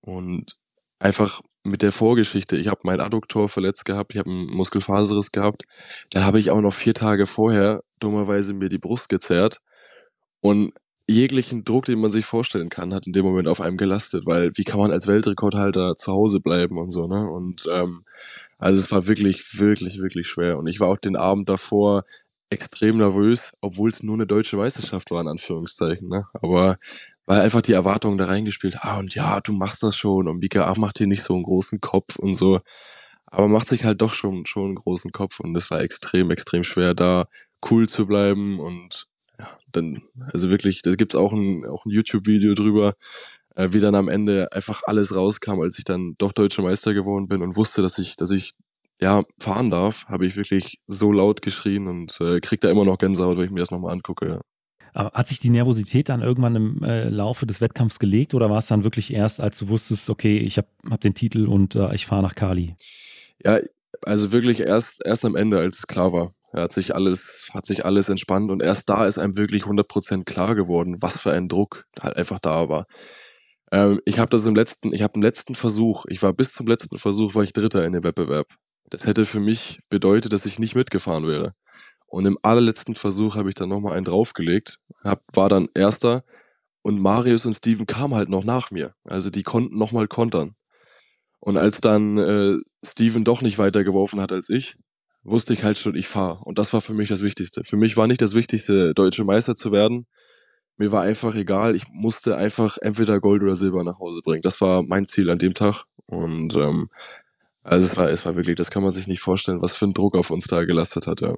Und 0.00 0.56
einfach 0.98 1.40
mit 1.68 1.82
der 1.82 1.92
Vorgeschichte. 1.92 2.56
Ich 2.56 2.68
habe 2.68 2.80
mein 2.84 3.00
Adduktor 3.00 3.48
verletzt 3.48 3.84
gehabt, 3.84 4.12
ich 4.12 4.18
habe 4.18 4.30
einen 4.30 4.46
Muskelfaserriss 4.46 5.32
gehabt. 5.32 5.64
Dann 6.10 6.24
habe 6.24 6.40
ich 6.40 6.50
auch 6.50 6.60
noch 6.60 6.72
vier 6.72 6.94
Tage 6.94 7.26
vorher 7.26 7.82
dummerweise 8.00 8.54
mir 8.54 8.68
die 8.68 8.78
Brust 8.78 9.08
gezerrt 9.08 9.60
und 10.40 10.72
jeglichen 11.06 11.64
Druck, 11.64 11.86
den 11.86 12.00
man 12.00 12.10
sich 12.10 12.26
vorstellen 12.26 12.68
kann, 12.68 12.94
hat 12.94 13.06
in 13.06 13.14
dem 13.14 13.24
Moment 13.24 13.48
auf 13.48 13.62
einem 13.62 13.78
gelastet, 13.78 14.26
weil 14.26 14.52
wie 14.56 14.64
kann 14.64 14.78
man 14.78 14.92
als 14.92 15.06
Weltrekordhalter 15.06 15.96
zu 15.96 16.12
Hause 16.12 16.40
bleiben 16.40 16.76
und 16.78 16.90
so, 16.90 17.06
ne? 17.06 17.28
Und 17.30 17.66
ähm, 17.72 18.04
also 18.58 18.78
es 18.78 18.92
war 18.92 19.06
wirklich, 19.06 19.58
wirklich, 19.58 20.02
wirklich 20.02 20.28
schwer. 20.28 20.58
Und 20.58 20.66
ich 20.66 20.80
war 20.80 20.88
auch 20.88 20.98
den 20.98 21.16
Abend 21.16 21.48
davor 21.48 22.04
extrem 22.50 22.98
nervös, 22.98 23.52
obwohl 23.60 23.90
es 23.90 24.02
nur 24.02 24.14
eine 24.14 24.26
deutsche 24.26 24.56
Meisterschaft 24.56 25.10
war, 25.10 25.20
in 25.20 25.28
Anführungszeichen. 25.28 26.08
Ne? 26.08 26.24
Aber 26.34 26.76
weil 27.28 27.42
einfach 27.42 27.60
die 27.60 27.74
Erwartungen 27.74 28.16
da 28.16 28.24
reingespielt, 28.24 28.78
ah 28.80 28.98
und 28.98 29.14
ja, 29.14 29.40
du 29.42 29.52
machst 29.52 29.82
das 29.82 29.94
schon 29.96 30.28
und 30.28 30.38
Mika, 30.38 30.66
ach, 30.66 30.78
mach 30.78 30.94
dir 30.94 31.06
nicht 31.06 31.22
so 31.22 31.34
einen 31.34 31.42
großen 31.42 31.78
Kopf 31.82 32.16
und 32.16 32.36
so. 32.36 32.60
Aber 33.26 33.48
macht 33.48 33.68
sich 33.68 33.84
halt 33.84 34.00
doch 34.00 34.14
schon, 34.14 34.46
schon 34.46 34.64
einen 34.64 34.74
großen 34.76 35.12
Kopf 35.12 35.40
und 35.40 35.54
es 35.54 35.70
war 35.70 35.82
extrem, 35.82 36.30
extrem 36.30 36.64
schwer, 36.64 36.94
da 36.94 37.26
cool 37.70 37.86
zu 37.86 38.06
bleiben 38.06 38.58
und 38.60 39.08
ja, 39.38 39.46
dann, 39.72 40.02
also 40.32 40.48
wirklich, 40.48 40.80
da 40.80 40.94
gibt's 40.94 41.14
auch 41.16 41.34
ein, 41.34 41.66
auch 41.66 41.84
ein 41.84 41.90
YouTube-Video 41.90 42.54
drüber, 42.54 42.94
äh, 43.56 43.68
wie 43.72 43.80
dann 43.80 43.94
am 43.94 44.08
Ende 44.08 44.50
einfach 44.52 44.80
alles 44.86 45.14
rauskam, 45.14 45.60
als 45.60 45.78
ich 45.78 45.84
dann 45.84 46.14
doch 46.16 46.32
deutscher 46.32 46.62
Meister 46.62 46.94
geworden 46.94 47.28
bin 47.28 47.42
und 47.42 47.56
wusste, 47.56 47.82
dass 47.82 47.98
ich, 47.98 48.16
dass 48.16 48.30
ich 48.30 48.52
ja, 49.02 49.22
fahren 49.38 49.70
darf, 49.70 50.06
habe 50.08 50.24
ich 50.24 50.36
wirklich 50.36 50.80
so 50.86 51.12
laut 51.12 51.42
geschrien 51.42 51.88
und 51.88 52.18
äh, 52.22 52.40
krieg 52.40 52.62
da 52.62 52.70
immer 52.70 52.86
noch 52.86 52.96
Gänsehaut, 52.96 53.36
wenn 53.36 53.44
ich 53.44 53.50
mir 53.50 53.60
das 53.60 53.70
nochmal 53.70 53.92
angucke. 53.92 54.28
Ja. 54.28 54.40
Aber 54.98 55.12
hat 55.12 55.28
sich 55.28 55.38
die 55.38 55.50
Nervosität 55.50 56.08
dann 56.08 56.22
irgendwann 56.22 56.56
im 56.56 56.82
äh, 56.82 57.08
Laufe 57.08 57.46
des 57.46 57.60
Wettkampfs 57.60 58.00
gelegt 58.00 58.34
oder 58.34 58.50
war 58.50 58.58
es 58.58 58.66
dann 58.66 58.82
wirklich 58.82 59.14
erst, 59.14 59.40
als 59.40 59.56
du 59.60 59.68
wusstest, 59.68 60.10
okay, 60.10 60.38
ich 60.38 60.58
habe 60.58 60.66
hab 60.90 61.00
den 61.00 61.14
Titel 61.14 61.46
und 61.46 61.76
äh, 61.76 61.94
ich 61.94 62.04
fahre 62.04 62.20
nach 62.20 62.34
Kali? 62.34 62.74
Ja, 63.44 63.60
also 64.02 64.32
wirklich 64.32 64.58
erst, 64.58 65.06
erst 65.06 65.24
am 65.24 65.36
Ende, 65.36 65.60
als 65.60 65.78
es 65.78 65.86
klar 65.86 66.12
war. 66.12 66.32
Hat 66.52 66.72
sich 66.72 66.96
alles, 66.96 67.48
hat 67.54 67.64
sich 67.64 67.84
alles 67.84 68.08
entspannt 68.08 68.50
und 68.50 68.60
erst 68.60 68.88
da 68.88 69.06
ist 69.06 69.18
einem 69.18 69.36
wirklich 69.36 69.62
100% 69.62 70.24
klar 70.24 70.56
geworden, 70.56 70.96
was 71.00 71.16
für 71.16 71.30
ein 71.30 71.46
Druck 71.46 71.84
halt 72.00 72.16
einfach 72.16 72.40
da 72.40 72.68
war. 72.68 72.86
Ähm, 73.70 74.00
ich 74.04 74.18
habe 74.18 74.30
das 74.30 74.46
im 74.46 74.56
letzten, 74.56 74.92
ich 74.92 75.02
habe 75.02 75.12
im 75.14 75.22
letzten 75.22 75.54
Versuch, 75.54 76.06
ich 76.08 76.24
war 76.24 76.32
bis 76.32 76.54
zum 76.54 76.66
letzten 76.66 76.98
Versuch, 76.98 77.36
war 77.36 77.44
ich 77.44 77.52
Dritter 77.52 77.84
in 77.84 77.92
dem 77.92 78.02
Wettbewerb. 78.02 78.48
Das 78.90 79.06
hätte 79.06 79.26
für 79.26 79.38
mich 79.38 79.78
bedeutet, 79.90 80.32
dass 80.32 80.44
ich 80.44 80.58
nicht 80.58 80.74
mitgefahren 80.74 81.28
wäre. 81.28 81.52
Und 82.08 82.26
im 82.26 82.38
allerletzten 82.42 82.96
Versuch 82.96 83.36
habe 83.36 83.50
ich 83.50 83.54
dann 83.54 83.68
nochmal 83.68 83.96
einen 83.96 84.06
draufgelegt, 84.06 84.80
hab, 85.04 85.22
war 85.34 85.48
dann 85.48 85.68
Erster 85.74 86.24
und 86.82 87.00
Marius 87.00 87.44
und 87.44 87.52
Steven 87.52 87.86
kamen 87.86 88.14
halt 88.14 88.30
noch 88.30 88.44
nach 88.44 88.70
mir. 88.70 88.94
Also 89.04 89.30
die 89.30 89.42
konnten 89.42 89.76
nochmal 89.76 90.08
kontern. 90.08 90.54
Und 91.40 91.56
als 91.58 91.80
dann 91.80 92.18
äh, 92.18 92.56
Steven 92.84 93.24
doch 93.24 93.42
nicht 93.42 93.58
weiter 93.58 93.84
geworfen 93.84 94.20
hat 94.20 94.32
als 94.32 94.48
ich, 94.48 94.76
wusste 95.22 95.52
ich 95.52 95.64
halt 95.64 95.78
schon, 95.78 95.94
ich 95.94 96.08
fahre. 96.08 96.40
Und 96.44 96.58
das 96.58 96.72
war 96.72 96.80
für 96.80 96.94
mich 96.94 97.08
das 97.10 97.22
Wichtigste. 97.22 97.62
Für 97.64 97.76
mich 97.76 97.96
war 97.96 98.06
nicht 98.06 98.22
das 98.22 98.34
Wichtigste, 98.34 98.94
deutsche 98.94 99.24
Meister 99.24 99.54
zu 99.54 99.72
werden. 99.72 100.06
mir 100.78 100.92
war 100.92 101.02
einfach 101.02 101.34
egal, 101.34 101.74
ich 101.76 101.84
musste 101.92 102.36
einfach 102.36 102.78
entweder 102.80 103.20
Gold 103.20 103.42
oder 103.42 103.56
Silber 103.56 103.84
nach 103.84 103.98
Hause 103.98 104.20
bringen. 104.24 104.42
Das 104.42 104.60
war 104.60 104.82
mein 104.82 105.06
Ziel 105.06 105.30
an 105.30 105.38
dem 105.38 105.54
Tag. 105.54 105.84
Und 106.06 106.56
ähm, 106.56 106.88
also 107.62 107.84
es 107.86 107.96
war, 107.96 108.08
es 108.10 108.24
war 108.24 108.36
wirklich, 108.36 108.56
das 108.56 108.70
kann 108.70 108.82
man 108.82 108.92
sich 108.92 109.08
nicht 109.08 109.20
vorstellen, 109.20 109.62
was 109.62 109.74
für 109.76 109.86
ein 109.86 109.94
Druck 109.94 110.16
auf 110.16 110.30
uns 110.30 110.46
da 110.46 110.64
gelastet 110.64 111.06
hat, 111.06 111.20
ja. 111.20 111.34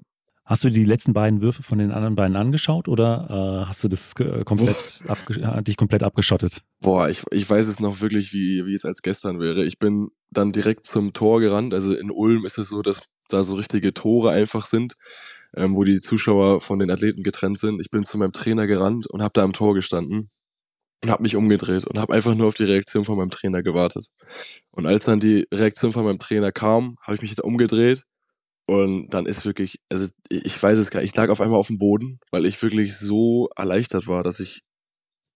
Hast 0.50 0.64
du 0.64 0.68
die 0.68 0.84
letzten 0.84 1.12
beiden 1.12 1.42
Würfe 1.42 1.62
von 1.62 1.78
den 1.78 1.92
anderen 1.92 2.16
beiden 2.16 2.34
angeschaut 2.34 2.88
oder 2.88 3.62
äh, 3.62 3.66
hast 3.68 3.84
du 3.84 3.88
das 3.88 4.16
komplett 4.16 5.00
abge 5.06 5.62
dich 5.62 5.76
komplett 5.76 6.02
abgeschottet? 6.02 6.62
Boah, 6.80 7.08
ich, 7.08 7.22
ich 7.30 7.48
weiß 7.48 7.68
es 7.68 7.78
noch 7.78 8.00
wirklich, 8.00 8.32
wie, 8.32 8.66
wie 8.66 8.74
es 8.74 8.84
als 8.84 9.02
gestern 9.02 9.38
wäre. 9.38 9.64
Ich 9.64 9.78
bin 9.78 10.08
dann 10.32 10.50
direkt 10.50 10.86
zum 10.86 11.12
Tor 11.12 11.40
gerannt. 11.40 11.72
Also 11.72 11.94
in 11.94 12.10
Ulm 12.10 12.44
ist 12.46 12.58
es 12.58 12.68
so, 12.68 12.82
dass 12.82 13.10
da 13.28 13.44
so 13.44 13.54
richtige 13.54 13.94
Tore 13.94 14.32
einfach 14.32 14.66
sind, 14.66 14.94
ähm, 15.56 15.76
wo 15.76 15.84
die 15.84 16.00
Zuschauer 16.00 16.60
von 16.60 16.80
den 16.80 16.90
Athleten 16.90 17.22
getrennt 17.22 17.60
sind. 17.60 17.80
Ich 17.80 17.92
bin 17.92 18.02
zu 18.02 18.18
meinem 18.18 18.32
Trainer 18.32 18.66
gerannt 18.66 19.06
und 19.06 19.22
habe 19.22 19.32
da 19.32 19.44
am 19.44 19.52
Tor 19.52 19.74
gestanden 19.74 20.30
und 21.00 21.10
habe 21.12 21.22
mich 21.22 21.36
umgedreht 21.36 21.86
und 21.86 21.96
habe 21.96 22.12
einfach 22.12 22.34
nur 22.34 22.48
auf 22.48 22.54
die 22.54 22.64
Reaktion 22.64 23.04
von 23.04 23.16
meinem 23.16 23.30
Trainer 23.30 23.62
gewartet. 23.62 24.08
Und 24.72 24.88
als 24.88 25.04
dann 25.04 25.20
die 25.20 25.46
Reaktion 25.54 25.92
von 25.92 26.04
meinem 26.04 26.18
Trainer 26.18 26.50
kam, 26.50 26.96
habe 27.02 27.14
ich 27.14 27.22
mich 27.22 27.36
da 27.36 27.44
umgedreht 27.44 28.04
und 28.70 29.08
dann 29.10 29.26
ist 29.26 29.44
wirklich, 29.44 29.80
also 29.88 30.06
ich 30.28 30.62
weiß 30.62 30.78
es 30.78 30.92
gar 30.92 31.00
nicht, 31.00 31.10
ich 31.10 31.16
lag 31.16 31.28
auf 31.28 31.40
einmal 31.40 31.58
auf 31.58 31.66
dem 31.66 31.78
Boden, 31.78 32.20
weil 32.30 32.46
ich 32.46 32.62
wirklich 32.62 32.96
so 32.96 33.48
erleichtert 33.56 34.06
war, 34.06 34.22
dass 34.22 34.38
ich 34.38 34.62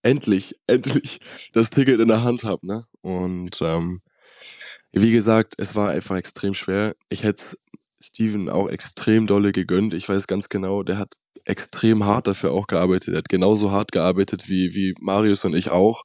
endlich, 0.02 0.54
endlich 0.68 1.18
das 1.52 1.70
Ticket 1.70 1.98
in 1.98 2.06
der 2.06 2.22
Hand 2.22 2.44
habe. 2.44 2.64
Ne? 2.64 2.84
Und 3.00 3.60
ähm, 3.60 4.02
wie 4.92 5.10
gesagt, 5.10 5.54
es 5.58 5.74
war 5.74 5.90
einfach 5.90 6.14
extrem 6.14 6.54
schwer. 6.54 6.94
Ich 7.08 7.24
hätte 7.24 7.56
Steven 8.00 8.48
auch 8.48 8.68
extrem 8.68 9.26
dolle 9.26 9.50
gegönnt. 9.50 9.94
Ich 9.94 10.08
weiß 10.08 10.28
ganz 10.28 10.48
genau, 10.48 10.84
der 10.84 10.98
hat 10.98 11.14
extrem 11.44 12.04
hart 12.04 12.28
dafür 12.28 12.52
auch 12.52 12.68
gearbeitet. 12.68 13.14
Er 13.14 13.18
hat 13.18 13.28
genauso 13.28 13.72
hart 13.72 13.90
gearbeitet 13.90 14.48
wie, 14.48 14.74
wie 14.74 14.94
Marius 15.00 15.44
und 15.44 15.56
ich 15.56 15.70
auch. 15.70 16.04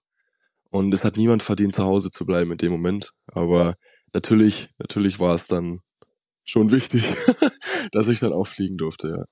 Und 0.72 0.92
es 0.96 1.06
hat 1.06 1.16
niemand 1.16 1.44
verdient, 1.44 1.76
zu 1.76 1.84
Hause 1.84 2.10
zu 2.10 2.26
bleiben 2.26 2.54
in 2.54 2.58
dem 2.58 2.72
Moment. 2.72 3.12
Aber 3.28 3.76
natürlich, 4.14 4.70
natürlich 4.80 5.20
war 5.20 5.36
es 5.36 5.46
dann 5.46 5.82
schon 6.50 6.72
wichtig, 6.72 7.04
dass 7.92 8.08
ich 8.08 8.20
dann 8.20 8.34
auch 8.34 8.48
fliegen 8.48 8.78
durfte, 8.78 9.10
ja. 9.10 9.26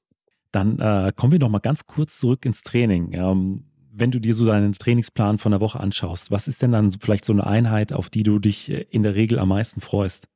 Dann 0.51 0.79
äh, 0.79 1.11
kommen 1.15 1.33
wir 1.33 1.39
noch 1.39 1.49
mal 1.49 1.59
ganz 1.59 1.85
kurz 1.85 2.19
zurück 2.19 2.45
ins 2.45 2.61
Training. 2.61 3.11
Ähm, 3.13 3.65
wenn 3.91 4.11
du 4.11 4.19
dir 4.19 4.35
so 4.35 4.45
deinen 4.45 4.71
Trainingsplan 4.71 5.39
von 5.39 5.51
der 5.51 5.59
Woche 5.61 5.79
anschaust, 5.79 6.31
was 6.31 6.47
ist 6.47 6.61
denn 6.61 6.71
dann 6.71 6.91
vielleicht 6.91 7.25
so 7.25 7.33
eine 7.33 7.45
Einheit, 7.45 7.91
auf 7.93 8.09
die 8.09 8.23
du 8.23 8.39
dich 8.39 8.69
äh, 8.69 8.85
in 8.89 9.03
der 9.03 9.15
Regel 9.15 9.39
am 9.39 9.49
meisten 9.49 9.81
freust? 9.81 10.27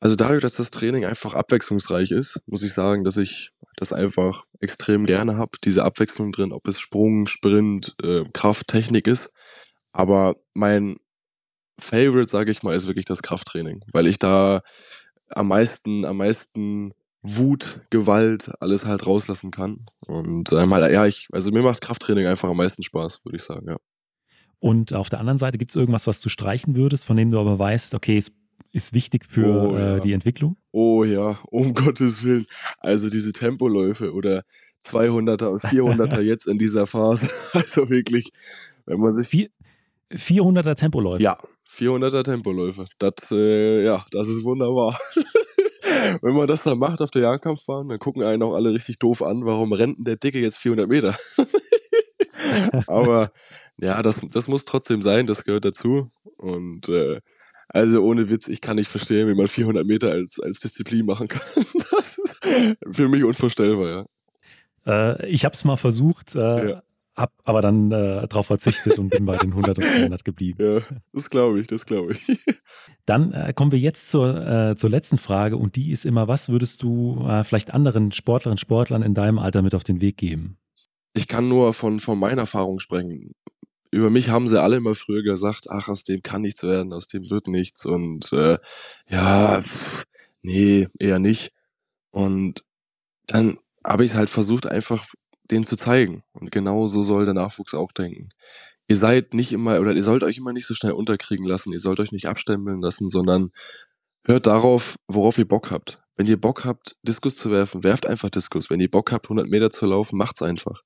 Also 0.00 0.16
dadurch, 0.16 0.40
dass 0.40 0.54
das 0.54 0.70
Training 0.70 1.04
einfach 1.04 1.34
abwechslungsreich 1.34 2.10
ist, 2.10 2.40
muss 2.46 2.62
ich 2.62 2.72
sagen, 2.72 3.04
dass 3.04 3.18
ich 3.18 3.50
das 3.76 3.92
einfach 3.92 4.44
extrem 4.58 5.04
gerne 5.04 5.36
habe. 5.36 5.58
Diese 5.62 5.84
Abwechslung 5.84 6.32
drin, 6.32 6.52
ob 6.52 6.66
es 6.68 6.80
Sprung, 6.80 7.26
Sprint, 7.26 7.94
äh, 8.02 8.24
Kraft, 8.32 8.68
Technik 8.68 9.06
ist. 9.06 9.34
Aber 9.92 10.36
mein 10.54 10.96
Favorite, 11.78 12.30
sage 12.30 12.50
ich 12.50 12.62
mal, 12.62 12.74
ist 12.74 12.86
wirklich 12.86 13.04
das 13.04 13.22
Krafttraining, 13.22 13.82
weil 13.92 14.06
ich 14.06 14.18
da 14.18 14.62
am 15.30 15.48
meisten, 15.48 16.04
am 16.04 16.18
meisten 16.18 16.92
Wut, 17.22 17.80
Gewalt, 17.90 18.50
alles 18.60 18.86
halt 18.86 19.06
rauslassen 19.06 19.50
kann. 19.50 19.78
Und 20.06 20.52
ähm, 20.52 20.72
halt, 20.72 20.90
ja, 20.92 21.06
ich, 21.06 21.28
also 21.32 21.50
mir 21.50 21.62
macht 21.62 21.82
Krafttraining 21.82 22.26
einfach 22.26 22.48
am 22.48 22.56
meisten 22.56 22.82
Spaß, 22.82 23.20
würde 23.24 23.36
ich 23.36 23.42
sagen, 23.42 23.66
ja. 23.68 23.76
Und 24.58 24.92
auf 24.92 25.08
der 25.08 25.20
anderen 25.20 25.38
Seite 25.38 25.58
gibt 25.58 25.70
es 25.70 25.76
irgendwas, 25.76 26.06
was 26.06 26.20
du 26.20 26.28
streichen 26.28 26.76
würdest, 26.76 27.06
von 27.06 27.16
dem 27.16 27.30
du 27.30 27.38
aber 27.38 27.58
weißt, 27.58 27.94
okay, 27.94 28.18
es 28.18 28.32
ist 28.72 28.92
wichtig 28.92 29.24
für 29.26 29.46
oh, 29.46 29.76
äh, 29.76 29.80
ja. 29.80 29.96
äh, 29.96 30.00
die 30.00 30.12
Entwicklung? 30.12 30.56
Oh 30.72 31.04
ja, 31.04 31.38
um 31.50 31.74
Gottes 31.74 32.22
Willen. 32.24 32.46
Also 32.78 33.10
diese 33.10 33.32
Tempoläufe 33.32 34.12
oder 34.12 34.42
200er 34.84 35.46
und 35.46 35.62
400er 35.62 36.20
jetzt 36.20 36.46
in 36.46 36.58
dieser 36.58 36.86
Phase. 36.86 37.28
Also 37.52 37.90
wirklich, 37.90 38.30
wenn 38.86 39.00
man 39.00 39.14
sich... 39.14 39.50
400er 40.12 40.74
Tempoläufe? 40.74 41.22
Ja, 41.22 41.38
400er 41.70 42.24
Tempoläufe. 42.24 42.86
Das, 42.98 43.30
äh, 43.32 43.84
ja, 43.84 44.04
das 44.10 44.28
ist 44.28 44.44
wunderbar. 44.44 44.98
Wenn 46.22 46.34
man 46.34 46.48
das 46.48 46.64
dann 46.64 46.78
macht 46.78 47.00
auf 47.00 47.10
der 47.10 47.22
Jagdkampfbahn, 47.22 47.88
dann 47.88 47.98
gucken 47.98 48.22
einen 48.22 48.42
auch 48.42 48.54
alle 48.54 48.72
richtig 48.72 48.98
doof 48.98 49.22
an, 49.22 49.44
warum 49.44 49.72
rennt 49.72 49.98
denn 49.98 50.04
der 50.04 50.16
Dicke 50.16 50.40
jetzt 50.40 50.58
400 50.58 50.88
Meter? 50.88 51.16
Aber 52.86 53.30
ja, 53.80 54.02
das, 54.02 54.20
das 54.30 54.48
muss 54.48 54.64
trotzdem 54.64 55.02
sein, 55.02 55.26
das 55.26 55.44
gehört 55.44 55.64
dazu. 55.64 56.10
Und 56.36 56.88
äh, 56.88 57.20
also 57.68 58.02
ohne 58.02 58.30
Witz, 58.30 58.48
ich 58.48 58.60
kann 58.60 58.76
nicht 58.76 58.88
verstehen, 58.88 59.28
wie 59.28 59.34
man 59.34 59.48
400 59.48 59.86
Meter 59.86 60.10
als, 60.10 60.40
als 60.40 60.60
Disziplin 60.60 61.06
machen 61.06 61.28
kann. 61.28 61.42
Das 61.92 62.18
ist 62.18 62.40
für 62.90 63.08
mich 63.08 63.24
unvorstellbar, 63.24 64.06
ja. 64.86 65.16
Äh, 65.16 65.28
ich 65.28 65.44
habe 65.44 65.54
es 65.54 65.64
mal 65.64 65.76
versucht, 65.76 66.34
äh, 66.34 66.70
ja 66.70 66.82
hab 67.20 67.32
aber 67.44 67.60
dann 67.60 67.92
äh, 67.92 68.26
darauf 68.26 68.46
verzichtet 68.46 68.98
und 68.98 69.10
bin 69.10 69.26
bei 69.26 69.36
den 69.36 69.50
100 69.50 69.78
und 69.78 69.84
200 69.84 70.24
geblieben. 70.24 70.58
Ja, 70.62 70.96
das 71.12 71.30
glaube 71.30 71.60
ich, 71.60 71.66
das 71.66 71.86
glaube 71.86 72.14
ich. 72.14 72.26
Dann 73.06 73.32
äh, 73.32 73.52
kommen 73.54 73.72
wir 73.72 73.78
jetzt 73.78 74.10
zur, 74.10 74.46
äh, 74.46 74.76
zur 74.76 74.90
letzten 74.90 75.18
Frage 75.18 75.56
und 75.56 75.76
die 75.76 75.90
ist 75.90 76.06
immer, 76.06 76.28
was 76.28 76.48
würdest 76.48 76.82
du 76.82 77.24
äh, 77.28 77.44
vielleicht 77.44 77.74
anderen 77.74 78.12
Sportlerinnen 78.12 78.54
und 78.54 78.60
Sportlern 78.60 79.02
in 79.02 79.14
deinem 79.14 79.38
Alter 79.38 79.62
mit 79.62 79.74
auf 79.74 79.84
den 79.84 80.00
Weg 80.00 80.16
geben? 80.16 80.56
Ich 81.14 81.28
kann 81.28 81.48
nur 81.48 81.72
von, 81.72 82.00
von 82.00 82.18
meiner 82.18 82.42
Erfahrung 82.42 82.78
sprechen. 82.78 83.32
Über 83.90 84.10
mich 84.10 84.30
haben 84.30 84.46
sie 84.46 84.60
alle 84.60 84.76
immer 84.76 84.94
früher 84.94 85.22
gesagt, 85.22 85.66
ach, 85.68 85.88
aus 85.88 86.04
dem 86.04 86.22
kann 86.22 86.42
nichts 86.42 86.62
werden, 86.62 86.92
aus 86.92 87.08
dem 87.08 87.28
wird 87.28 87.48
nichts 87.48 87.84
und 87.84 88.32
äh, 88.32 88.58
ja, 89.08 89.60
pff, 89.60 90.04
nee, 90.42 90.86
eher 90.98 91.18
nicht. 91.18 91.52
Und 92.10 92.64
dann 93.26 93.58
habe 93.84 94.04
ich 94.04 94.14
halt 94.14 94.30
versucht, 94.30 94.66
einfach 94.66 95.06
denen 95.50 95.66
zu 95.66 95.76
zeigen. 95.76 96.22
Und 96.32 96.50
genau 96.50 96.86
so 96.86 97.02
soll 97.02 97.24
der 97.24 97.34
Nachwuchs 97.34 97.74
auch 97.74 97.92
denken. 97.92 98.30
Ihr 98.88 98.96
seid 98.96 99.34
nicht 99.34 99.52
immer, 99.52 99.80
oder 99.80 99.92
ihr 99.92 100.02
sollt 100.04 100.24
euch 100.24 100.38
immer 100.38 100.52
nicht 100.52 100.66
so 100.66 100.74
schnell 100.74 100.92
unterkriegen 100.92 101.46
lassen, 101.46 101.72
ihr 101.72 101.80
sollt 101.80 102.00
euch 102.00 102.12
nicht 102.12 102.26
abstempeln 102.26 102.80
lassen, 102.80 103.08
sondern 103.08 103.50
hört 104.24 104.46
darauf, 104.46 104.96
worauf 105.06 105.38
ihr 105.38 105.46
Bock 105.46 105.70
habt. 105.70 106.02
Wenn 106.16 106.26
ihr 106.26 106.40
Bock 106.40 106.64
habt, 106.64 106.96
Diskus 107.02 107.36
zu 107.36 107.50
werfen, 107.50 107.82
werft 107.82 108.06
einfach 108.06 108.30
Diskus. 108.30 108.68
Wenn 108.68 108.80
ihr 108.80 108.90
Bock 108.90 109.12
habt, 109.12 109.26
100 109.26 109.48
Meter 109.48 109.70
zu 109.70 109.86
laufen, 109.86 110.18
macht's 110.18 110.42
einfach. 110.42 110.82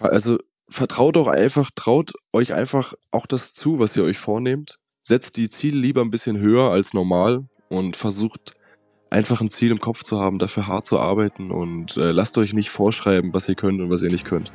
Also 0.00 0.38
vertraut 0.68 1.16
doch 1.16 1.28
einfach, 1.28 1.70
traut 1.74 2.12
euch 2.32 2.54
einfach 2.54 2.94
auch 3.12 3.26
das 3.26 3.52
zu, 3.52 3.78
was 3.78 3.96
ihr 3.96 4.02
euch 4.02 4.18
vornehmt. 4.18 4.78
Setzt 5.02 5.36
die 5.36 5.48
Ziele 5.48 5.78
lieber 5.78 6.00
ein 6.00 6.10
bisschen 6.10 6.38
höher 6.38 6.70
als 6.70 6.94
normal 6.94 7.46
und 7.68 7.96
versucht 7.96 8.56
einfach 9.14 9.40
ein 9.40 9.48
Ziel 9.48 9.70
im 9.70 9.78
Kopf 9.78 10.02
zu 10.02 10.20
haben, 10.20 10.38
dafür 10.38 10.66
hart 10.66 10.84
zu 10.84 10.98
arbeiten 10.98 11.50
und 11.50 11.96
äh, 11.96 12.10
lasst 12.10 12.36
euch 12.36 12.52
nicht 12.52 12.70
vorschreiben, 12.70 13.32
was 13.32 13.48
ihr 13.48 13.54
könnt 13.54 13.80
und 13.80 13.88
was 13.88 14.02
ihr 14.02 14.10
nicht 14.10 14.24
könnt. 14.24 14.52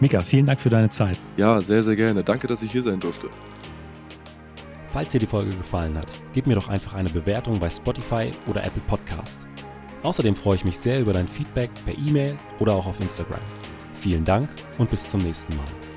Mika, 0.00 0.20
vielen 0.20 0.46
Dank 0.46 0.60
für 0.60 0.70
deine 0.70 0.90
Zeit. 0.90 1.20
Ja, 1.36 1.60
sehr, 1.60 1.82
sehr 1.82 1.96
gerne. 1.96 2.24
Danke, 2.24 2.46
dass 2.46 2.62
ich 2.62 2.72
hier 2.72 2.82
sein 2.82 2.98
durfte. 2.98 3.28
Falls 4.90 5.10
dir 5.10 5.20
die 5.20 5.26
Folge 5.26 5.54
gefallen 5.54 5.96
hat, 5.98 6.12
gib 6.32 6.46
mir 6.46 6.54
doch 6.54 6.68
einfach 6.68 6.94
eine 6.94 7.10
Bewertung 7.10 7.58
bei 7.60 7.68
Spotify 7.68 8.30
oder 8.46 8.64
Apple 8.64 8.82
Podcast. 8.86 9.46
Außerdem 10.02 10.34
freue 10.34 10.56
ich 10.56 10.64
mich 10.64 10.78
sehr 10.78 11.00
über 11.00 11.12
dein 11.12 11.28
Feedback 11.28 11.70
per 11.84 11.96
E-Mail 11.98 12.36
oder 12.60 12.74
auch 12.74 12.86
auf 12.86 12.98
Instagram. 13.00 13.40
Vielen 13.92 14.24
Dank 14.24 14.48
und 14.78 14.88
bis 14.90 15.10
zum 15.10 15.20
nächsten 15.20 15.54
Mal. 15.56 15.87